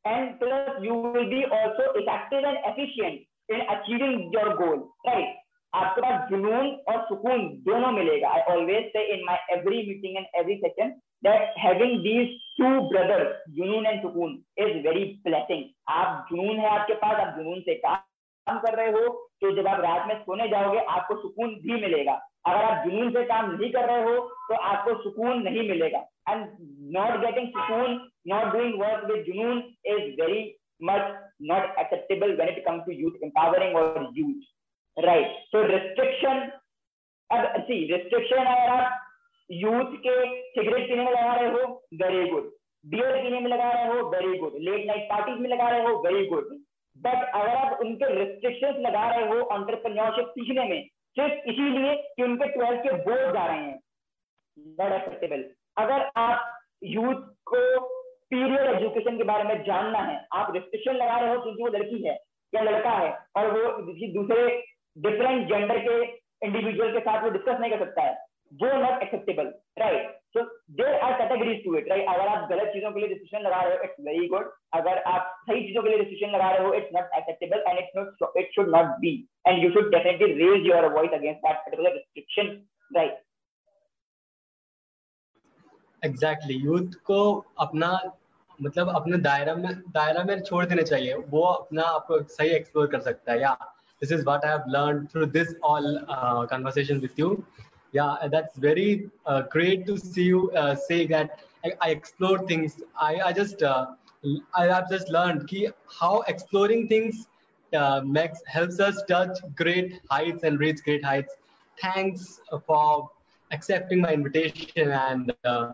and 0.07 0.39
plus 0.39 0.83
you 0.85 0.95
will 1.13 1.25
be 1.29 1.43
also 1.57 1.93
effective 2.01 2.47
and 2.49 2.59
efficient 2.67 3.51
in 3.51 3.61
achieving 3.75 4.35
your 4.35 4.55
goal 4.57 4.79
right 5.07 5.37
आपके 5.73 6.01
पास 6.01 6.29
जुनून 6.31 6.71
और 6.89 7.05
सुकून 7.07 7.47
दोनों 7.65 7.91
मिलेगा। 7.93 8.29
I 8.29 8.41
always 8.53 8.87
say 8.93 9.05
in 9.15 9.25
my 9.25 9.55
every 9.57 9.83
meeting 9.89 10.17
and 10.17 10.27
every 10.35 10.57
session 10.57 10.95
that 11.23 11.57
having 11.57 12.03
these 12.03 12.41
two 12.57 12.89
brothers, 12.91 13.37
Junoon 13.57 13.87
and 13.87 14.03
Sukun, 14.03 14.43
is 14.57 14.83
very 14.83 15.21
blessing. 15.25 15.65
आप 15.89 16.27
जुनून 16.31 16.59
है 16.59 16.69
आपके 16.69 16.95
पास 17.03 17.21
आप 17.21 17.35
जुनून 17.39 17.61
से 17.69 17.75
काम 17.85 18.59
कर 18.61 18.77
रहे 18.77 18.91
हो 18.93 19.09
तो 19.41 19.51
जब 19.57 19.67
आप 19.69 19.81
रात 19.81 20.07
में 20.09 20.15
सोने 20.21 20.49
जाओगे 20.49 20.79
आपको 20.97 21.15
सुकून 21.23 21.55
भी 21.63 21.81
मिलेगा। 21.81 22.13
अगर 22.47 22.65
आप 22.65 22.87
जुनून 22.87 23.11
से 23.13 23.25
काम 23.25 23.51
नहीं 23.51 23.71
कर 23.73 23.89
रहे 23.89 24.03
हो 24.05 24.19
तो 24.49 24.55
आपको 24.71 24.95
सुकून 25.03 25.43
नहीं 25.43 25.69
मिलेगा। 25.69 25.99
एंड 26.29 26.47
नॉट 26.97 27.19
गेटिंग 27.25 27.49
सुकून 27.57 28.01
नॉट 28.29 28.53
डूइंग 28.53 28.81
वर्क 28.81 29.05
विद 29.11 29.25
जुनून 29.27 29.59
is 29.95 30.21
very 30.21 30.45
much 30.91 31.13
not 31.51 31.79
acceptable 31.79 32.37
when 32.37 32.49
it 32.49 32.65
comes 32.65 32.85
to 32.87 32.93
youth 32.93 33.23
empowering 33.25 33.77
और 33.77 34.09
यूथ 34.19 35.05
राइट 35.05 35.37
सो 35.53 35.63
रिस्ट्रिक्शन 35.67 36.41
अब 37.31 37.61
सी 37.63 37.85
रिस्ट्रिक्शन 37.95 38.45
अगर 38.45 38.73
आप 38.73 39.05
यूथ 39.51 39.93
के 39.97 40.15
सिगरेट 40.51 40.89
पीने 40.89 41.05
में 41.05 41.11
लगा 41.13 41.35
रहे 41.35 41.51
हो 41.51 41.61
वेरी 41.95 42.29
गुड 42.29 42.51
बियर 42.85 43.17
पीने 43.23 43.41
में 43.41 43.51
लगा 43.51 43.71
रहे 43.73 43.87
हो 43.89 44.09
very 44.11 44.39
good 44.39 44.53
late 44.61 44.87
night 44.87 45.09
parties 45.11 45.39
में 45.39 45.49
लगा 45.51 45.69
रहे 45.69 45.85
हो 45.85 45.97
वेरी 46.07 46.27
गुड 46.27 46.49
बट 46.97 47.25
अगर 47.35 47.49
आप 47.49 47.81
उनके 47.81 48.15
रिस्ट्रिक्शंस 48.15 48.77
लगा 48.87 49.09
रहे 49.09 49.27
हो 49.29 49.41
ऑन्टरप्रन्योरशिप 49.55 50.29
सीखने 50.29 50.65
में, 50.65 50.83
सिर्फ़ 51.17 51.49
इसीलिए 51.51 51.95
कि 52.17 52.23
उनके 52.23 52.47
ट्वेल्थ 52.49 52.81
के 52.83 52.93
बोर्ड 52.93 53.35
जा 53.35 53.47
रहे 53.47 53.59
हैं। 53.59 53.79
नॉट 54.81 54.93
एक्सेप्टेबल 54.93 55.45
अगर 55.77 56.09
आप 56.17 56.59
यूथ 56.85 57.23
को 57.53 57.61
पीरियड 58.31 58.75
एजुकेशन 58.77 59.17
के 59.19 59.25
बारे 59.25 59.45
में 59.45 59.63
जानना 59.65 59.99
है, 59.99 60.27
आप 60.33 60.55
रिस्ट्रिक्शन 60.55 60.93
लगा 60.93 61.19
रहे 61.19 61.35
हो 61.35 61.43
क्योंकि 61.43 61.63
वो 61.63 61.69
लड़की 61.69 62.03
है 62.07 62.17
या 62.53 62.63
लड़का 62.63 62.91
है 62.91 63.11
और 63.37 63.51
वो 63.53 63.93
दूसरे 64.13 64.63
डिफरेंट 64.99 65.49
जेंडर 65.49 65.79
के 65.79 66.03
इंडिविजुअल 66.47 66.93
के 66.93 67.01
साथ 67.01 67.23
वो 67.23 67.31
डिस्कस 67.31 67.61
नहीं 67.61 67.71
कर 67.71 67.85
सकता 67.85 68.03
है 68.03 68.17
not 68.53 69.03
acceptable, 69.03 69.53
right? 69.79 70.15
So 70.35 70.47
there 70.79 71.01
are 71.03 71.13
categories 71.19 71.43
agrees 71.43 71.65
to 71.65 71.75
it 71.79 71.89
right 71.89 72.09
अगर 72.09 72.29
आप 72.29 72.49
गलत 72.51 72.69
चीज़ों 72.73 72.91
के 72.93 73.01
लिए 73.01 73.09
डिसीज़न 73.09 73.43
लगा 73.43 73.61
रहे 73.63 73.77
हो 73.77 73.83
इट्स 73.85 74.01
वेरी 74.07 74.27
गुड 74.29 74.51
अगर 74.75 74.99
आप 75.13 75.41
सही 75.49 75.63
चीज़ों 75.67 75.83
के 75.83 75.89
लिए 75.89 75.99
डिसीज़न 75.99 76.31
लगा 76.35 76.51
रहे 76.51 76.67
हो 76.67 76.73
it's 76.75 76.91
not 76.95 77.17
acceptable 77.17 77.65
and 77.69 77.79
it's 77.79 77.97
not 77.97 78.37
it 78.39 78.55
should 78.55 78.69
not 78.75 78.87
be 79.01 79.13
and 79.47 79.65
you 79.65 79.71
should 79.71 79.91
definitely 79.95 80.33
raise 80.45 80.67
your 80.67 80.89
voice 80.93 81.11
against 81.21 81.41
that 81.47 81.57
particular 81.57 81.93
restriction 81.93 82.47
right 82.97 83.23
exactly 86.05 86.55
youth 86.65 86.95
को 87.05 87.21
अपना 87.61 87.91
मतलब 88.63 88.89
अपने 88.97 89.17
दायरा 89.25 89.55
में 89.55 89.73
दायरा 89.97 90.23
में 90.25 90.41
छोड़ 90.41 90.65
देना 90.65 90.83
चाहिए। 90.83 91.15
वो 91.15 91.43
अपना 91.43 91.83
आपको 91.83 92.23
सही 92.23 92.51
एक्सप्लोर 92.57 92.87
कर 92.87 93.01
सकता 93.01 93.33
है। 93.33 93.41
या 93.41 93.53
this 94.03 94.13
is 94.13 94.25
what 94.25 94.45
I 94.45 94.51
have 94.51 94.65
learn 94.69 95.05
through 95.13 95.27
this 95.37 95.55
all 95.65 95.87
conversation 96.51 96.99
with 97.01 97.21
you 97.21 97.29
yeah 97.92 98.28
that's 98.32 98.58
very 98.58 99.10
uh, 99.26 99.42
great 99.56 99.86
to 99.86 99.98
see 99.98 100.24
you 100.24 100.52
uh, 100.52 100.76
say 100.76 101.06
that 101.08 101.40
I, 101.66 101.72
I 101.82 101.90
explore 101.92 102.40
things 102.48 102.82
i 103.00 103.20
i 103.30 103.32
just 103.34 103.62
uh, 103.64 103.86
i 104.56 104.66
have 104.66 104.90
just 104.90 105.10
learned 105.10 105.48
ki 105.48 105.68
how 106.00 106.22
exploring 106.34 106.88
things 106.88 107.28
uh, 107.74 108.02
makes 108.18 108.42
helps 108.48 108.80
us 108.80 109.04
touch 109.08 109.38
great 109.56 110.00
heights 110.10 110.44
and 110.44 110.60
reach 110.60 110.84
great 110.84 111.06
heights 111.06 111.36
thanks 111.82 112.40
for 112.68 113.10
accepting 113.52 114.02
my 114.02 114.14
invitation 114.14 114.92
and 114.92 115.34
uh, 115.44 115.74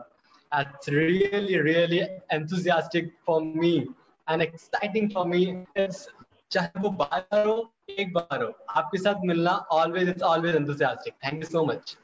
that's 0.52 0.88
really 0.90 1.58
really 1.60 2.02
enthusiastic 2.32 3.12
for 3.26 3.42
me 3.42 3.88
and 4.28 4.42
exciting 4.42 5.10
for 5.10 5.26
me 5.26 5.66
it's 5.76 6.08
चाहे 6.52 6.82
वो 6.82 6.90
बार 7.00 7.46
हो 7.48 7.56
एक 8.00 8.14
बार 8.14 8.44
हो 8.44 8.52
आपके 8.80 8.98
साथ 8.98 9.26
मिलना 9.26 9.52
always 9.80 10.10
it's 10.10 10.24
always 10.30 10.56
enthusiastic 10.56 11.14
thank 11.26 11.44
you 11.44 11.50
so 11.50 11.64
much 11.66 11.96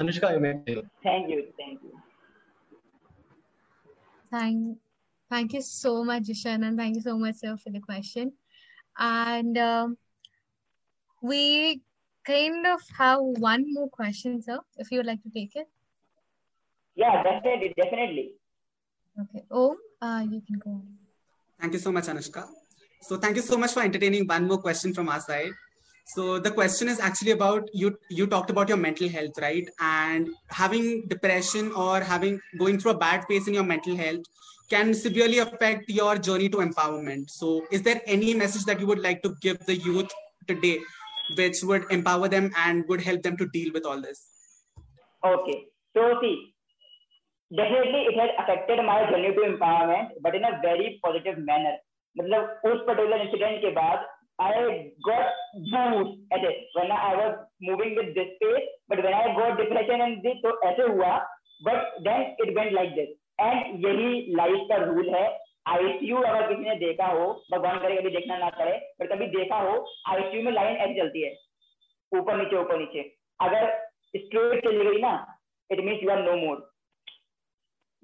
Anushka, 0.00 0.32
you 0.32 0.40
may 0.40 0.52
Thank 1.02 1.28
you. 1.30 1.52
Thank 1.58 1.82
you. 1.82 1.92
Thank, 4.30 4.78
thank 5.28 5.52
you 5.52 5.62
so 5.62 6.04
much, 6.04 6.28
Ishan, 6.28 6.62
and 6.62 6.78
thank 6.78 6.94
you 6.96 7.02
so 7.02 7.18
much, 7.18 7.36
sir, 7.36 7.56
for 7.56 7.70
the 7.70 7.80
question. 7.80 8.32
And 8.96 9.58
um, 9.58 9.98
we 11.20 11.80
kind 12.24 12.66
of 12.66 12.80
have 12.96 13.18
one 13.20 13.64
more 13.72 13.88
question, 13.88 14.40
sir, 14.40 14.60
if 14.76 14.92
you 14.92 14.98
would 14.98 15.06
like 15.06 15.22
to 15.22 15.30
take 15.30 15.56
it. 15.56 15.66
Yeah, 16.94 17.22
definitely, 17.22 17.74
definitely. 17.76 18.32
Okay. 19.20 19.44
Oh, 19.50 19.76
uh, 20.00 20.24
you 20.30 20.42
can 20.46 20.58
go. 20.58 20.82
Thank 21.60 21.72
you 21.72 21.78
so 21.80 21.90
much, 21.90 22.04
Anushka. 22.04 22.46
So 23.00 23.16
thank 23.16 23.36
you 23.36 23.42
so 23.42 23.56
much 23.56 23.72
for 23.72 23.82
entertaining 23.82 24.26
one 24.26 24.46
more 24.46 24.58
question 24.58 24.94
from 24.94 25.08
our 25.08 25.20
side 25.20 25.52
So 26.07 26.37
the 26.37 26.51
question 26.51 26.89
is 26.89 26.99
actually 26.99 27.31
about 27.31 27.69
you. 27.73 27.97
You 28.09 28.27
talked 28.27 28.49
about 28.49 28.69
your 28.69 28.77
mental 28.77 29.09
health, 29.09 29.37
right? 29.41 29.67
And 29.79 30.29
having 30.49 31.07
depression 31.07 31.71
or 31.71 32.01
having 32.01 32.39
going 32.59 32.79
through 32.79 32.91
a 32.91 32.97
bad 32.97 33.25
phase 33.25 33.47
in 33.47 33.53
your 33.53 33.63
mental 33.63 33.95
health 33.95 34.25
can 34.69 34.93
severely 34.93 35.39
affect 35.39 35.89
your 35.89 36.17
journey 36.17 36.49
to 36.49 36.57
empowerment. 36.57 37.29
So 37.29 37.65
is 37.71 37.81
there 37.83 38.01
any 38.05 38.33
message 38.33 38.65
that 38.65 38.79
you 38.79 38.87
would 38.87 38.99
like 38.99 39.21
to 39.23 39.35
give 39.41 39.59
the 39.65 39.77
youth 39.77 40.11
today, 40.47 40.79
which 41.37 41.63
would 41.63 41.85
empower 41.89 42.27
them 42.27 42.51
and 42.57 42.85
would 42.87 43.01
help 43.01 43.21
them 43.21 43.37
to 43.37 43.47
deal 43.47 43.71
with 43.73 43.85
all 43.85 44.01
this? 44.01 44.27
Okay. 45.25 45.65
So 45.95 46.17
see, 46.21 46.53
definitely 47.55 48.01
it 48.11 48.19
has 48.19 48.29
affected 48.39 48.83
my 48.85 49.09
journey 49.09 49.33
to 49.33 49.41
empowerment, 49.41 50.09
but 50.21 50.35
in 50.35 50.43
a 50.43 50.59
very 50.61 50.99
positive 51.03 51.37
manner. 51.37 51.77
मतलब 52.17 52.61
उस 52.65 52.81
particular 52.87 53.21
incident 53.21 53.61
के 53.61 53.69
बाद 53.75 54.05
I 54.38 54.50
got 55.04 55.38
boost 55.70 56.34
ऐसे 56.34 56.50
when 56.74 56.92
I 56.96 57.14
was 57.20 57.38
moving 57.68 57.96
with 57.98 58.10
this 58.16 58.28
pace 58.42 58.66
but 58.88 59.00
when 59.04 59.14
I 59.14 59.22
got 59.38 59.56
depression 59.60 60.04
and 60.04 60.20
this 60.26 60.36
तो 60.44 60.52
ऐसे 60.68 60.84
हुआ, 60.90 61.08
but 61.66 61.96
then 62.04 62.20
it 62.44 62.54
went 62.58 62.72
like 62.76 62.92
this. 62.98 63.08
And 63.46 63.84
यही 63.84 64.36
life 64.36 64.66
का 64.68 64.76
रूल 64.84 65.08
है. 65.14 65.26
आईसीयू 65.68 66.16
अगर 66.18 66.46
किसी 66.48 66.68
ने 66.68 66.74
देखा 66.76 67.06
हो, 67.06 67.24
भगवान 67.52 67.78
करे 67.78 67.96
कभी 67.96 68.10
देखना 68.10 68.36
ना 68.38 68.48
पड़े 68.58 68.76
पर 68.98 69.06
कभी 69.06 69.26
देखा 69.32 69.56
हो 69.56 69.74
आईसीयू 70.12 70.42
में 70.42 70.52
लाइन 70.52 70.76
ऐसे 70.76 70.94
चलती 71.00 71.22
है. 71.22 71.32
ऊपर 72.12 72.36
नीचे 72.36 72.56
ऊपर 72.56 72.78
नीचे. 72.78 73.02
अगर 73.40 73.66
स्ट्रेट 74.16 74.64
चली 74.64 74.84
गई 74.84 75.00
ना 75.00 75.12
it 75.70 75.80
means 75.80 76.02
you 76.02 76.10
are 76.10 76.22
no 76.22 76.36
more 76.36 76.62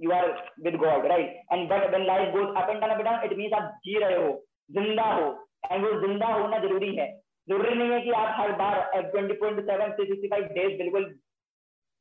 you 0.00 0.10
are 0.12 0.28
with 0.64 0.76
god 0.82 1.06
right 1.06 1.40
and 1.52 1.68
but 1.70 1.88
when 1.90 2.04
life 2.06 2.34
goes 2.34 2.54
up 2.62 2.70
and 2.70 2.80
down 2.80 2.90
up 2.90 3.00
down 3.04 3.24
it 3.24 3.32
means 3.38 3.52
आप 3.60 3.72
जी 3.86 3.98
रहे 3.98 4.16
हो, 4.16 4.30
ज़िंदा 4.72 5.08
हो. 5.14 5.32
एंड 5.64 5.84
वो 5.86 5.92
ज़िंदा 6.00 6.26
होना 6.28 6.58
ज़रूरी 6.60 6.94
है। 6.96 7.06
ज़रूरी 7.48 7.74
नहीं 7.74 7.90
है 7.90 8.00
कि 8.00 8.10
आप 8.18 8.34
हर 8.38 8.52
बार 8.58 8.80
twenty 9.10 9.34
four 9.34 9.60
seven 9.62 9.92
three 9.92 10.06
sixty 10.06 10.28
five 10.28 10.44
days 10.54 10.76
बिल्कुल 10.78 11.14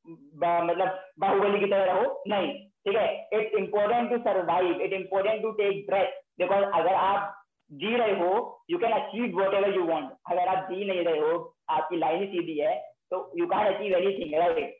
मतलब 0.05 0.99
बाहुबली 1.19 1.59
की 1.59 1.65
तरह 1.71 1.83
रहो। 1.85 2.23
नहीं, 2.27 2.53
ठीक 2.85 2.95
है? 2.95 3.07
It's 3.33 3.57
important 3.57 4.09
to 4.09 4.17
survive 4.23 4.81
it 4.81 4.93
important 4.93 5.41
to 5.41 5.51
take 5.59 5.85
breath 5.87 6.21
because 6.39 6.63
अगर 6.79 6.93
आप 6.93 7.33
जी 7.71 7.95
रहे 7.95 8.15
हो 8.19 8.31
you 8.69 8.77
can 8.77 8.91
achieve 8.93 9.39
whatever 9.53 9.75
you 9.75 9.83
want 9.85 10.09
अगर 10.31 10.47
आप 10.47 10.67
जी 10.71 10.85
नहीं 10.85 11.03
रहे 11.05 11.19
हो, 11.19 11.55
आपकी 11.69 11.97
लाइन 11.97 12.19
ही 12.21 12.27
सीधी 12.27 12.57
है 12.59 12.75
तो 13.11 13.19
you 13.37 13.45
can 13.47 13.73
achieve 13.73 13.95
anything 14.17 14.71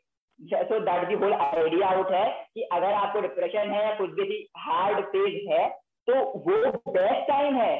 so 0.68 0.78
that 0.80 1.08
the 1.08 1.14
whole 1.14 1.32
idea 1.32 1.88
out 1.88 2.10
है 2.12 2.26
कि 2.54 2.62
अगर 2.72 2.92
आपको 2.92 3.20
डिप्रेशन 3.20 3.70
है 3.70 3.82
या 3.82 3.94
कुछ 3.96 4.10
भी 4.12 4.38
हार्ड 4.58 5.04
फ़ेज़ 5.06 5.36
है 5.50 5.68
तो 6.08 6.14
वो 6.46 6.56
बेस्ट 6.88 7.28
टाइम 7.28 7.56
है। 7.56 7.74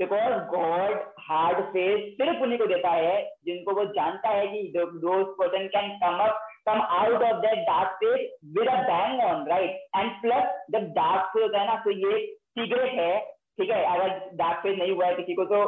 बिकॉज़ 0.00 0.34
गॉड 0.50 0.92
हार्ड 1.20 1.58
फेस 1.72 2.04
सिर्फ़ 2.18 2.42
उन्हीं 2.42 2.58
को 2.58 2.66
देता 2.66 2.90
है, 2.90 3.16
जिनको 3.46 3.74
वो 3.74 3.84
जानता 3.96 4.28
है 4.30 4.46
कि 4.46 4.72
person 4.76 5.66
can 5.74 5.90
come 5.98 6.22
up 6.26 6.46
come 6.68 6.80
out 6.94 7.22
of 7.22 7.40
that 7.42 7.58
dark 7.66 7.98
phase 8.00 8.30
with 8.56 8.68
a 8.68 8.80
bang 8.88 9.20
on 9.24 9.46
right 9.48 9.70
and 9.96 10.10
plus 10.22 10.64
जब 10.72 10.88
डार्क 10.94 11.30
फेस 11.32 11.42
होता 11.42 11.60
है 11.60 11.66
ना 11.66 11.76
तो 11.84 11.90
ये 11.92 12.26
सीक्रेट 12.26 12.92
है, 12.94 13.20
ठीक 13.58 13.70
है? 13.70 13.84
अगर 13.84 14.08
डार्क 14.36 14.62
फेस 14.62 14.78
नहीं 14.78 14.92
हुआ 14.92 15.06
है 15.06 15.14
किसी 15.14 15.34
को 15.34 15.44
तो 15.44 15.60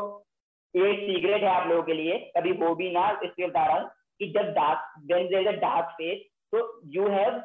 ये 0.74 0.92
सीक्रेट 0.96 1.42
है 1.42 1.48
आप 1.50 1.68
लोगों 1.68 1.82
के 1.82 1.94
लिए। 1.94 2.18
कभी 2.36 2.56
हो 2.56 2.74
भी 2.74 2.90
ना, 2.92 3.08
इसलिए 3.24 3.48
बता 3.48 3.66
रहा 3.66 3.78
कि 4.20 4.26
जब 4.36 4.52
dark 4.54 4.92
then 5.08 5.28
there 5.28 5.40
is 5.42 5.48
a 5.48 5.60
dark 5.60 5.94
phase 5.98 6.18
तो 6.52 6.58
you 6.94 7.08
have 7.10 7.42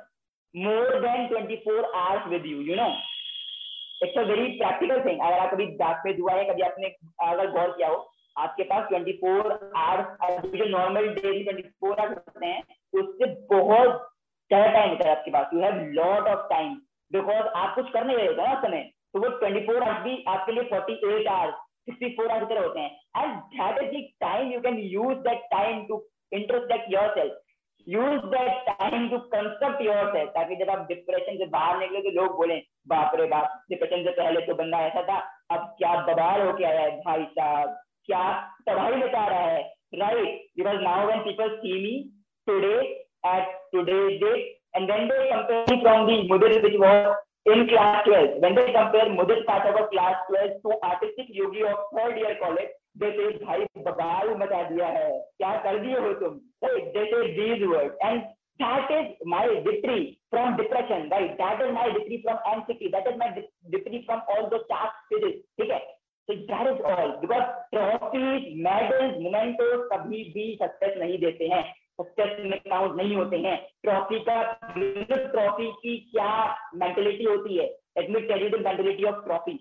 more 0.54 1.00
than 1.02 1.28
24 1.30 1.84
hours 1.96 2.28
with 2.30 2.46
you 2.46 2.62
you 2.62 2.76
know 2.76 2.90
it's 4.04 4.18
a 4.18 4.22
very 4.24 4.48
practical 4.58 5.04
thing 5.06 5.22
अगर 5.22 5.40
आप 5.40 5.52
कभी 5.54 5.66
डाक 5.78 6.02
पे 6.04 6.12
हुआ 6.20 6.34
है 6.34 6.44
कभी 6.46 6.62
आपने 6.62 6.88
अगर 7.28 7.52
गौर 7.52 7.72
किया 7.78 7.88
हो, 7.88 7.98
आपके 8.36 8.64
पास 8.64 8.90
24 8.92 9.52
आवर्स 9.84 10.52
जो 10.58 10.66
normal 10.70 11.08
daily 11.14 11.44
twenty 11.44 11.64
four 11.64 12.00
hours 12.00 12.18
होते 12.18 12.46
हैं, 12.46 12.62
उससे 12.94 13.26
बहुत 13.54 14.04
ज़्यादा 14.52 14.72
टाइम 14.74 14.90
होता 14.90 15.10
है 15.10 15.16
आपके 15.16 15.32
पास। 15.32 15.54
You 15.54 15.62
have 15.62 15.80
lot 15.96 16.28
of 16.34 16.46
time 16.50 16.76
because 17.12 17.48
आप 17.62 17.74
कुछ 17.76 17.90
कर 17.94 18.06
नहीं 18.06 18.18
रहे 18.18 18.28
होते 18.28 18.48
ना 18.48 18.62
समय। 18.62 18.84
तो 19.14 19.20
वो 19.20 19.30
24 19.40 19.82
आवर्स 19.82 20.04
भी 20.04 20.24
आपके 20.28 20.52
लिए 20.52 20.70
48 20.70 21.28
आवर्स 21.28 21.56
64 21.90 22.30
आवर्स 22.30 22.48
की 22.48 22.54
तरह 22.54 22.62
होते 22.62 22.80
हैं। 22.80 22.92
And 23.18 23.36
that 23.58 23.94
is 23.94 24.08
time 24.22 24.52
you 24.54 24.62
can 24.62 24.80
use 24.94 25.18
that 25.28 25.44
time 25.52 25.86
to 25.88 26.02
introspect 26.34 26.94
yourself 26.94 27.44
use 27.88 28.26
that 28.32 28.66
time 28.70 29.10
to 29.10 29.18
construct 29.36 29.82
yourself 30.14 30.32
ताकि 30.32 30.56
जब 30.56 30.70
आप 30.70 30.88
डिप्रेशन 30.88 31.38
से 31.38 31.46
बाहर 31.52 31.80
निकले 31.80 32.02
तो 32.02 32.10
लोग 32.22 32.36
बोले 32.38 32.56
बाप 32.88 33.16
रे 33.20 33.26
बाप 33.28 33.64
डिप्रेशन 33.70 34.04
से 34.04 34.12
पहले 34.12 34.42
तो 34.42 34.54
बंदा 34.56 34.80
ऐसा 34.86 35.02
था, 35.04 35.18
अब 35.52 35.76
क्या 35.78 35.96
बबाल 36.06 36.42
होके 36.42 36.64
आया 36.64 36.82
है 36.82 36.92
भाई 37.02 37.24
साहब? 37.32 37.76
क्या 38.06 38.24
तबाही 38.68 39.02
बता 39.02 39.26
रहा 39.28 39.48
है? 39.48 39.62
Right 39.96 40.48
because 40.58 40.82
now 40.82 41.08
when 41.08 41.20
people 41.22 41.56
see 41.58 41.74
me 41.84 41.94
today 42.48 42.76
at 43.28 43.56
today 43.72 44.00
day 44.18 44.34
and 44.76 44.92
when 44.92 45.08
they 45.08 45.30
compare 45.30 45.80
from 45.82 46.08
the 46.08 46.22
Mudir 46.32 46.52
in 47.48 47.66
class 47.68 48.04
twelfth 48.06 48.32
when 48.44 48.56
they 48.56 48.68
compare 48.74 49.10
Mudir 49.12 49.44
Pathak 49.48 49.82
of 49.82 49.90
class 49.90 50.26
twelfth 50.28 50.60
to 50.64 50.80
artistic 50.86 51.28
Yogi 51.36 51.62
of 51.64 51.86
third 51.96 52.18
year 52.18 52.34
college 52.44 52.74
जैसे 53.02 53.28
भाई, 53.46 53.66
बवाल 53.78 54.30
मचा 54.38 54.62
दिया 54.70 54.88
है। 54.88 55.10
क्या 55.38 55.52
कर 55.64 55.78
दिए 55.80 55.98
हो 55.98 56.14
तुम? 56.22 56.40
जैसे 56.64 57.22
these 57.34 57.64
word 57.66 57.98
and 58.04 58.22
is 58.60 59.16
my 59.26 59.46
victory 59.64 60.20
from 60.30 60.58
depression 60.58 61.10
right 61.10 61.38
that 61.38 61.62
is 61.62 61.74
my 61.74 61.88
victory 61.94 62.22
from 62.24 62.38
anxiety 62.46 62.90
that 62.92 63.08
is 63.08 63.18
my 63.18 63.30
victory 63.70 64.04
from 64.06 64.22
all 64.28 64.50
the 64.50 64.60
task 64.70 64.96
phases 65.10 65.42
ठीक 65.58 65.72
है 65.72 65.80
so 66.28 66.36
that 66.48 66.68
is 66.68 66.80
all 66.84 67.12
because 67.22 67.48
trophies 67.74 68.48
medals 68.60 69.20
mementos 69.20 69.84
कभी 69.94 70.24
भी 70.34 70.48
success 70.62 70.98
नहीं 71.00 71.18
देते 71.20 71.48
हैं 71.54 71.64
success 72.02 72.40
में 72.46 72.60
count 72.60 72.96
नहीं 72.96 73.16
होते 73.16 73.38
हैं 73.46 73.56
ट्रॉफी 73.84 74.20
का 74.26 74.42
ट्रॉफी 74.74 75.72
की 75.84 75.98
क्या 76.12 76.32
मेंटेलिटी 76.76 77.24
होती 77.24 77.58
है 77.58 77.66
let 77.98 78.10
me 78.10 78.22
tell 78.28 78.44
you 78.44 78.50
the 78.50 78.62
mentality 78.66 79.04
of 79.12 79.24
trophy 79.24 79.54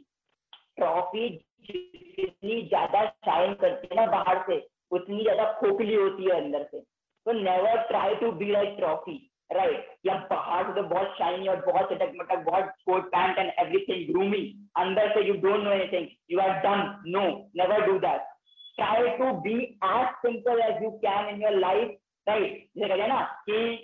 trophy 0.77 1.29
जितनी 1.71 2.61
ज़्यादा 2.63 3.05
शाइन 3.29 3.55
करती 3.63 3.89
है 3.93 4.01
ना 4.01 4.11
बाहर 4.13 4.43
से 4.51 4.59
उतनी 4.93 5.23
ज़्यादा 5.23 5.53
खोखली 5.61 5.95
होती 5.95 6.25
है 6.25 6.41
अंदर 6.41 6.69
से 6.71 6.83
तो 7.27 7.33
never 7.33 7.83
try 7.89 8.15
to 8.15 8.31
be 8.43 8.51
like 8.51 8.75
trophy 8.79 9.17
right 9.51 9.89
या 10.07 10.15
बाहर 10.31 10.65
से 10.67 10.75
तो 10.75 10.83
बहुत 10.89 11.15
शाइनी 11.19 11.49
और 11.49 11.65
बहुत 11.67 11.93
चटक 11.93 12.13
मटक 12.21 12.45
बहुत 12.45 12.73
coat 12.87 13.09
pant 13.09 13.39
and 13.39 13.53
everything 13.59 14.13
gloomy 14.13 14.43
अंदर 14.77 15.13
से 15.15 15.27
you 15.27 15.35
don't 15.47 15.65
know 15.65 15.73
anything 15.73 16.07
you 16.31 16.41
are 16.41 16.53
done 16.67 16.85
no 17.17 17.25
never 17.63 17.87
do 17.87 17.99
that 18.07 18.35
try 18.77 19.17
to 19.19 19.33
be 19.49 19.59
as 19.63 20.07
simple 20.27 20.61
as 20.61 20.83
you 20.83 20.91
can 21.07 21.35
in 21.35 21.43
your 21.43 21.59
life 21.59 21.97
right 22.27 22.65
जैसे 22.79 22.89
कहते 22.89 23.03
हैं 23.03 23.09
ना 23.09 23.21
कि 23.49 23.77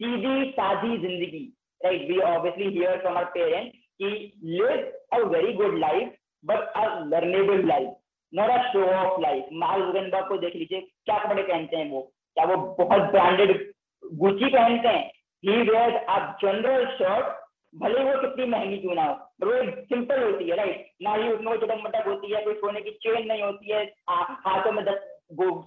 सीधी 0.00 0.50
सादी 0.50 0.96
ज़िंदगी 0.98 1.46
Like 1.80 2.08
we 2.08 2.22
obviously 2.22 2.72
hear 2.72 2.98
from 3.02 3.16
our 3.16 3.30
parents, 3.32 3.76
he 3.98 4.34
live 4.42 4.86
a 5.12 5.28
very 5.28 5.56
good 5.56 5.78
life, 5.78 6.08
but 6.44 6.70
a 6.74 7.04
learnable 7.04 7.66
life, 7.66 7.94
not 8.32 8.50
a 8.50 8.62
show 8.72 8.88
off 8.90 9.20
life. 9.20 9.44
Mark 9.52 9.84
Zuckerberg 9.84 10.28
को 10.28 10.38
देख 10.38 10.56
लीजिए 10.56 10.80
क्या 10.80 11.18
कपड़े 11.18 11.42
पहनते 11.42 11.76
हैं 11.76 11.90
वो? 11.90 12.00
क्या 12.36 12.44
वो 12.44 12.56
बहुत 12.78 13.10
ब्रांडेड 13.10 13.50
गुची 14.02 14.48
पहनते 14.48 14.88
हैं? 14.88 15.10
He 15.44 15.56
wears 15.62 16.04
a 16.06 16.16
general 16.42 16.86
shirt 16.96 17.34
भले 17.74 18.02
वो 18.04 18.20
कितनी 18.20 18.46
महँगी 18.46 18.78
क्यों 18.78 18.94
ना 18.94 19.04
हो 19.04 19.14
वो 19.42 19.52
सिंपल 19.84 20.22
होती 20.22 20.48
है 20.48 20.56
राइट 20.56 20.86
ना 21.02 21.14
ही 21.14 21.28
उसमें 21.30 21.56
चटक 21.56 21.82
मटक 21.84 22.06
होती 22.06 22.32
है, 22.32 22.42
कोई 22.44 22.54
सोने 22.54 22.80
की 22.80 22.90
चेन 23.02 23.26
नहीं 23.26 23.42
होती 23.42 23.72
है 23.72 23.84
हाथों 24.10 24.72
में 24.72 24.84
दस 24.84 25.00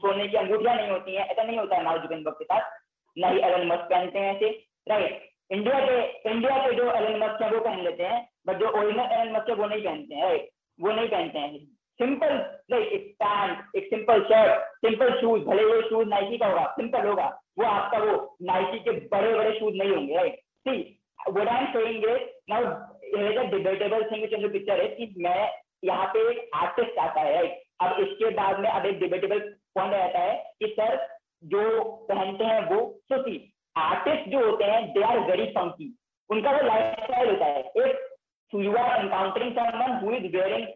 सोने 0.01 0.27
की 0.27 0.37
अंगूठियाँ 0.37 0.75
नहीं 0.75 0.89
होती 0.89 1.15
है, 1.15 1.23
ऐसा 1.23 1.43
नहीं 1.43 1.57
होता 1.57 1.75
है 1.75 1.83
मार्क 1.83 2.01
जुगनबर्ग 2.01 2.35
के 2.35 2.45
साथ 2.45 2.77
ना 3.17 3.27
ही 3.27 3.39
एलन 3.41 3.67
मस्क 3.67 3.89
पहनते 3.89 4.19
हैं 4.19 4.35
ऐसे 4.35 4.49
राइट 4.89 5.27
इंडिया 5.51 5.79
के 5.85 6.29
इंडिया 6.31 6.57
के 6.57 6.75
जो 6.75 6.91
एलन 6.91 7.19
मस्क 7.23 7.41
है, 7.41 7.49
वो 7.51 7.59
पहन 7.59 7.83
लेते 7.83 8.03
हैं 8.03 8.27
बट 8.47 8.57
जो 8.59 8.69
ओरिजिनल 8.69 9.11
एलन 9.11 9.35
मस्क 9.35 9.49
है, 9.49 9.55
वो 9.55 9.65
नहीं 9.65 9.83
पहनते 9.83 10.15
हैं 10.15 10.23
राइट 10.23 10.49
वो 10.79 10.91
नहीं 10.91 11.09
पहनते 11.09 11.39
हैं। 11.39 11.57
Simple 11.99 12.35
like 12.71 13.15
pant 13.19 13.78
simple 14.09 14.23
shirt 14.29 14.61
simple 14.85 15.09
shoes 15.19 15.41
भले 15.45 15.63
वो 15.65 15.81
शूज़ 15.89 16.07
नाइकी 16.09 16.37
का 16.37 16.47
होगा 16.47 16.63
सिंपल 16.77 17.07
होगा, 17.07 17.25
वो 17.59 17.65
आपका 17.65 17.97
वो 17.99 18.13
नाइकी 18.41 18.79
के 18.79 18.91
बड़े 19.11 19.33
बड़े 19.35 19.51
शूज़ 19.59 19.75
नहीं 19.75 19.91
होंगे 19.91 20.15
right 20.15 20.39
see 20.67 20.95
what 21.35 21.49
I'm 21.51 21.65
saying 21.73 22.03
is, 22.09 22.21
now 22.49 22.59
here 23.03 23.31
is 23.31 23.37
a 23.37 23.43
debatable 23.51 24.03
thing 24.09 24.21
which 24.21 24.33
in 24.35 24.41
the 24.41 24.49
picture 24.49 24.77
is, 24.83 24.95
कि 24.97 25.13
मैं 25.23 25.49
यहाँ 25.85 26.07
पे 26.13 26.19
एक 26.31 26.49
आर्टिस्ट 26.55 26.97
आता 26.99 27.21
है 27.21 27.33
राइट 27.33 27.61
अब 27.81 27.99
इसके 28.03 28.29
बाद 28.37 28.59
में 28.59 28.69
अब 28.69 28.85
एक 28.85 28.99
डिबेटेबल 28.99 29.39
पॉइंट 29.75 29.93
रहता 29.93 30.19
है 30.19 30.35
कि 30.59 30.73
सर, 30.79 30.97
जो 31.43 31.81
पहनते 32.09 32.43
हैं 32.43 32.61
वो 32.69 32.81
तो 33.09 33.21
सी 33.23 33.35
आर्टिस्ट 33.75 34.29
जो 34.31 34.45
होते 34.45 34.71
हैं 34.71 34.85
दे 34.93 35.03
आर 35.11 35.19
वेरी 35.31 35.45
फंकी 35.57 35.93
उनका 36.29 36.51
वो 36.51 36.67
लाइफ 36.67 37.03
स्टाइल 37.03 37.29
होता 37.29 37.45
है। 37.45 37.59
एक 37.85 38.07
you 38.53 38.75
are 38.77 38.99
encountering 38.99 39.51
someone 39.59 39.99
who 40.03 40.15
is 40.19 40.35
wearing 40.37 40.67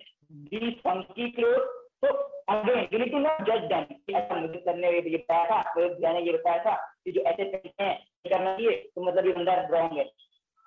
these 0.52 0.78
funky 0.86 1.26
clothes 1.34 1.74
so 2.04 2.10
again 2.54 2.88
you 2.92 3.00
need 3.00 3.12
to 3.12 3.20
not 3.24 3.46
judge 3.50 3.70
them 3.70 3.86
ऐसा 4.16 4.36
मुझे 4.36 4.60
करने 4.66 4.90
ये 4.90 5.02
बताया 5.02 5.46
था 5.52 5.74
मैंने 5.78 6.22
ये 6.22 6.32
बताया 6.34 6.64
था 6.66 6.76
कि 7.06 7.12
जो 7.12 7.22
ऐसे 7.22 7.44
पहनते 7.44 7.84
हैं 7.84 7.96
करना 8.28 8.52
चाहिए 8.52 8.76
तो 8.96 9.06
मतलब 9.06 9.26
ये 9.26 9.34
बंदा 9.34 9.54
रॉन्ग 9.72 9.98
है। 9.98 10.04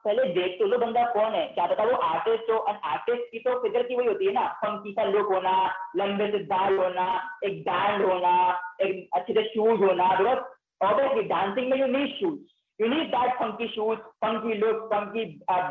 पहले 0.05 0.25
देख 0.35 0.59
तो 0.59 0.67
लो 0.67 0.79
बंदा 0.79 1.05
कौन 1.13 1.35
है? 1.35 1.45
क्या 1.55 1.67
पता 1.67 1.85
वो 1.85 1.97
आर्टिस्ट 2.09 2.51
हो 2.51 2.57
और 2.57 2.79
आर्टिस्ट 2.85 3.31
की 3.33 3.39
तो 3.39 3.59
फिगर 3.63 3.83
की 3.83 3.97
वही 3.97 4.07
होती 4.07 4.27
है 4.27 4.33
ना 4.33 4.47
फंकी 4.61 4.93
का 4.93 5.05
लुक 5.05 5.33
होना, 5.33 5.55
लंबे 5.97 6.31
से 6.31 6.39
बाल 6.53 6.77
होना, 6.79 7.07
एक 7.45 7.61
बैंड 7.63 8.05
होना, 8.05 8.35
एक 8.81 9.09
अच्छे 9.15 9.33
से 9.33 9.43
शूज़ 9.49 9.81
होना 9.85 10.09
बिकॉज़ 10.19 10.39
ऑब्वियसली 10.81 11.23
डांसिंग 11.29 11.71
में 11.71 11.79
you 11.79 11.87
need 11.87 12.15
shoes 12.17 12.41
you 12.80 12.88
need 12.88 13.08
that 13.16 13.34
funky 13.40 13.68
shoes 13.76 13.98
funky 14.26 14.54
look 14.64 14.84
funky 14.94 15.26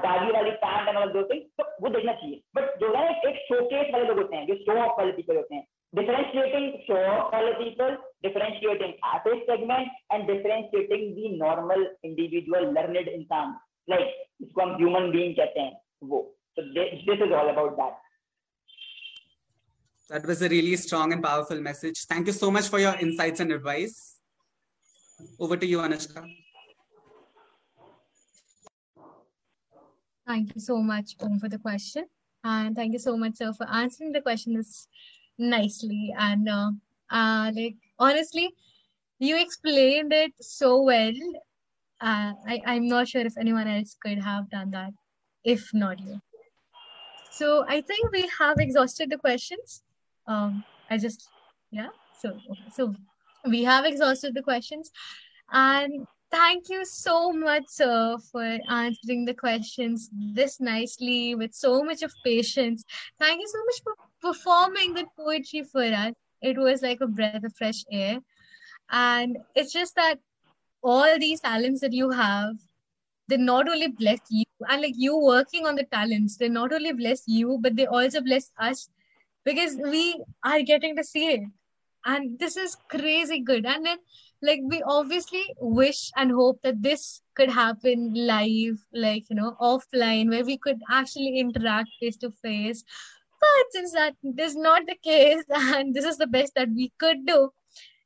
दागी 0.07 0.31
वाली 0.33 0.51
पैंट 0.65 0.89
एंड 0.89 0.99
ऑल 0.99 1.13
दो 1.13 1.23
थिंग्स 1.33 1.47
तो 1.61 1.69
वो 1.83 1.89
देखना 1.97 2.13
चाहिए 2.23 2.41
बट 2.57 2.81
जो 2.81 2.95
है 2.97 3.05
एक 3.31 3.45
शोकेस 3.49 3.93
वाले 3.95 4.05
लोग 4.09 4.19
होते 4.23 4.37
हैं 4.37 4.47
जो 4.47 4.55
शो 4.65 4.81
ऑफ 4.83 4.99
वाले 4.99 5.13
पीपल 5.21 5.37
होते 5.37 5.55
हैं 5.55 5.67
differentiating 5.99 6.67
show 6.89 6.99
off 7.13 7.33
वाले 7.35 7.53
people 7.61 7.97
differentiating 8.27 8.93
artist 9.13 9.49
segment 9.49 9.97
and 10.17 10.29
differentiating 10.33 11.09
the 11.17 11.31
normal 11.39 11.83
individual 12.09 12.69
learned 12.77 13.09
इंसान 13.15 13.57
like 13.89 14.13
इसको 14.45 14.63
हम 14.63 14.77
human 14.83 15.11
being 15.17 15.35
कहते 15.41 15.61
हैं 15.61 15.81
वो 16.13 16.21
so 16.59 16.67
this, 16.77 17.03
this 17.09 17.27
is 17.27 17.35
all 17.41 17.53
about 17.55 17.77
that 17.81 17.99
That 20.11 20.25
was 20.27 20.41
a 20.43 20.49
really 20.49 20.77
strong 20.77 21.13
and 21.13 21.23
powerful 21.25 21.61
message. 21.65 21.99
Thank 22.13 22.27
you 22.27 22.33
so 22.33 22.51
much 22.51 22.69
for 22.69 22.81
your 22.81 22.95
insights 23.05 23.43
and 23.43 23.53
advice. 23.53 24.17
Over 25.39 25.57
to 25.57 25.67
you, 25.73 25.79
Anushka. 25.79 26.25
Thank 30.28 30.56
you 30.56 30.62
so 30.62 30.78
much 30.78 31.16
Om, 31.22 31.40
for 31.40 31.50
the 31.50 31.60
question. 31.60 32.06
And 32.44 32.76
thank 32.76 32.94
you 32.94 33.00
so 33.00 33.18
much, 33.18 33.36
sir, 33.36 33.54
for 33.54 33.68
answering 33.70 34.12
the 34.12 34.22
question 34.22 34.62
nicely. 35.38 36.14
And 36.18 36.50
uh, 36.50 36.72
uh, 37.12 37.52
like 37.56 37.76
honestly, 38.00 38.54
you 39.20 39.40
explained 39.40 40.14
it 40.14 40.34
so 40.40 40.82
well. 40.82 41.14
Uh, 42.02 42.34
I, 42.48 42.62
I'm 42.66 42.88
not 42.88 43.08
sure 43.08 43.22
if 43.22 43.38
anyone 43.38 43.68
else 43.68 43.96
could 44.02 44.20
have 44.20 44.50
done 44.50 44.72
that, 44.72 44.92
if 45.44 45.74
not 45.74 46.00
you. 46.00 46.20
So 47.32 47.66
I 47.68 47.82
think 47.82 48.12
we 48.12 48.30
have 48.40 48.58
exhausted 48.60 49.10
the 49.10 49.18
questions. 49.18 49.84
Um, 50.28 50.64
I 50.90 50.98
just 50.98 51.30
yeah. 51.72 51.90
So 52.20 52.30
okay. 52.30 52.64
so 52.72 52.96
we 53.48 53.64
have 53.64 53.86
exhausted 53.86 54.34
the 54.34 54.42
questions, 54.42 54.92
and 55.52 56.08
thank 56.32 56.70
you 56.70 56.86
so 56.86 57.32
much, 57.32 57.64
sir, 57.68 58.18
for 58.32 58.60
answering 58.70 59.26
the 59.26 59.34
questions 59.34 60.10
this 60.12 60.60
nicely 60.60 61.36
with 61.36 61.54
so 61.54 61.84
much 61.84 62.04
of 62.04 62.14
patience. 62.24 62.84
Thank 63.20 63.42
you 63.42 63.48
so 63.48 63.60
much 63.66 63.82
for 63.84 63.94
performing 64.22 64.94
the 64.94 65.06
poetry 65.18 65.64
for 65.64 65.84
us. 65.84 66.14
It 66.42 66.58
was 66.58 66.82
like 66.82 67.02
a 67.02 67.08
breath 67.08 67.44
of 67.44 67.56
fresh 67.56 67.84
air. 67.92 68.20
And 68.90 69.38
it's 69.56 69.74
just 69.74 69.96
that 69.96 70.20
all 70.84 71.18
these 71.18 71.42
talents 71.42 71.82
that 71.82 71.94
you 71.94 72.12
have, 72.12 72.56
they 73.28 73.38
not 73.38 73.68
only 73.68 73.88
bless 73.88 74.20
you, 74.30 74.46
and 74.70 74.82
like 74.82 74.94
you 74.96 75.18
working 75.18 75.66
on 75.66 75.76
the 75.76 75.86
talents, 75.86 76.38
they 76.38 76.50
not 76.50 76.72
only 76.72 76.94
bless 76.94 77.24
you, 77.28 77.58
but 77.62 77.76
they 77.76 77.88
also 77.88 78.22
bless 78.22 78.52
us 78.60 78.90
because 79.44 79.76
we 79.78 80.24
are 80.44 80.62
getting 80.62 80.96
to 80.96 81.04
see 81.04 81.28
it. 81.30 81.42
And 82.06 82.38
this 82.38 82.56
is 82.56 82.78
crazy 82.90 83.40
good. 83.40 83.66
And 83.66 83.84
then 83.86 83.98
like 84.42 84.60
we 84.64 84.82
obviously 84.84 85.44
wish 85.60 86.12
and 86.16 86.32
hope 86.32 86.60
that 86.64 86.82
this 86.82 87.22
could 87.36 87.50
happen 87.50 88.14
live 88.14 88.78
like 88.94 89.30
you 89.30 89.36
know 89.36 89.56
offline 89.62 90.30
where 90.30 90.46
we 90.46 90.58
could 90.58 90.80
actually 90.92 91.40
interact 91.40 91.90
face 92.00 92.18
to 92.18 92.32
face. 92.32 92.84
But 93.42 93.72
since 93.72 93.92
that 93.94 94.16
is 94.38 94.56
not 94.56 94.84
the 94.88 94.96
case 95.04 95.44
and 95.50 95.94
this 95.94 96.06
is 96.06 96.18
the 96.18 96.28
best 96.28 96.54
that 96.56 96.70
we 96.70 96.92
could 97.00 97.26
do 97.26 97.52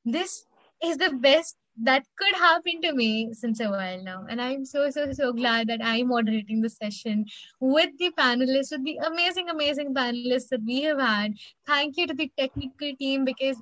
this 0.06 0.46
is 0.84 0.98
the 0.98 1.12
best 1.12 1.58
that 1.82 2.04
could 2.18 2.36
happen 2.36 2.82
to 2.82 2.94
me 2.94 3.34
since 3.34 3.60
a 3.62 3.70
while 3.70 4.04
now. 4.04 4.26
And 4.30 4.42
i'm 4.42 4.66
so 4.66 4.90
so 4.90 5.12
so 5.14 5.32
glad 5.32 5.68
that 5.68 5.80
i'm 5.84 6.10
moderating 6.10 6.62
the 6.62 6.70
session 6.70 7.26
with 7.60 7.90
the 8.00 8.12
panelists 8.18 8.72
with 8.72 8.84
the 8.84 8.98
amazing 8.98 9.50
amazing 9.50 9.94
panelists 9.94 10.50
that 10.50 10.62
we 10.66 10.82
have 10.84 11.00
had. 11.00 11.34
Thank 11.66 11.98
you 11.98 12.08
to 12.08 12.14
the 12.14 12.32
technical 12.38 12.96
team 12.98 13.26
because 13.26 13.62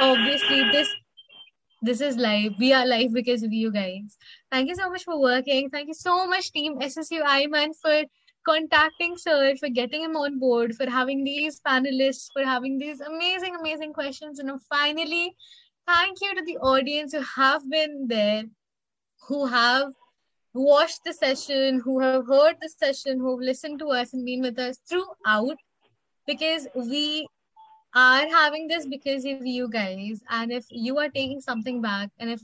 obviously 0.00 0.62
this 0.70 0.88
this 1.80 2.00
is 2.00 2.16
live. 2.16 2.54
We 2.58 2.72
are 2.72 2.86
live 2.86 3.12
because 3.12 3.42
of 3.42 3.52
you 3.52 3.70
guys. 3.70 4.16
Thank 4.50 4.68
you 4.68 4.74
so 4.74 4.90
much 4.90 5.04
for 5.04 5.20
working. 5.20 5.70
Thank 5.70 5.88
you 5.88 5.94
so 5.94 6.26
much, 6.26 6.50
Team 6.50 6.78
SSU 6.78 7.22
IMUN, 7.22 7.74
for 7.80 8.02
contacting 8.44 9.16
Sir, 9.16 9.54
for 9.56 9.68
getting 9.68 10.02
him 10.02 10.16
on 10.16 10.38
board, 10.38 10.74
for 10.74 10.88
having 10.90 11.22
these 11.22 11.60
panelists, 11.60 12.28
for 12.32 12.44
having 12.44 12.78
these 12.78 13.00
amazing, 13.00 13.54
amazing 13.54 13.92
questions. 13.92 14.38
And 14.38 14.50
finally, 14.62 15.36
thank 15.86 16.18
you 16.20 16.34
to 16.34 16.44
the 16.44 16.56
audience 16.58 17.12
who 17.12 17.22
have 17.36 17.68
been 17.70 18.06
there, 18.08 18.44
who 19.28 19.46
have 19.46 19.92
watched 20.54 21.04
the 21.04 21.12
session, 21.12 21.80
who 21.80 22.00
have 22.00 22.26
heard 22.26 22.56
the 22.60 22.68
session, 22.68 23.18
who 23.18 23.30
have 23.30 23.46
listened 23.46 23.78
to 23.80 23.88
us 23.88 24.12
and 24.12 24.24
been 24.24 24.42
with 24.42 24.58
us 24.58 24.78
throughout 24.88 25.56
because 26.26 26.66
we 26.74 27.28
are 28.02 28.28
having 28.38 28.68
this 28.72 28.86
because 28.96 29.26
of 29.32 29.44
you 29.44 29.68
guys 29.68 30.22
and 30.30 30.52
if 30.52 30.66
you 30.70 30.98
are 30.98 31.08
taking 31.08 31.40
something 31.40 31.80
back 31.82 32.10
and 32.18 32.30
if 32.30 32.42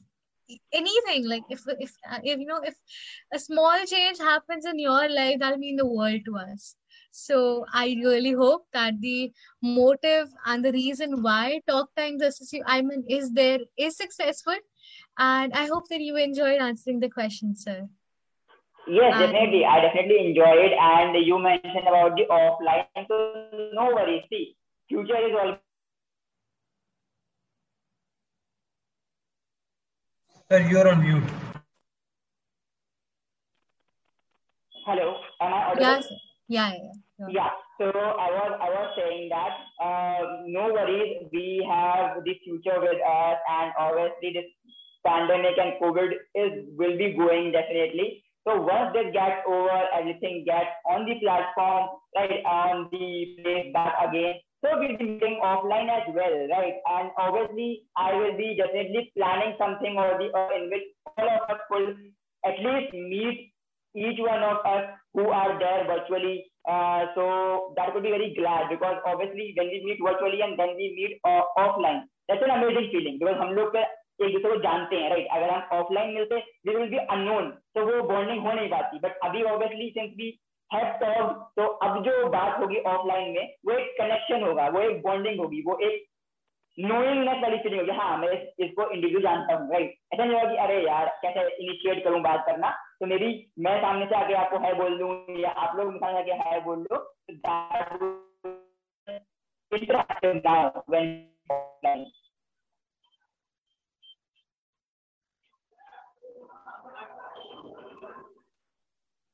anything 0.72 1.26
like 1.28 1.42
if 1.48 1.62
if, 1.78 1.92
uh, 2.10 2.18
if 2.22 2.38
you 2.38 2.46
know 2.46 2.60
if 2.70 2.74
a 3.32 3.38
small 3.38 3.78
change 3.86 4.18
happens 4.18 4.66
in 4.66 4.78
your 4.78 5.08
life 5.08 5.36
that'll 5.40 5.58
mean 5.58 5.76
the 5.76 5.86
world 5.86 6.20
to 6.26 6.36
us 6.36 6.76
so 7.10 7.64
i 7.72 7.84
really 8.04 8.32
hope 8.32 8.66
that 8.72 8.94
the 9.00 9.32
motive 9.62 10.28
and 10.46 10.64
the 10.64 10.72
reason 10.72 11.22
why 11.22 11.60
talk 11.68 11.88
times 11.96 12.22
ssu 12.38 12.60
IMUN 12.76 13.04
is 13.18 13.32
there 13.32 13.60
is 13.78 13.96
successful 13.96 14.60
and 15.18 15.52
i 15.54 15.66
hope 15.66 15.88
that 15.88 16.00
you 16.00 16.16
enjoyed 16.16 16.60
answering 16.70 17.00
the 17.00 17.10
question 17.18 17.54
sir 17.54 17.80
Yes, 18.86 19.14
and 19.14 19.32
definitely. 19.32 19.64
I 19.64 19.80
definitely 19.80 20.26
enjoyed. 20.28 20.72
And 20.80 21.16
you 21.26 21.38
mentioned 21.38 21.88
about 21.88 22.16
the 22.16 22.24
offline. 22.30 22.90
So 23.08 23.18
no 23.72 23.86
worries. 23.94 24.22
See, 24.30 24.56
future 24.88 25.16
is 25.28 25.34
all 25.40 25.56
Sir, 30.50 30.60
you're 30.70 30.88
on 30.88 31.02
mute. 31.02 31.24
hello 34.86 35.16
am 35.40 35.54
i 35.54 35.60
audible 35.64 35.82
yes 35.82 36.08
yeah 36.54 36.72
yeah, 36.72 36.92
yeah. 37.18 37.28
yeah 37.36 37.52
so 37.78 37.86
i 38.24 38.28
was 38.36 38.50
i 38.66 38.68
was 38.72 38.90
saying 38.96 39.30
that 39.32 39.54
uh, 39.86 40.18
no 40.56 40.64
worries 40.76 41.24
we 41.32 41.46
have 41.68 42.20
the 42.26 42.34
future 42.44 42.76
with 42.84 43.00
us 43.12 43.38
and 43.56 43.72
obviously 43.84 44.34
this 44.36 44.50
pandemic 45.06 45.56
and 45.64 45.80
covid 45.80 46.12
is 46.42 46.52
will 46.82 46.96
be 46.98 47.08
going 47.22 47.50
definitely 47.56 48.22
so 48.46 48.60
once 48.60 48.92
this 48.92 49.08
gets 49.16 49.40
over 49.48 49.78
everything 49.98 50.44
gets 50.44 50.76
on 50.94 51.08
the 51.08 51.16
platform 51.24 51.88
right 52.14 52.44
on 52.44 52.86
the 52.92 53.08
place 53.40 53.72
back 53.72 53.96
again 54.06 54.34
so 54.63 54.77
we'll 54.77 54.97
be 54.97 55.05
meeting 55.05 55.39
offline 55.43 55.89
as 55.89 56.03
well, 56.13 56.35
right? 56.51 56.75
And 56.95 57.11
obviously, 57.17 57.83
I 57.97 58.13
will 58.15 58.35
be 58.35 58.55
definitely 58.59 59.11
planning 59.15 59.55
something 59.57 59.95
or 59.97 60.19
the 60.19 60.27
or 60.35 60.51
in 60.53 60.69
which 60.69 60.83
all 61.17 61.29
of 61.29 61.49
us 61.49 61.61
will 61.71 61.95
at 62.45 62.59
least 62.59 62.93
meet 62.93 63.53
each 63.95 64.19
one 64.19 64.43
of 64.43 64.59
us 64.65 64.85
who 65.13 65.29
are 65.29 65.57
there 65.59 65.87
virtually. 65.87 66.51
Uh, 66.67 67.07
so 67.15 67.73
that 67.77 67.93
would 67.93 68.03
be 68.03 68.11
very 68.11 68.35
glad 68.35 68.69
because 68.69 68.97
obviously 69.05 69.53
when 69.57 69.67
we 69.67 69.81
meet 69.85 69.97
virtually 70.03 70.41
and 70.41 70.59
then 70.59 70.75
we 70.75 70.91
meet 70.93 71.19
uh, 71.23 71.41
offline, 71.57 72.03
that's 72.27 72.43
an 72.43 72.51
amazing 72.51 72.91
feeling 72.91 73.17
because 73.17 73.39
हम 73.39 73.55
लोग 73.55 73.75
एक 74.21 74.33
दूसरे 74.33 74.49
को 74.51 74.55
जानते 74.63 74.95
हैं 75.01 75.09
right 75.09 75.27
अगर 75.31 75.49
हम 75.49 75.77
offline 75.79 76.09
मिलते 76.13 76.35
वी 76.67 76.75
विल 76.75 76.89
बी 76.89 76.97
अननोन 77.13 77.49
तो 77.75 77.85
वो 77.85 78.01
बॉन्डिंग 78.07 78.39
हो 78.45 78.53
नहीं 78.53 78.69
पाती 78.69 78.99
बट 79.03 79.19
अभी 79.27 79.43
obviously 79.51 79.89
since 79.97 80.11
we 80.17 80.29
have 80.70 80.86
talk 81.00 81.52
तो 81.56 81.66
अब 81.86 82.02
जो 82.02 82.26
बात 82.28 82.58
होगी 82.60 82.78
ऑफलाइन 82.80 83.30
में, 83.30 83.54
वो 83.66 83.72
एक 83.72 83.94
कनेक्शन 83.98 84.42
होगा, 84.42 84.68
वो 84.68 84.80
एक 84.80 85.02
बॉन्डिंग 85.02 85.40
होगी, 85.40 85.62
वो 85.66 85.78
एक 85.78 86.04
नोइंगनेस 86.78 87.42
वाली 87.42 87.58
फीलिंग 87.58 87.80
होगी। 87.80 87.92
हाँ 87.98 88.16
मैं 88.18 88.30
इसको 88.58 88.88
इंडिविजुअल 88.90 89.22
जानता 89.22 89.54
हूँ 89.54 89.70
राइट 89.72 89.94
ऐसा 90.14 90.24
नहीं 90.24 90.34
होगा 90.34 90.50
कि, 90.50 90.56
अरे 90.56 90.80
यार, 90.86 91.08
कैसे 91.22 91.40
इनिशिएट 91.56 92.04
करूँ 92.04 92.20
बात 92.20 92.44
करना? 92.46 92.70
तो 93.00 93.06
मेरी 93.06 93.28
मैं 93.58 93.78
सामने 93.82 94.06
से 94.06 94.14
आके 94.14 94.34
आपको 94.34 94.58
है 94.58 94.74
बोल 94.74 94.98
दूँ, 94.98 95.38
या 95.38 95.50
आप 95.50 95.76
लोग 95.76 95.96
सामने 95.96 96.18
आके 96.18 96.32
है 96.48 96.60
बोल 96.64 96.84
दो 96.84 96.96
interactive 99.72 100.34
now 100.34 100.82
when 100.90 102.04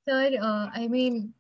Sir, 0.08 0.38
uh, 0.40 0.70
I 0.74 0.88
mean, 0.88 1.34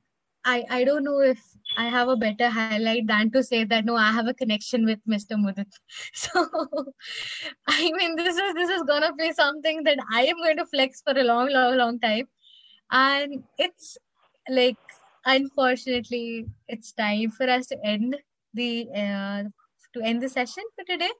I, 0.44 0.64
I 0.70 0.84
don't 0.84 1.04
know 1.04 1.20
if 1.20 1.38
I 1.76 1.88
have 1.88 2.08
a 2.08 2.16
better 2.16 2.48
highlight 2.48 3.06
than 3.06 3.30
to 3.32 3.42
say 3.42 3.64
that 3.64 3.84
no, 3.84 3.96
I 3.96 4.12
have 4.12 4.26
a 4.26 4.34
connection 4.34 4.84
with 4.84 4.98
Mr. 5.06 5.36
Mudit. 5.36 5.66
So 6.14 6.48
I 7.68 7.92
mean 7.92 8.16
this 8.16 8.36
is 8.36 8.54
this 8.54 8.70
is 8.70 8.82
gonna 8.84 9.12
be 9.14 9.32
something 9.32 9.84
that 9.84 9.98
I 10.12 10.22
am 10.22 10.36
going 10.36 10.56
to 10.56 10.66
flex 10.66 11.02
for 11.02 11.18
a 11.18 11.24
long, 11.24 11.50
long, 11.50 11.76
long 11.76 12.00
time. 12.00 12.26
And 12.90 13.44
it's 13.58 13.98
like 14.48 14.78
unfortunately 15.26 16.46
it's 16.68 16.92
time 16.92 17.30
for 17.30 17.48
us 17.48 17.66
to 17.68 17.78
end 17.84 18.16
the 18.54 18.88
uh, 18.94 19.42
to 19.94 20.02
end 20.02 20.22
the 20.22 20.28
session 20.28 20.64
for 20.74 20.84
today. 20.84 21.10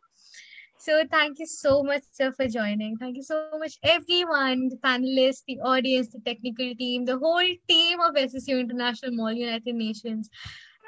So 0.80 1.04
thank 1.10 1.38
you 1.38 1.46
so 1.46 1.82
much, 1.82 2.04
sir, 2.10 2.32
for 2.32 2.48
joining. 2.48 2.96
Thank 2.96 3.16
you 3.16 3.22
so 3.22 3.50
much, 3.58 3.78
everyone, 3.82 4.70
the 4.70 4.76
panelists, 4.76 5.42
the 5.46 5.60
audience, 5.60 6.08
the 6.08 6.20
technical 6.20 6.74
team, 6.74 7.04
the 7.04 7.18
whole 7.18 7.48
team 7.68 8.00
of 8.00 8.14
SSU 8.14 8.58
International 8.58 9.12
Model 9.12 9.40
United 9.40 9.74
Nations. 9.74 10.30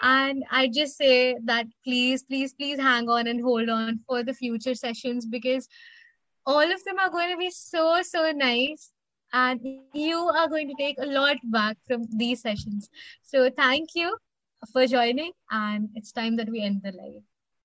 And 0.01 0.45
I 0.51 0.69
just 0.69 0.97
say 0.97 1.37
that 1.45 1.67
please, 1.85 2.23
please, 2.23 2.55
please 2.55 2.81
hang 2.81 3.11
on 3.11 3.27
and 3.27 3.43
hold 3.43 3.69
on 3.69 4.01
for 4.09 4.23
the 4.23 4.33
future 4.33 4.75
sessions 4.75 5.27
because 5.27 5.69
all 6.47 6.73
of 6.73 6.83
them 6.85 6.99
are 6.99 7.11
going 7.11 7.31
to 7.31 7.37
be 7.37 7.51
so, 7.51 8.01
so 8.01 8.33
nice. 8.33 8.93
And 9.35 9.61
you 9.93 10.17
are 10.17 10.49
going 10.49 10.69
to 10.69 10.75
take 10.79 10.97
a 11.01 11.07
lot 11.07 11.37
back 11.45 11.77
from 11.87 12.07
these 12.17 12.41
sessions. 12.41 12.89
So 13.23 13.51
thank 13.51 13.91
you 13.95 14.17
for 14.73 14.87
joining. 14.87 15.33
And 15.51 15.91
it's 15.95 16.13
time 16.13 16.37
that 16.37 16.49
we 16.49 16.63
end 16.63 16.81
the 16.83 16.93
live. 16.93 17.32